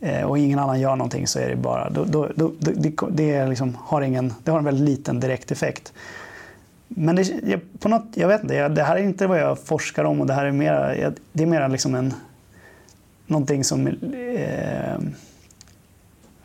[0.00, 1.90] eh, och ingen annan gör någonting så är det bara...
[1.90, 5.92] Då, då, då, det, det, liksom, har ingen, det har en väldigt liten direkt effekt.
[6.88, 10.04] Men det, jag, på något, jag vet inte, det här är inte vad jag forskar
[10.04, 12.14] om och det här är mer, jag, det är mer liksom en,
[13.26, 13.86] någonting som...
[13.86, 14.98] Eh,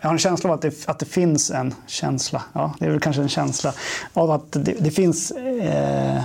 [0.01, 2.89] jag har en känsla av att det, att det finns en känsla, ja det är
[2.89, 3.73] väl kanske en känsla,
[4.13, 6.21] av att det, det finns eh,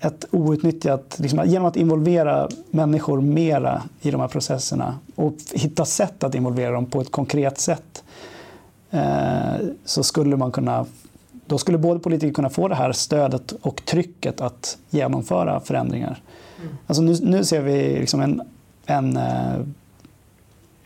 [0.00, 1.18] ett outnyttjat...
[1.18, 6.70] Liksom, genom att involvera människor mera i de här processerna och hitta sätt att involvera
[6.70, 8.04] dem på ett konkret sätt
[8.90, 10.86] eh, så skulle man kunna...
[11.46, 16.22] Då skulle både politiker kunna få det här stödet och trycket att genomföra förändringar.
[16.60, 16.76] Mm.
[16.86, 18.42] Alltså nu, nu ser vi liksom en,
[18.86, 19.56] en, eh,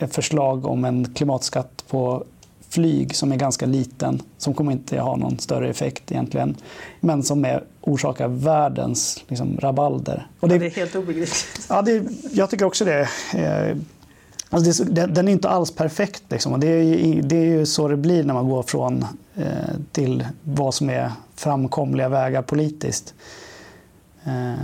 [0.01, 2.24] ett förslag om en klimatskatt på
[2.68, 6.56] flyg som är ganska liten, som kommer inte ha någon större effekt egentligen,
[7.01, 10.27] men som är, orsakar världens liksom, rabalder.
[10.40, 11.66] Och det, ja, det är helt obegripligt.
[11.68, 13.09] Ja, det, jag tycker också det.
[13.35, 13.77] Eh,
[14.51, 16.22] alltså det, den är inte alls perfekt.
[16.28, 16.52] Liksom.
[16.52, 19.05] Och det, är, det är ju så det blir när man går från
[19.35, 19.44] eh,
[19.93, 23.14] till vad som är framkomliga vägar politiskt.
[24.24, 24.55] Eh,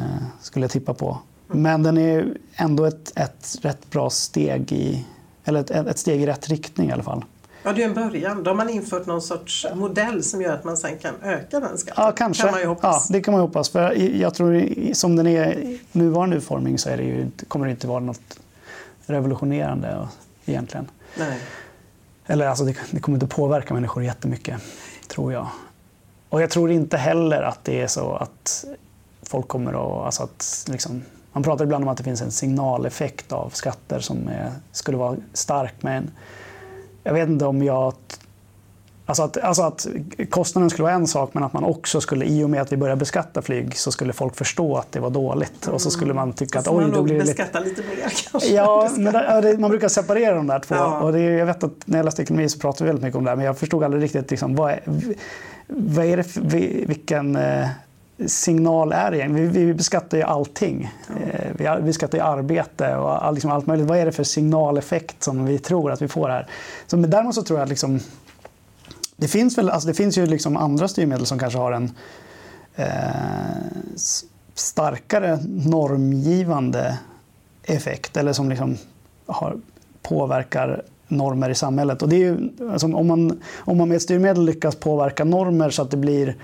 [0.41, 1.19] skulle jag tippa på.
[1.49, 5.05] Men den är ändå ett, ett rätt bra steg i,
[5.47, 7.25] eller ett, ett steg i rätt riktning i alla fall.
[7.63, 8.43] Ja, det är en början.
[8.43, 11.79] Då har man infört någon sorts modell som gör att man sen kan öka den
[11.79, 12.05] skatten.
[12.05, 12.43] Ja, kanske.
[12.43, 13.07] Kan man ju hoppas.
[13.09, 13.69] Ja, det kan man hoppas.
[13.69, 17.87] För jag tror som den är nuvarande utformning så är det ju, kommer det inte
[17.87, 18.39] vara något
[19.07, 20.09] revolutionerande
[20.47, 20.91] egentligen.
[21.19, 21.41] Nej.
[22.27, 24.61] Eller alltså, det, det kommer inte påverka människor jättemycket,
[25.09, 25.47] tror jag.
[26.29, 28.65] Och jag tror inte heller att det är så att
[29.23, 30.07] folk kommer att...
[30.07, 31.03] Alltså att liksom,
[31.37, 35.17] man pratar ibland om att det finns en signaleffekt av skatter som är, skulle vara
[35.33, 35.75] stark.
[35.81, 36.11] Men
[37.05, 37.95] jag vet inte om jag...
[39.07, 39.87] Alltså att, alltså att
[40.31, 42.77] kostnaden skulle vara en sak, men att man också skulle, i och med att vi
[42.77, 45.67] börjar beskatta flyg, så skulle folk förstå att det var dåligt.
[45.67, 48.53] Och så skulle man tycka att oj, då blir det beskatta lite mer kanske.
[48.53, 50.75] Ja, men det, man brukar separera de där två.
[50.75, 51.01] Ja.
[51.01, 53.25] Och det, jag vet att när jag läste ekonomi så pratade vi väldigt mycket om
[53.25, 54.83] det här, men jag förstod aldrig riktigt liksom, vad, är,
[55.67, 56.37] vad är det
[56.87, 57.69] vilken eh,
[58.27, 59.53] signal är egentligen?
[59.53, 60.93] Vi, vi beskattar ju allting.
[61.09, 61.77] Mm.
[61.79, 63.87] Vi beskattar ju arbete och all, liksom allt möjligt.
[63.87, 66.47] Vad är det för signaleffekt som vi tror att vi får här?
[66.87, 68.01] Så, men däremot så tror jag att liksom,
[69.17, 71.91] det, finns väl, alltså det finns ju liksom andra styrmedel som kanske har en
[72.75, 72.87] eh,
[74.55, 76.99] starkare normgivande
[77.63, 78.77] effekt eller som liksom
[79.27, 79.57] har,
[80.03, 82.03] påverkar normer i samhället.
[82.03, 85.71] Och det är ju, alltså, om, man, om man med ett styrmedel lyckas påverka normer
[85.71, 86.37] så att det blir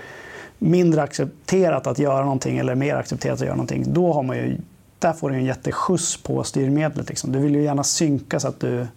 [0.59, 4.57] mindre accepterat att göra någonting eller mer accepterat att göra någonting, då har man ju,
[4.99, 7.09] där får du en jätteskjuts på styrmedlet.
[7.09, 7.31] Liksom.
[7.31, 8.87] Du vill ju gärna synka så att du,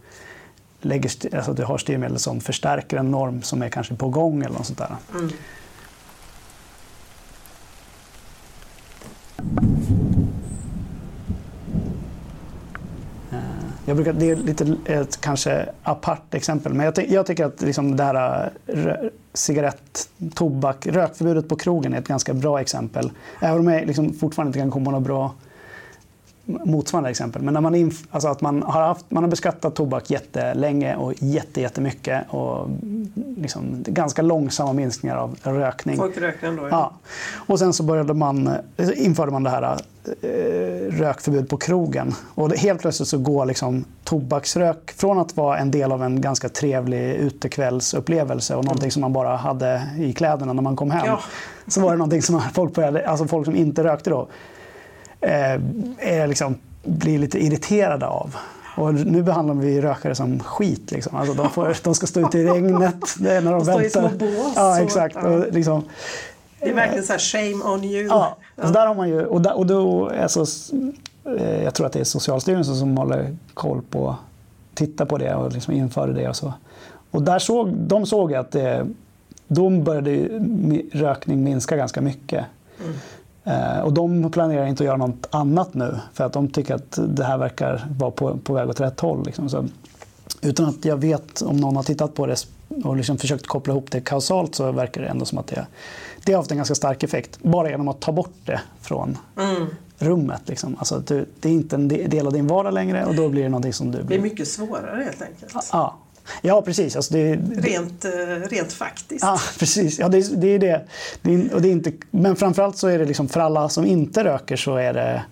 [0.81, 4.43] lägger, alltså att du har styrmedel som förstärker en norm som är kanske på gång
[4.43, 4.97] eller något sånt där.
[5.15, 5.31] Mm.
[13.89, 17.97] Jag brukar, det är lite ett kanske apart exempel, men jag, jag tycker att liksom
[17.97, 18.51] det här
[19.33, 23.11] cigarett, tobak, rökförbudet på krogen är ett ganska bra exempel.
[23.41, 25.35] Även om jag liksom fortfarande inte kan komma på några bra
[26.47, 27.43] motsvarande exempel.
[27.43, 31.61] Men när man, alltså att man, har haft, man har beskattat tobak jättelänge och jätte,
[31.61, 32.69] jättemycket och
[33.37, 35.97] liksom ganska långsamma minskningar av rökning.
[35.97, 36.63] Folk röker ändå?
[36.63, 36.69] Ja.
[36.71, 36.93] ja.
[37.47, 38.51] Och sen så började man,
[38.95, 39.81] införde man det här
[40.23, 40.29] eh,
[40.91, 42.15] rökförbud på krogen.
[42.35, 46.49] Och helt plötsligt så går liksom tobaksrök från att vara en del av en ganska
[46.49, 51.07] trevlig utekvällsupplevelse och någonting som man bara hade i kläderna när man kom hem.
[51.07, 51.21] Ja.
[51.67, 54.29] Så var det någonting som folk, började, alltså folk som inte rökte då
[55.21, 58.37] är liksom, blir lite irriterade av.
[58.77, 60.91] Och nu behandlar vi rökare som skit.
[60.91, 61.17] Liksom.
[61.17, 63.15] Alltså de, får, de ska stå ute i regnet.
[63.19, 64.53] Det är när de, de står i små bås.
[64.57, 65.17] Ja, exakt.
[65.17, 65.85] Och, liksom,
[66.61, 68.07] det är verkligen så här, shame on you.
[68.07, 70.45] Ja, alltså där har man ju, och, där, och då, alltså,
[71.39, 74.17] eh, jag tror att det är Socialstyrelsen som håller koll på,
[74.75, 76.29] tittar på det och liksom inför det.
[76.29, 76.53] Och så.
[77.11, 78.87] Och där såg, de såg att det,
[79.49, 80.29] då började
[80.93, 82.45] rökning minska ganska mycket.
[82.85, 82.95] Mm.
[83.47, 86.99] Eh, och de planerar inte att göra något annat nu för att de tycker att
[87.09, 89.23] det här verkar vara på, på väg åt rätt håll.
[89.27, 89.49] Liksom.
[89.49, 89.65] Så,
[90.41, 92.37] utan att jag vet om någon har tittat på det
[92.85, 95.67] och liksom försökt koppla ihop det kausalt så verkar det ändå som att det,
[96.25, 97.39] det har haft en ganska stark effekt.
[97.43, 99.67] Bara genom att ta bort det från mm.
[99.99, 100.43] rummet.
[100.45, 100.77] Liksom.
[100.79, 103.49] Alltså, du, det är inte en del av din vardag längre och då blir det
[103.49, 103.99] någonting som du...
[104.03, 104.09] Blir...
[104.09, 105.69] Det är mycket svårare helt enkelt.
[105.73, 105.97] Ja,
[106.43, 106.97] Ja, precis.
[106.97, 108.11] Alltså det, rent, eh,
[108.49, 109.23] rent faktiskt.
[109.25, 109.99] Ja, precis.
[109.99, 110.85] Ja, det, det är det.
[111.23, 113.85] det är, och det är inte, men framförallt så är det liksom för alla som
[113.85, 115.23] inte röker så är det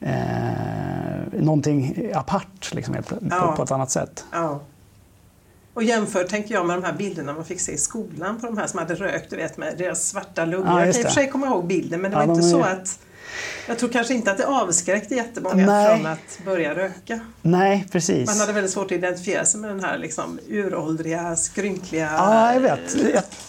[0.00, 3.54] eh, någonting apart liksom, på, ja.
[3.56, 4.24] på, ett annat sätt.
[4.32, 4.60] Ja.
[5.74, 8.58] Och jämför, tänker jag, med de här bilderna man fick se i skolan på de
[8.58, 10.68] här som hade rökt, du vet, med deras svarta lungor.
[10.68, 12.62] Ja, jag kan i och för sig komma ihåg bilden, men det var inte så
[12.62, 12.98] att
[13.68, 15.96] jag tror kanske inte att det avskräckte jättemånga Nej.
[15.96, 17.20] från att börja röka.
[17.42, 18.26] Nej, precis.
[18.26, 22.10] Man hade väldigt svårt att identifiera sig med den här liksom, uråldriga, skrynkliga...
[22.16, 22.96] Ja, jag vet.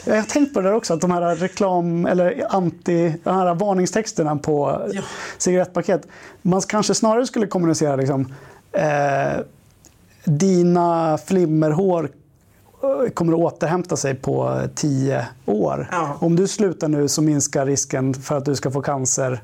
[0.05, 3.55] Jag, har tänkt på det där också, att de här reklam eller anti, de här
[3.55, 5.01] varningstexterna på ja.
[5.37, 6.07] cigarettpaket.
[6.41, 8.33] Man kanske snarare skulle kommunicera liksom,
[8.71, 9.39] eh,
[10.23, 12.09] dina flimmerhår
[13.13, 15.87] kommer att återhämta sig på tio år.
[15.91, 16.17] Ja.
[16.19, 19.41] Om du slutar nu så minskar risken för att du ska få cancer.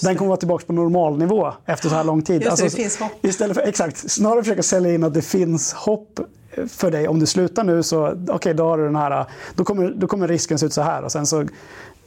[0.00, 2.46] Den kommer vara tillbaka på normalnivå efter så här lång tid.
[2.46, 3.24] Alltså, Just det, det finns hopp.
[3.24, 6.20] Istället för, exakt, snarare försöka sälja in att det finns hopp
[6.68, 7.08] för dig.
[7.08, 9.24] Om du slutar nu så okay, då, har du den här,
[9.54, 11.02] då, kommer, då kommer risken se ut så här.
[11.02, 11.36] Och sen så,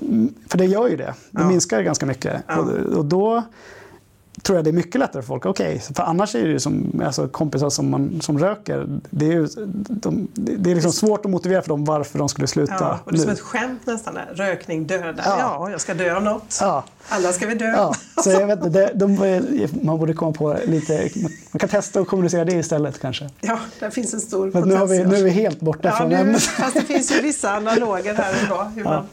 [0.02, 1.14] mm, för det gör ju det.
[1.32, 1.48] Det Ja.
[1.48, 2.42] minskar ganska mycket.
[2.48, 2.58] Ja.
[2.58, 3.44] Och, och då
[4.46, 5.46] tror jag det är mycket lättare för folk.
[5.46, 8.86] Okej, för annars är det ju som alltså, kompisar som, man, som röker.
[9.10, 9.48] Det är, ju,
[9.90, 13.12] de, det är liksom svårt att motivera för dem varför de skulle sluta Ja, och
[13.12, 14.14] det är som ett skämt nästan.
[14.14, 14.26] Där.
[14.36, 15.14] Rökning dödar.
[15.26, 15.36] Ja.
[15.40, 15.70] Ja.
[15.72, 16.58] jag ska dö av något.
[16.62, 16.84] Ja.
[17.10, 17.66] Alla ska vi dö.
[17.66, 21.10] Ja, så jag vet, det, de, man borde komma på lite...
[21.52, 23.30] Man kan testa att kommunicera det istället kanske.
[23.42, 25.12] Ja, där finns en stor Men nu, har vi, potential.
[25.12, 26.42] nu är vi helt borta Ja, från nu, ämnet.
[26.42, 28.64] fast det finns ju vissa analoger här ändå.
[28.76, 28.90] Hur Ja.
[28.90, 29.06] man,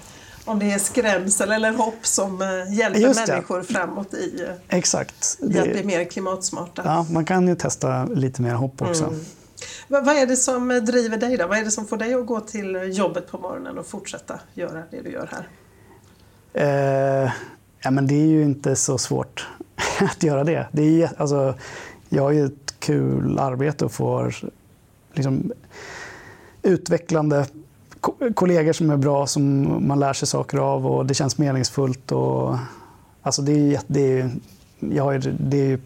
[0.44, 5.38] om det är skrämsel eller hopp som eh, hjälper människor framåt i, eh, Exakt.
[5.40, 6.82] i att bli mer klimatsmarta.
[6.84, 9.04] ja, man kan ju testa lite mer hopp också.
[9.04, 9.20] Mm.
[9.88, 11.46] Vad, är det som eh, driver dig då?
[11.46, 14.82] Vad är det som får dig att gå till jobbet på morgonen och fortsätta göra
[14.90, 15.48] det du gör här?
[16.54, 17.32] Eh,
[17.80, 19.48] ja, men det är ju inte så svårt
[20.00, 20.66] att göra det.
[20.72, 21.54] det är, alltså,
[22.08, 24.34] jag har ju ett kul arbete och får
[25.12, 25.52] liksom,
[26.62, 27.46] utvecklande
[28.34, 32.12] kollegor som är bra, som man lär sig saker av och det känns meningsfullt.
[32.12, 32.56] Och,
[33.22, 34.30] alltså, det är, ju det är, ju-
[34.94, 35.78] jag har det är,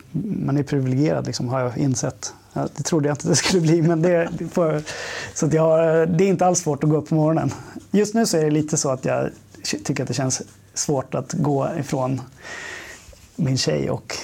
[0.45, 2.35] man är privilegierad liksom, har jag insett.
[2.77, 4.83] Det trodde jag inte det skulle bli, men det, för,
[5.35, 7.51] så att jag, det är inte alls svårt att gå upp på morgonen.
[7.91, 9.31] Just nu så är det lite så att jag
[9.85, 10.43] tycker att det känns
[10.75, 12.21] svårt att gå ifrån
[13.37, 14.17] min tjej och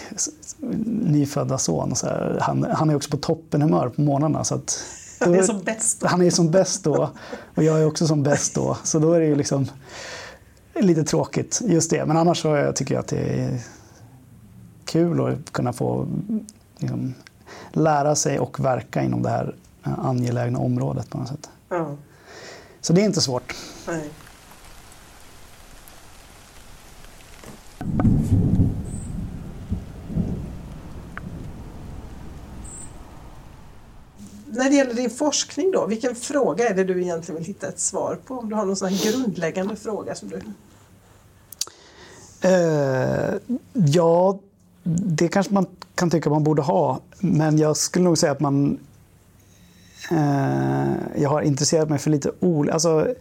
[0.86, 1.90] nyfödda son.
[1.90, 2.39] Och så här.
[2.40, 4.44] Han, han är också på toppenhumör på morgnarna.
[4.44, 4.85] Så att,
[5.27, 6.07] det är som bäst då.
[6.07, 7.11] han är som bäst då
[7.55, 8.77] och jag är också som bäst då.
[8.82, 9.69] Så då är det ju liksom
[10.74, 12.07] lite tråkigt just det.
[12.07, 13.59] Men annars så tycker jag att det är
[14.85, 16.07] kul att kunna få
[16.78, 17.15] liksom,
[17.73, 19.55] lära sig och verka inom det här
[19.86, 21.51] eh, angelägna området på något sätt.
[21.69, 21.97] Ja,
[22.81, 23.57] Så det är inte svårt.
[23.89, 24.11] nej.
[34.55, 37.81] När det gäller din forskning då, vilken fråga är det du egentligen vill hitta ett
[37.81, 38.35] svar på?
[38.35, 40.37] Om du har någon sån här grundläggande fråga som du...
[42.49, 43.35] Uh,
[43.73, 44.39] ja,
[45.05, 47.01] det kanske man kan tycka man borde ha.
[47.19, 48.79] Men jag skulle nog säga att man...
[50.12, 52.74] Uh, jag har intresserat mig för lite olika...
[52.74, 53.15] Alltså,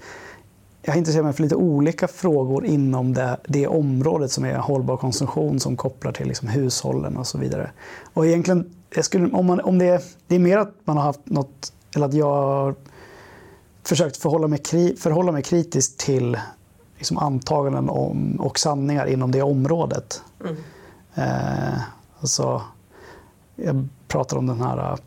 [0.82, 4.98] jag har intresserat mig för lite olika frågor inom det, det området som är hållbar
[4.98, 7.72] konsumtion som kopplar till liksom hushållen och så vidare.
[8.14, 11.74] Och egentligen, skulle, om, man, om det, det är mer att man har haft något,
[11.96, 12.76] eller att jag har
[13.84, 16.38] försökt förhålla mig, kri, förhålla mig kritiskt till
[16.98, 20.22] liksom antaganden om, och sanningar inom det området.
[20.44, 20.56] Mm.
[21.16, 21.82] Eh,
[22.20, 22.62] alltså,
[23.56, 24.98] jag pratar om den här,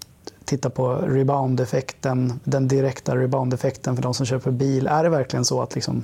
[0.44, 4.86] titta på rebound-effekten, den direkta rebound-effekten för de som köper bil.
[4.86, 6.02] Är det verkligen så att liksom,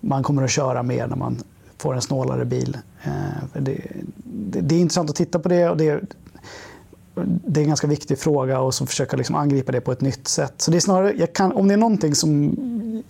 [0.00, 1.42] man kommer att köra mer när man
[1.78, 2.78] får en snålare bil?
[3.02, 3.12] Eh,
[3.52, 3.82] det,
[4.24, 6.00] det, det är intressant att titta på det och det,
[7.14, 10.28] det är en ganska viktig fråga och så försöka liksom angripa det på ett nytt
[10.28, 10.54] sätt.
[10.56, 12.56] Så det är snarare, jag kan, om det är någonting som,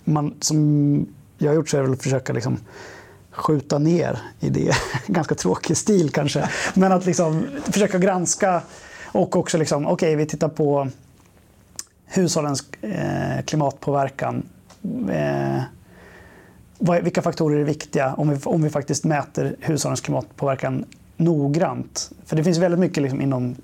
[0.03, 1.07] man, som
[1.37, 2.57] jag har gjort så är det väl att försöka liksom
[3.31, 4.73] skjuta ner i det.
[5.07, 6.49] Ganska tråkig stil kanske.
[6.73, 8.61] Men att liksom försöka granska
[9.05, 10.89] och också liksom, okej vi tittar på
[12.05, 14.43] hushållens eh, klimatpåverkan.
[15.11, 15.61] Eh,
[16.77, 20.85] vad, vilka faktorer är viktiga om vi, om vi faktiskt mäter hushållens klimatpåverkan
[21.17, 22.11] noggrant?
[22.25, 23.55] För det finns väldigt mycket liksom inom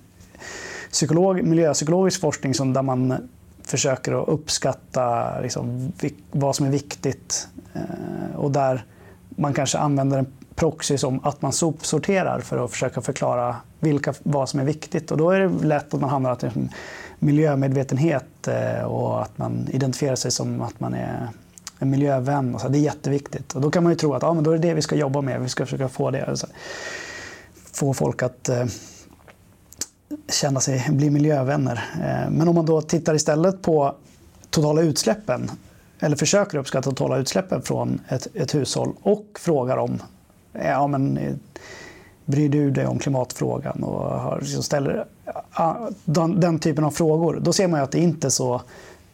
[0.91, 3.29] psykolog, miljöpsykologisk forskning som där man
[3.63, 5.93] försöker att uppskatta liksom,
[6.31, 8.85] vad som är viktigt eh, och där
[9.29, 14.49] man kanske använder en proxy som att man sopsorterar för att försöka förklara vilka, vad
[14.49, 15.11] som är viktigt.
[15.11, 16.49] Och då är det lätt att man hamnar i
[17.19, 21.27] miljömedvetenhet eh, och att man identifierar sig som att man är
[21.79, 22.55] en miljövän.
[22.55, 22.67] Och så.
[22.67, 23.55] Det är jätteviktigt.
[23.55, 24.95] Och då kan man ju tro att ja, men då är det det vi ska
[24.95, 25.41] jobba med.
[25.41, 26.35] Vi ska försöka få det.
[27.73, 28.65] Få folk att eh,
[30.29, 31.89] känna sig, bli miljövänner.
[31.93, 33.95] Eh, Men om man då tittar istället på
[34.49, 35.51] totala utsläppen
[35.99, 40.01] eller försöker uppskatta totala utsläppen från ett, ett hushåll och frågar om
[40.51, 41.35] ja, men, eh,
[42.25, 45.05] bryr du dig om klimatfrågan och ställer
[45.55, 47.39] ja, den, den typen av frågor.
[47.41, 48.61] Då ser man att det inte är så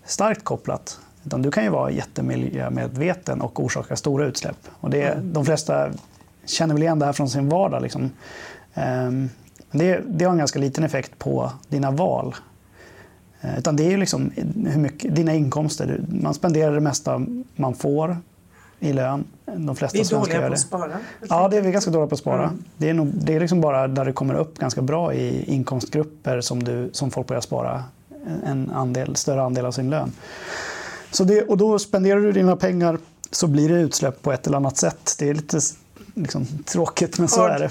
[0.05, 0.99] starkt kopplat.
[1.25, 4.57] Utan du kan ju vara jättemiljömedveten och orsaka stora utsläpp.
[4.79, 5.89] Och det, De flesta
[6.45, 7.81] känner väl igen det här från sin vardag.
[7.81, 8.11] Liksom.
[9.71, 12.35] Det, det har en ganska liten effekt på dina val.
[13.41, 14.31] Eh, Utan det är ju liksom
[14.65, 16.01] hur mycket, dina inkomster.
[16.07, 17.25] Man spenderar det mesta
[17.55, 18.17] man får
[18.79, 19.23] i lön.
[19.45, 20.91] De flesta Vi är dåliga på att spara.
[21.29, 22.43] Ja, det är vi ganska dåliga på att spara.
[22.43, 22.63] Mm.
[22.77, 26.41] Det, är nog, det är liksom bara där det kommer upp ganska bra i inkomstgrupper
[26.41, 27.83] som, du, som folk börjar spara
[28.45, 30.11] en andel, större andel av sin lön.
[31.11, 32.99] Så det, och då spenderar du dina pengar
[33.31, 35.15] så blir det utsläpp på ett eller annat sätt.
[35.19, 35.59] Det är lite
[36.13, 37.69] liksom, tråkigt, men så är det.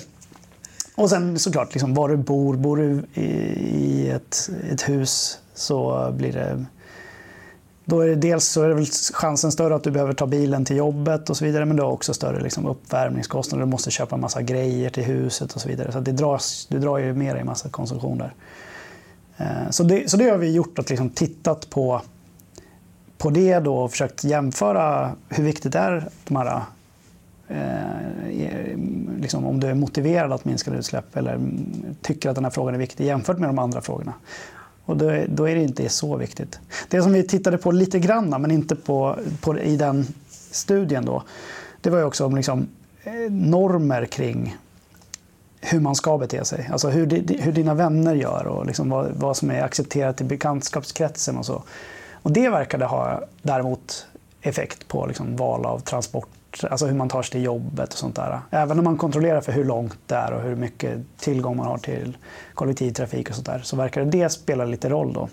[0.94, 2.56] Och sen såklart, liksom, var du bor.
[2.56, 6.64] Bor du i, ett, ett hus så blir det
[7.84, 10.64] då är det dels så är det väl chansen större att du behöver ta bilen
[10.64, 13.64] till jobbet och så vidare, men du har också större liksom, uppvärmningskostnader.
[13.64, 15.92] Du måste köpa en massa grejer till huset och så vidare.
[15.92, 18.34] Så det dras, du drar ju med dig en massa konsumtion där.
[19.36, 22.02] Eh, så det, så det har vi gjort, att liksom tittat på,
[23.18, 26.60] på det då och försökt jämföra hur viktigt är de här
[27.48, 28.78] eh,
[29.20, 31.40] liksom om du är motiverad att minska utsläpp eller
[32.02, 34.12] tycker att den här frågan är viktig jämfört med de andra frågorna.
[34.84, 36.60] Och då, är, då är det inte så viktigt.
[36.88, 41.22] Det som vi tittade på lite grann, men inte på, på, i den studien, då,
[41.80, 42.68] det var ju också om liksom,
[43.04, 44.56] eh, normer kring
[45.60, 46.68] hur man ska bete sig.
[46.72, 47.06] Alltså hur,
[47.40, 51.62] hur dina vänner gör och liksom vad, vad som är accepterat i bekantskapskretsen och så.
[52.12, 54.06] Och det verkade ha däremot
[54.42, 56.28] effekt på liksom val av transport
[56.70, 58.40] alltså hur man tar sig till jobbet och sånt där.
[58.50, 61.78] Även om man kontrollerar för hur långt det är och hur mycket tillgång man har
[61.78, 62.16] till
[62.54, 65.28] kollektivtrafik och sånt där, så verkar det spela lite roll då.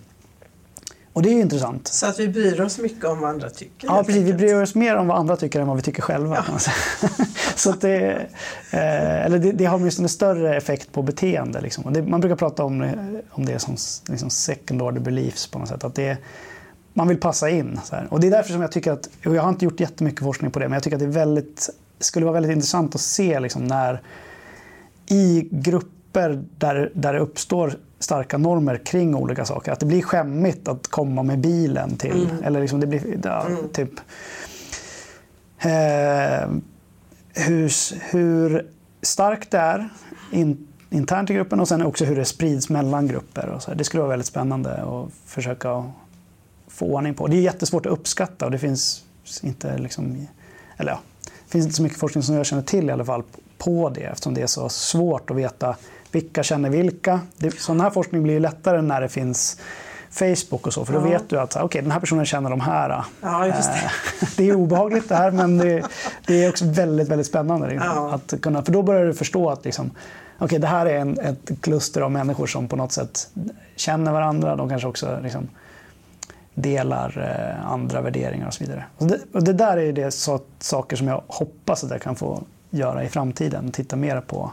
[1.13, 1.87] Och det är intressant.
[1.87, 3.87] Så att vi bryr oss mycket om vad andra tycker?
[3.87, 4.23] Ja, precis.
[4.23, 6.45] Vi bryr oss mer om vad andra tycker än vad vi tycker själva.
[6.47, 6.59] Ja.
[7.55, 8.11] så det,
[8.71, 11.61] eh, eller det, det har åtminstone större effekt på beteende.
[11.61, 11.93] Liksom.
[11.93, 12.91] Det, man brukar prata om,
[13.29, 13.75] om det som
[14.09, 15.83] liksom second order beliefs på något sätt.
[15.83, 16.17] Att det,
[16.93, 17.79] man vill passa in.
[18.09, 20.51] Och det är därför som jag tycker att, och jag har inte gjort jättemycket forskning
[20.51, 21.69] på det, men jag tycker att det är väldigt,
[21.99, 24.01] skulle vara väldigt intressant att se liksom när
[25.09, 30.67] i grupper där, där det uppstår starka normer kring olika saker, att det blir skämmigt
[30.67, 32.43] att komma med bilen till, mm.
[32.43, 33.69] eller liksom det blir, ja, mm.
[33.73, 33.91] typ
[35.59, 36.49] eh,
[37.33, 37.71] hur,
[38.11, 38.67] hur
[39.01, 39.89] starkt det är
[40.31, 43.49] in, internt i gruppen och sen också hur det sprids mellan grupper.
[43.49, 43.73] Och så.
[43.73, 45.85] Det skulle vara väldigt spännande att försöka
[46.73, 47.27] få ordning på.
[47.27, 49.03] Det är jättesvårt att uppskatta och det finns
[49.41, 50.27] inte, liksom,
[50.77, 50.99] eller ja,
[51.47, 53.23] finns inte så mycket forskning som jag känner till i alla fall
[53.57, 55.75] på det eftersom det är så svårt att veta
[56.11, 57.19] vilka känner vilka.
[57.37, 59.59] Det, sån här forskning blir lättare när det finns
[60.11, 61.03] Facebook och så, för då ja.
[61.03, 63.03] vet du att okay, den här personen känner de här.
[63.21, 63.91] Ja, just det.
[64.37, 65.83] Det är obehagligt det här, men det,
[66.27, 67.67] det är också väldigt, väldigt spännande.
[67.67, 68.13] Liksom, ja.
[68.13, 69.91] att kunna, för då börjar du förstå att liksom,
[70.39, 73.27] okay, det här är en, ett kluster av människor som på något sätt
[73.75, 74.55] känner varandra.
[74.55, 75.47] De kanske också liksom,
[76.53, 78.85] delar eh, andra värderingar och så vidare.
[78.97, 82.15] Och det, och det där är det så, saker som jag hoppas att jag kan
[82.15, 83.71] få göra i framtiden.
[83.71, 84.51] Titta mer på,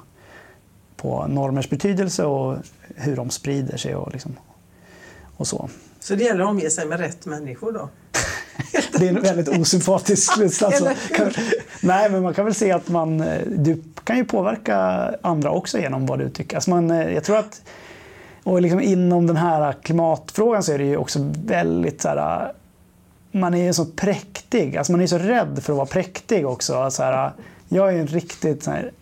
[0.97, 2.57] på normers betydelse och
[2.97, 4.37] hur de sprider sig och, liksom,
[5.37, 5.69] och så.
[6.01, 7.89] Så det gäller att omge sig med rätt människor då?
[8.99, 10.83] det är en väldigt osympatisk slutsats.
[11.81, 14.77] Nej, men man kan väl se att man, eh, du kan ju påverka
[15.23, 16.57] andra också genom vad du tycker.
[16.57, 17.63] Alltså man, eh, jag tror att
[18.49, 22.53] och liksom inom den här klimatfrågan så är det ju också väldigt så här,
[23.33, 26.91] man är ju så präktig, alltså man är så rädd för att vara präktig också.
[26.91, 27.33] Så här,
[27.69, 28.93] jag är en riktigt så här,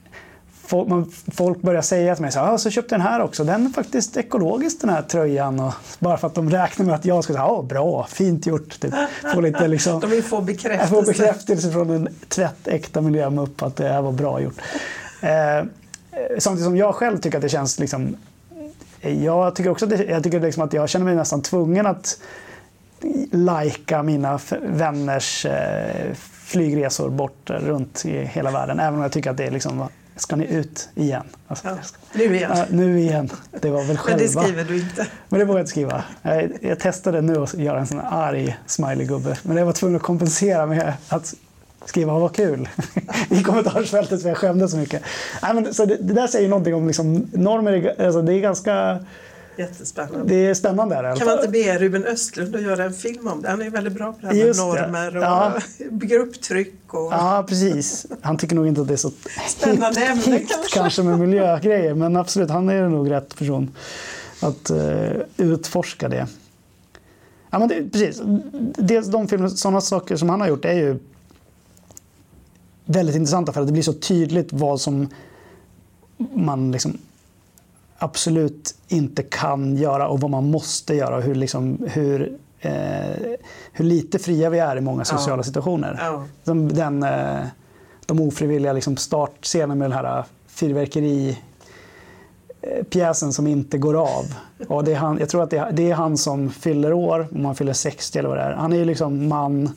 [0.67, 3.67] folk, man, folk börjar säga till mig så här, så köpte den här också, den
[3.67, 5.61] är faktiskt ekologisk den här tröjan.
[5.61, 8.81] Och bara för att de räknar med att jag ska säga, ja bra, fint gjort.
[8.81, 8.95] Typ.
[9.35, 10.95] Få lite, liksom, de vill få bekräftelse.
[10.95, 14.61] Få bekräftelse från en tvättäkta miljömupp att det här var bra gjort.
[15.21, 15.65] Eh,
[16.39, 18.17] samtidigt som jag själv tycker att det känns liksom
[19.09, 22.19] jag tycker också det, jag tycker liksom att jag känner mig nästan tvungen att
[23.31, 26.15] lajka mina vänners eh,
[26.47, 28.81] flygresor bort runt i hela världen.
[28.81, 31.27] Även om jag tycker att det är liksom, ska ni ut igen?
[31.47, 31.77] Alltså, ja,
[32.13, 32.51] nu igen.
[32.55, 33.31] Ja, nu igen.
[33.61, 34.17] Det var väl själva.
[34.17, 35.07] Men det skriver du inte?
[35.29, 36.05] Men det vågar jag inte skriva.
[36.23, 39.37] Jag, jag testade nu att göra en sån arg smiley-gubbe.
[39.43, 41.35] Men jag var tvungen att kompensera med att
[41.87, 42.69] skriva vad kul
[43.31, 45.03] i kommentarsfältet för jag skämdes så mycket.
[45.43, 47.95] Nej, men, så det, det där säger någonting om liksom, normer.
[47.99, 48.99] Alltså, det är ganska...
[49.59, 50.35] Jättespännande.
[50.35, 50.95] Det är spännande.
[50.95, 53.49] Här, kan man inte be Ruben Östlund att göra en film om det?
[53.49, 55.53] Han är väldigt bra på det här med Just normer och ja.
[55.91, 56.75] grupptryck.
[56.87, 57.13] Och...
[57.13, 58.07] Ja, precis.
[58.21, 59.11] Han tycker nog inte att det är så
[59.49, 60.79] Spännande hit, ämne hit, kanske.
[60.79, 61.95] kanske med miljögrejer.
[61.95, 63.71] Men absolut, han är nog rätt person
[64.41, 66.27] att uh, utforska det.
[67.51, 68.23] Ja, men det, precis.
[68.79, 70.99] Dels de filmer, sådana saker som han har gjort är ju
[72.87, 75.09] väldigt intressanta för att det blir så tydligt vad som
[76.35, 76.99] man liksom
[77.99, 82.73] absolut inte kan göra och vad man måste göra och hur, liksom, hur, eh,
[83.73, 85.45] hur lite fria vi är i många sociala ja.
[85.45, 85.99] situationer.
[86.01, 86.25] Ja.
[86.45, 87.45] Som den, eh,
[88.07, 91.39] de ofrivilliga liksom startscenen med den här fyrverkeri
[92.91, 94.25] pjäsen som inte går av.
[94.69, 97.29] Och det är han, jag tror att det är, det är han som fyller år,
[97.33, 98.53] om han fyller 60 eller vad det är.
[98.53, 99.71] Han är ju liksom man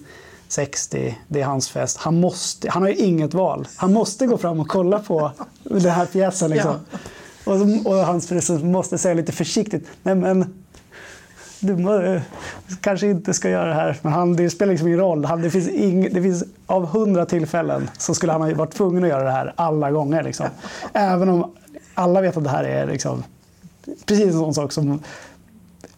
[0.50, 1.98] 60, det är hans fest.
[1.98, 3.68] Han, måste, han har ju inget val.
[3.76, 5.32] Han måste gå fram och kolla på
[5.64, 6.50] den här pjäsen.
[6.50, 6.76] Liksom.
[6.92, 7.00] Ja.
[7.54, 10.54] Och, och hans fru måste säga lite försiktigt, nej men
[11.60, 12.20] du må,
[12.82, 13.98] kanske inte ska göra det här.
[14.02, 15.26] Men han, det spelar liksom ingen roll.
[15.26, 19.04] Han, det, finns ing, det finns av hundra tillfällen så skulle han ha varit tvungen
[19.04, 20.24] att göra det här alla gånger.
[20.24, 20.46] Liksom.
[20.94, 21.56] Även om
[21.94, 23.24] alla vet att det här är liksom,
[24.06, 25.04] precis en sån sak som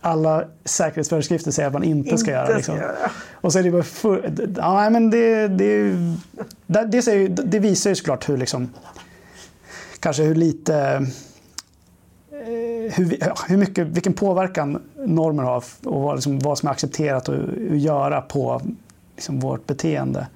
[0.02, 2.56] alla säkerhetsföreskrifter säger att man inte, ska göra.
[2.56, 2.78] Liksom.
[2.78, 3.12] göra.
[3.32, 5.96] Och så är det bara för, ja, men det, det,
[6.68, 8.70] det, det, säger, det visar ju såklart hur, liksom,
[10.00, 11.08] kanske hur lite
[12.32, 13.18] eh, hur,
[13.50, 17.40] hur mycket, vilken påverkan normer har och vad, liksom, vad som är accepterat att,
[17.72, 18.62] göra på
[19.16, 20.28] liksom, vårt beteende.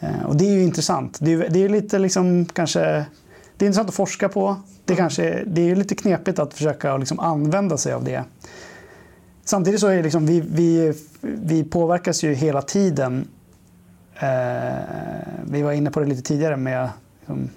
[0.00, 1.18] Eh, Och det är ju intressant.
[1.20, 2.80] Det är, det är lite liksom, kanske,
[3.56, 4.56] det är intressant att forska på.
[4.84, 8.24] Det, kanske, det är lite knepigt att försöka liksom, använda sig av det.
[9.50, 13.28] Samtidigt så är liksom, vi, vi, vi påverkas ju hela tiden.
[14.14, 14.28] Eh,
[15.44, 16.88] vi var inne på det lite tidigare med
[17.20, 17.50] liksom,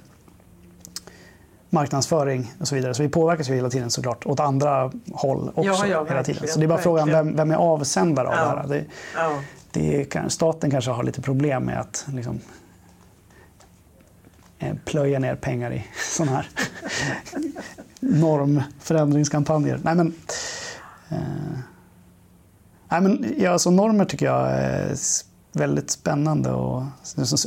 [1.70, 2.94] marknadsföring och så vidare.
[2.94, 5.62] Så vi påverkas ju hela tiden såklart åt andra håll också.
[5.64, 6.48] Ja, ja, hela tiden.
[6.48, 8.42] Så det är bara frågan vem, vem är avsändare av Ja.
[8.56, 8.68] det här.
[8.68, 9.40] Det, Ja.
[9.72, 12.40] det är, kan- staten kanske har lite problem med att liksom,
[14.60, 16.48] eh, plöja ner pengar i sådana här
[18.00, 19.80] normförändringskampanjer.
[19.84, 20.14] Nej, men,
[21.10, 21.18] eh,
[22.94, 24.96] nej, men, ja, alltså, normer tycker jag är
[25.52, 26.52] väldigt spännande.
[26.52, 26.84] Och,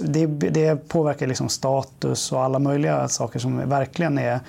[0.04, 4.40] det, det påverkar liksom status och alla möjliga saker som verkligen är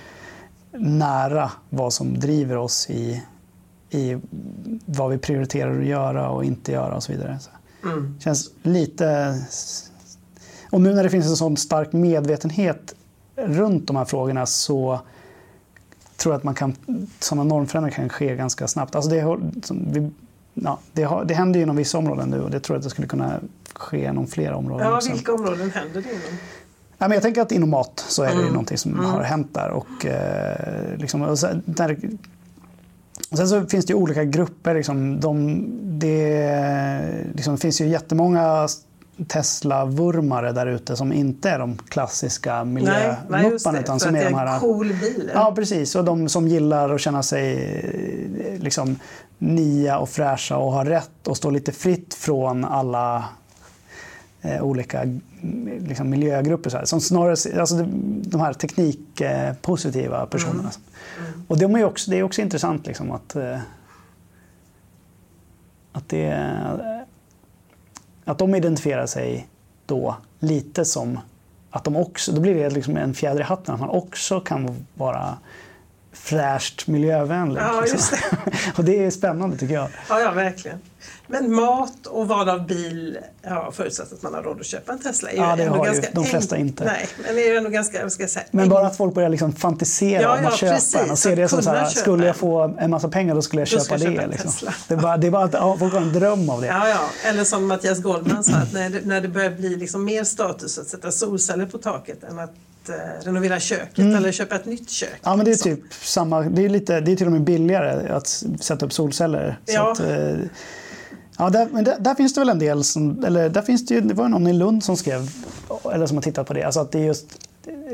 [0.79, 3.23] nära vad som driver oss i,
[3.89, 4.17] i
[4.85, 7.39] vad vi prioriterar att göra och inte göra och så vidare.
[7.39, 7.49] Så
[7.83, 8.19] Mm.
[8.19, 9.35] känns lite...
[10.71, 12.95] Och nu när det finns en sån stark medvetenhet
[13.35, 14.99] runt de här frågorna så
[16.17, 16.75] tror jag att man kan,
[17.19, 18.95] sådana normförändringar kan ske ganska snabbt.
[18.95, 19.37] Alltså det,
[19.71, 20.11] vi,
[20.63, 22.83] ja, det, har, det händer ju inom vissa områden nu och det tror jag att
[22.83, 23.39] det skulle kunna
[23.73, 25.11] ske inom flera områden ja, också.
[25.11, 26.37] vilka områden händer det inom?
[26.97, 28.47] Ja, men jag tänker att inom mat så är det Mm.
[28.47, 29.05] någonting som Mm.
[29.05, 29.69] har hänt där.
[29.69, 31.97] Och, eh, liksom, och sen, där,
[33.31, 34.75] sen så finns det ju olika grupper.
[34.75, 35.63] Liksom, de,
[35.99, 38.67] det liksom, finns ju jättemånga
[39.27, 43.79] Tesla-vurmare där ute som inte är de klassiska det.
[43.79, 45.31] Utan som är det de är här, cool bil.
[45.33, 45.95] Ja, precis.
[45.95, 48.95] Och de som gillar att känna sig liksom,
[49.37, 53.25] nya och fräscha och har rätt och stå lite fritt från alla
[54.41, 55.21] eh, olika mm,
[55.87, 56.69] liksom, miljögrupper.
[56.69, 56.85] Så här.
[56.85, 57.75] Som snarare, alltså,
[58.21, 60.71] de, här teknikpositiva personerna.
[61.19, 61.43] Mm.
[61.47, 63.59] Och de är också, det är också intressant liksom, att, eh,
[65.91, 67.09] att, det,
[68.25, 69.47] att de identifierar sig
[69.85, 71.19] då lite som
[71.69, 74.85] att de också, då blir det liksom en fjäder i hatten att man också kan
[74.93, 75.37] vara
[76.21, 77.61] fräscht miljövänlig.
[77.61, 77.97] Ja, liksom.
[77.97, 78.71] just det.
[78.77, 79.87] och det är spännande tycker jag.
[80.09, 80.79] Ja, ja, verkligen.
[81.27, 84.99] Men mat och val av bil, ja, förutsatt att man har råd att köpa en
[84.99, 86.85] Tesla, är ju Ja, det har ju ganska de flesta enk- inte.
[86.85, 89.55] Nej, men det är ju ändå ganska, ska säga, Men bara att folk börjar liksom
[89.55, 91.89] fantisera Ja, om ja, att köpa precis, en och se det som så här, köpa
[91.89, 94.27] skulle jag få en massa pengar då skulle jag Då köpa jag köpa det.
[94.27, 94.51] Liksom.
[94.87, 96.67] Det, är bara, det är bara att ja, folk har en dröm av det.
[96.67, 96.99] Ja, ja.
[97.29, 100.77] Eller som Mattias Goldman sa, att när det, när det börjar bli liksom mer status
[100.77, 102.53] att sätta solceller på taket än att
[102.89, 105.09] eh, renovera köket eller köpa ett nytt kök.
[105.09, 105.19] Mm.
[105.23, 105.75] Ja, men det är liksom.
[105.75, 106.41] typ samma.
[106.41, 109.59] Det är, lite, det är till och med billigare att sätta upp solceller.
[109.65, 109.91] Ja.
[109.91, 110.35] att, eh,
[111.37, 113.93] ja, där, men där, där finns det väl en del som, eller där finns det
[113.93, 115.29] ju, det var någon i Lund som skrev,
[115.93, 117.25] eller som har tittat på det, alltså att det är just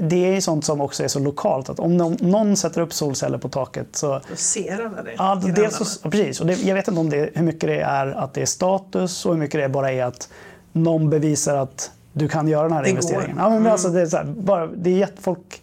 [0.02, 1.70] det är sånt som också är så lokalt.
[1.70, 5.14] Att om någon, någon sätter upp solceller på taket så Då ser alla det.
[5.18, 6.42] Ja, dels så, ja, precis.
[6.42, 9.26] Och det, jag vet inte om det, hur mycket det är att det är status
[9.26, 10.30] och hur mycket det bara är att
[10.72, 13.36] någon bevisar att du kan göra den här Det investeringen.
[13.36, 13.44] går.
[13.44, 13.72] Ja, men Mm.
[13.72, 15.62] alltså, det är så här, bara, det är jätte, folk,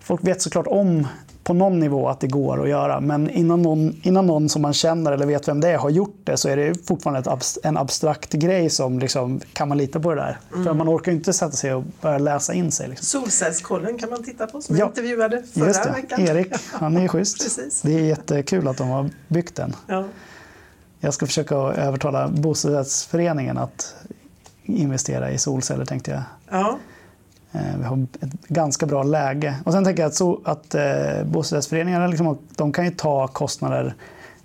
[0.00, 1.06] folk vet såklart om
[1.44, 3.00] på någon nivå att det går att göra.
[3.00, 6.16] Men innan någon, innan någon som man känner eller vet vem det är har gjort
[6.24, 10.00] det så är det fortfarande ett abs, en abstrakt grej som liksom, kan man lita
[10.00, 10.38] på det där?
[10.52, 10.64] Mm.
[10.64, 12.88] För man orkar inte sätta sig och börja läsa in sig.
[12.88, 13.04] Liksom.
[13.20, 14.80] Solcellskollen kan man titta på som Ja.
[14.80, 16.20] jag intervjuade förra Just det, veckan.
[16.20, 17.38] Erik, han är schysst.
[17.42, 17.82] Precis.
[17.82, 19.76] Det är jättekul att de har byggt den.
[19.86, 20.04] Ja.
[21.00, 23.94] Jag ska försöka övertala bostadsrättsföreningen att
[24.68, 26.22] investera i solceller tänkte jag.
[26.50, 26.78] Ja.
[27.52, 29.54] Eh, Vi har ett ganska bra läge.
[29.64, 33.94] Och sen tänker jag att, så, att eh, bostadsrättsföreningarna liksom, de kan ju ta kostnader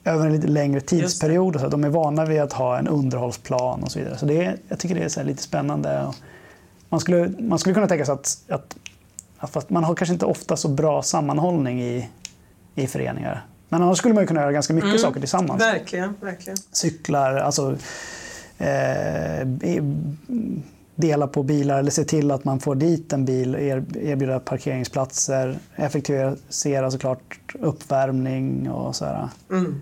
[0.03, 1.59] över en lite längre tidsperiod.
[1.59, 1.67] Så.
[1.67, 4.17] De är vana vid att ha en underhållsplan och så vidare.
[4.17, 6.13] Så det är, jag tycker det är lite spännande.
[6.89, 8.75] Man skulle, man skulle kunna tänka sig att, att,
[9.55, 12.09] att man har kanske inte ofta så bra sammanhållning i,
[12.75, 13.45] i föreningar.
[13.69, 16.57] Men annars skulle man ju kunna göra ganska mycket saker tillsammans Verkligen, verkligen.
[16.71, 17.75] cyklar, alltså
[18.63, 19.47] Eh,
[20.95, 26.91] dela på bilar eller se till att man får dit en bil, erbjuda parkeringsplatser, effektivisera
[26.91, 29.29] såklart uppvärmning och sådär.
[29.51, 29.81] Mm.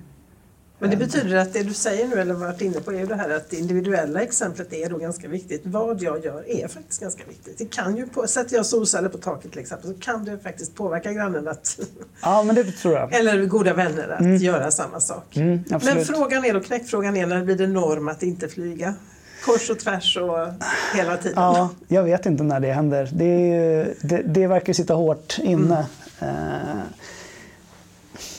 [0.82, 3.16] Men det betyder att det du säger nu, eller varit inne på, är ju det
[3.16, 5.62] här att det individuella exemplet är då ganska viktigt.
[5.66, 7.58] Vad jag gör är faktiskt ganska viktigt.
[7.58, 10.76] Det kan ju, på, sätter jag solceller på taket till exempel, så kan det faktiskt
[10.76, 11.80] påverka grannen att,
[12.22, 13.14] Ja, men det tror jag.
[13.14, 15.38] eller goda vänner att göra samma sak.
[15.38, 15.60] Mm.
[15.70, 18.94] Men frågan är då, knäckfrågan är, när blir det norm att inte flyga?
[19.46, 20.38] Kors och tvärs och
[20.96, 21.34] hela tiden.
[21.44, 23.10] Ja, jag vet inte när det händer.
[23.14, 25.86] Det, ju- det, det verkar sitta hårt inne.
[26.20, 26.28] Eh,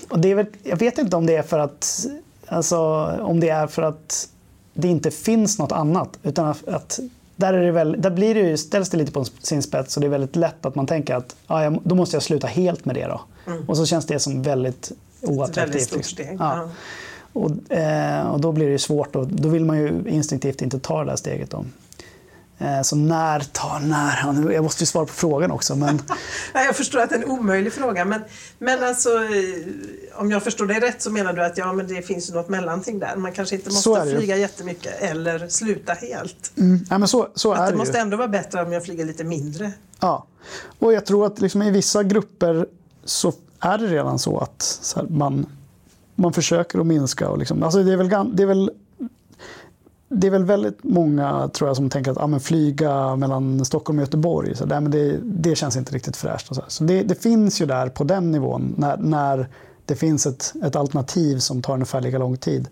[0.08, 2.06] och det är väl, jag vet inte om det är för att,
[2.52, 2.78] alltså,
[3.22, 4.28] om det är för att
[4.74, 6.18] det inte finns något annat.
[6.22, 7.00] Utan att,
[7.36, 10.00] där, är det väl, där blir det ju, ställs det lite på sin spets och
[10.00, 12.94] det är väldigt lätt att man tänker att ja, då måste jag sluta helt med
[12.94, 13.06] det.
[13.06, 13.20] Då.
[13.66, 15.56] Och så känns det som väldigt oattraktivt.
[15.56, 15.70] Mm.
[15.70, 16.14] väldigt stort liksom.
[16.14, 16.36] steg.
[16.40, 16.68] Ja.
[17.32, 21.04] Och, eh, och då blir det svårt och då vill man ju instinktivt inte ta
[21.04, 21.50] det där steget.
[21.50, 21.64] Då.
[22.62, 24.52] Eh, så när, ta när?
[24.52, 25.76] Jag måste ju svara på frågan också.
[25.76, 26.02] Men,
[26.54, 28.20] jag förstår att det är en omöjlig fråga men,
[28.58, 32.02] men alltså eh, om jag förstår dig rätt så menar du att ja, men det
[32.02, 33.16] finns något mellanting där.
[33.16, 36.52] Man kanske inte måste flyga jättemycket eller sluta helt.
[36.58, 38.84] mm, ja, men så, så Att är det det måste ändå vara bättre om jag
[38.84, 39.72] flyger lite mindre.
[40.00, 40.26] Ja.
[40.78, 42.66] Och jag tror att liksom i vissa grupper
[43.04, 45.46] så är det redan så att så här, man,
[46.14, 47.28] man försöker att minska.
[47.28, 48.70] Och liksom, alltså det, är väl, det, är väl,
[50.14, 53.98] det är väl väldigt många tror jag som tänker att ja, men flyga mellan Stockholm
[53.98, 56.46] och Göteborg, så där, men det, det känns inte riktigt fräscht.
[56.46, 59.48] Så så det, det finns ju där på den nivån när, när
[59.86, 62.68] det finns ett, ett alternativ som tar ungefär lika lång tid.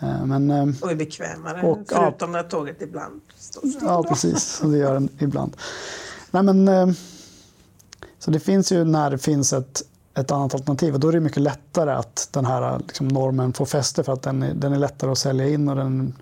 [0.00, 1.62] Eh, Men, eh, Och är bekvämare.
[1.62, 1.96] Och, ja.
[1.96, 3.80] förutom när tåget ibland står still.
[3.82, 4.60] Ja, precis.
[4.64, 5.56] Det gör den ibland.
[6.30, 6.88] Nej, men, eh,
[8.18, 9.82] så det finns ju när det finns ett,
[10.14, 13.66] ett annat alternativ och då är det mycket lättare att den här liksom, normen får
[13.66, 15.68] fäste för att den är, den är lättare att sälja in.
[15.68, 16.14] Och den,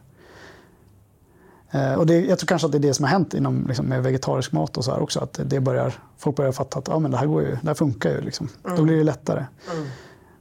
[1.97, 4.03] och det, jag tror kanske att det är det som har hänt inom, liksom, med
[4.03, 5.21] vegetarisk mat och så här också.
[5.21, 7.75] Att det börjar, folk börjar fatta att ja, men det, här går ju, det här
[7.75, 8.21] funkar ju.
[8.21, 8.49] Liksom.
[8.77, 9.45] Då blir det lättare.
[9.73, 9.87] Mm.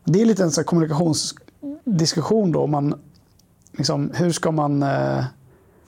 [0.04, 2.68] Det är lite en så kommunikationsdiskussion då.
[2.68, 3.00] Man,
[3.72, 5.24] liksom, hur ska man eh,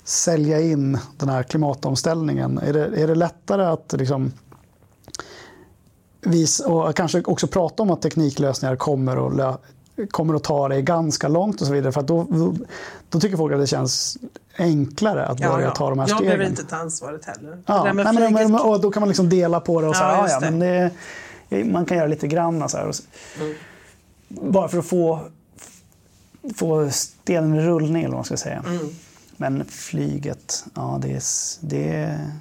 [0.03, 2.57] sälja in den här klimatomställningen?
[2.57, 4.31] Är det, är det lättare att liksom,
[6.21, 9.53] visa, och kanske också prata om att tekniklösningar kommer lö,
[10.11, 11.91] kommer att ta det ganska långt och så vidare?
[11.91, 12.55] För att då, då,
[13.09, 14.17] då tycker folk att det känns
[14.57, 16.25] enklare att börja ta de här jag stegen.
[16.25, 17.57] behöver inte ta ansvaret heller.
[17.65, 20.11] Ja, nej, men, men, och då kan man liksom dela på det och Ja, säga,
[20.11, 20.59] ja, just ja, men
[21.49, 22.69] det, man kan göra lite grann.
[22.69, 23.03] Så här, så-
[23.39, 24.51] Mm.
[24.51, 25.19] Bara för att få,
[26.55, 28.63] få stenen i rullning, eller vad man ska säga.
[28.67, 28.87] Mm.
[29.37, 31.21] Men flyget, ja det är...
[31.61, 32.31] det är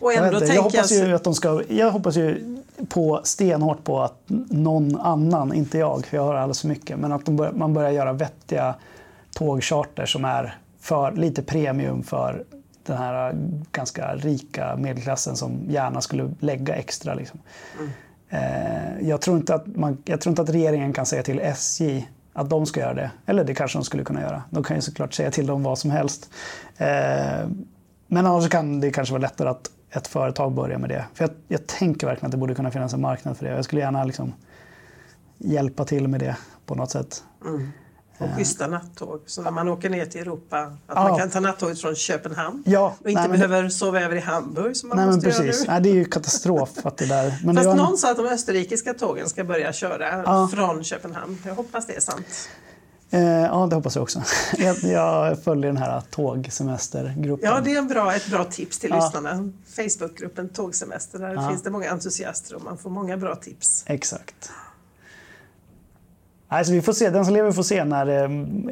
[0.00, 1.08] Och jag, ändå jag tänker hoppas jag...
[1.08, 1.62] ju att de ska...
[1.68, 4.14] Jag hoppas ju på, stenhårt på att
[4.50, 7.74] någon annan, inte jag, för jag har alldeles för mycket, men att de bör, man
[7.74, 8.74] börjar göra vettiga
[9.34, 12.44] tågcharter som är för, lite premium för
[12.86, 13.34] den här
[13.72, 17.14] ganska rika medelklassen som gärna skulle lägga extra.
[17.14, 17.40] Liksom.
[18.28, 22.08] Eh, jag, tror inte att man, jag tror inte att regeringen kan säga till SJ
[22.32, 23.10] att de ska göra det.
[23.26, 24.42] Eller det kanske de skulle kunna göra.
[24.50, 26.30] De kan ju såklart säga till dem vad som helst.
[26.76, 27.48] Eh,
[28.10, 31.04] men annars kan det kanske vara lättare att ett företag börjar med det.
[31.14, 33.50] För jag, jag tänker verkligen att det borde kunna finnas en marknad för det.
[33.52, 34.34] Jag skulle gärna liksom
[35.38, 37.22] hjälpa till med det på något sätt.
[38.18, 39.20] Och schyssta nattåg.
[39.26, 41.08] Så när man åker ner till Europa, att Ja.
[41.08, 42.62] man kan ta nattåget från Köpenhamn.
[42.66, 45.40] Ja, Och inte nej, behöver sova över i Hamburg som man Nej måste precis.
[45.44, 45.64] göra nu.
[45.68, 47.38] Nej, det är ju katastrof att det där.
[47.44, 50.48] Men det Fast en- någon sa att de österrikiska tågen ska börja köra Ja.
[50.52, 51.38] från Köpenhamn.
[51.46, 52.26] Jag hoppas det är sant.
[53.10, 54.22] Eh, ja, det hoppas jag också.
[54.58, 57.50] Jag, jag följer den här tågsemestergruppen.
[57.50, 58.96] Ja, det är en bra, ett bra tips till Ja.
[58.96, 59.50] lyssnarna.
[59.66, 61.48] Facebookgruppen Tågsemester, där Ja.
[61.48, 63.84] finns det många entusiaster och man får många bra tips.
[63.86, 64.50] Exakt.
[66.48, 67.10] Alltså, vi får se.
[67.10, 68.24] Den som lever får se när det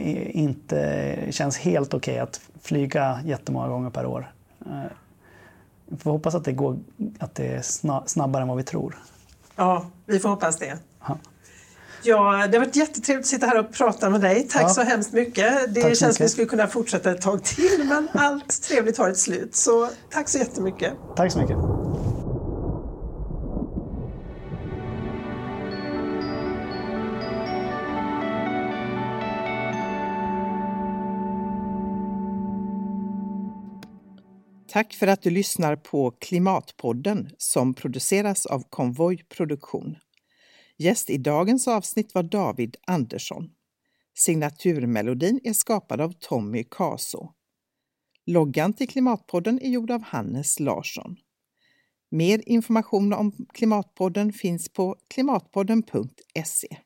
[0.03, 4.33] eh, inte känns helt okej att flyga jättemånga gånger per år.
[4.67, 4.83] Eh,
[5.87, 6.79] Vi får hoppas att det, går,
[7.19, 8.99] att det är sna- snabbare än vad vi tror.
[9.57, 10.79] Ja, vi får hoppas det.
[11.09, 11.17] Ja.
[12.03, 14.49] Ja, det har varit jättetrevligt att sitta här och prata med dig.
[14.51, 14.69] Tack Ja.
[14.69, 15.75] så hemskt mycket.
[15.75, 19.11] Det Tack känns som vi skulle kunna fortsätta ett tag till, men allt trevligt har
[19.11, 19.55] ett slut.
[19.55, 20.93] Så tack så jättemycket.
[21.17, 21.57] Tack så mycket.
[34.71, 39.97] Tack för att du lyssnar på Klimatpodden som produceras av Konvoj Produktion.
[40.79, 43.51] Gäst i dagens avsnitt var David Andersson.
[44.19, 47.33] Signaturmelodin är skapad av Tommy Kaso.
[48.27, 51.17] Loggan till Klimatpodden är gjord av Hannes Larsson.
[52.11, 56.79] Mer information om Klimatpodden finns på klimatpodden.se.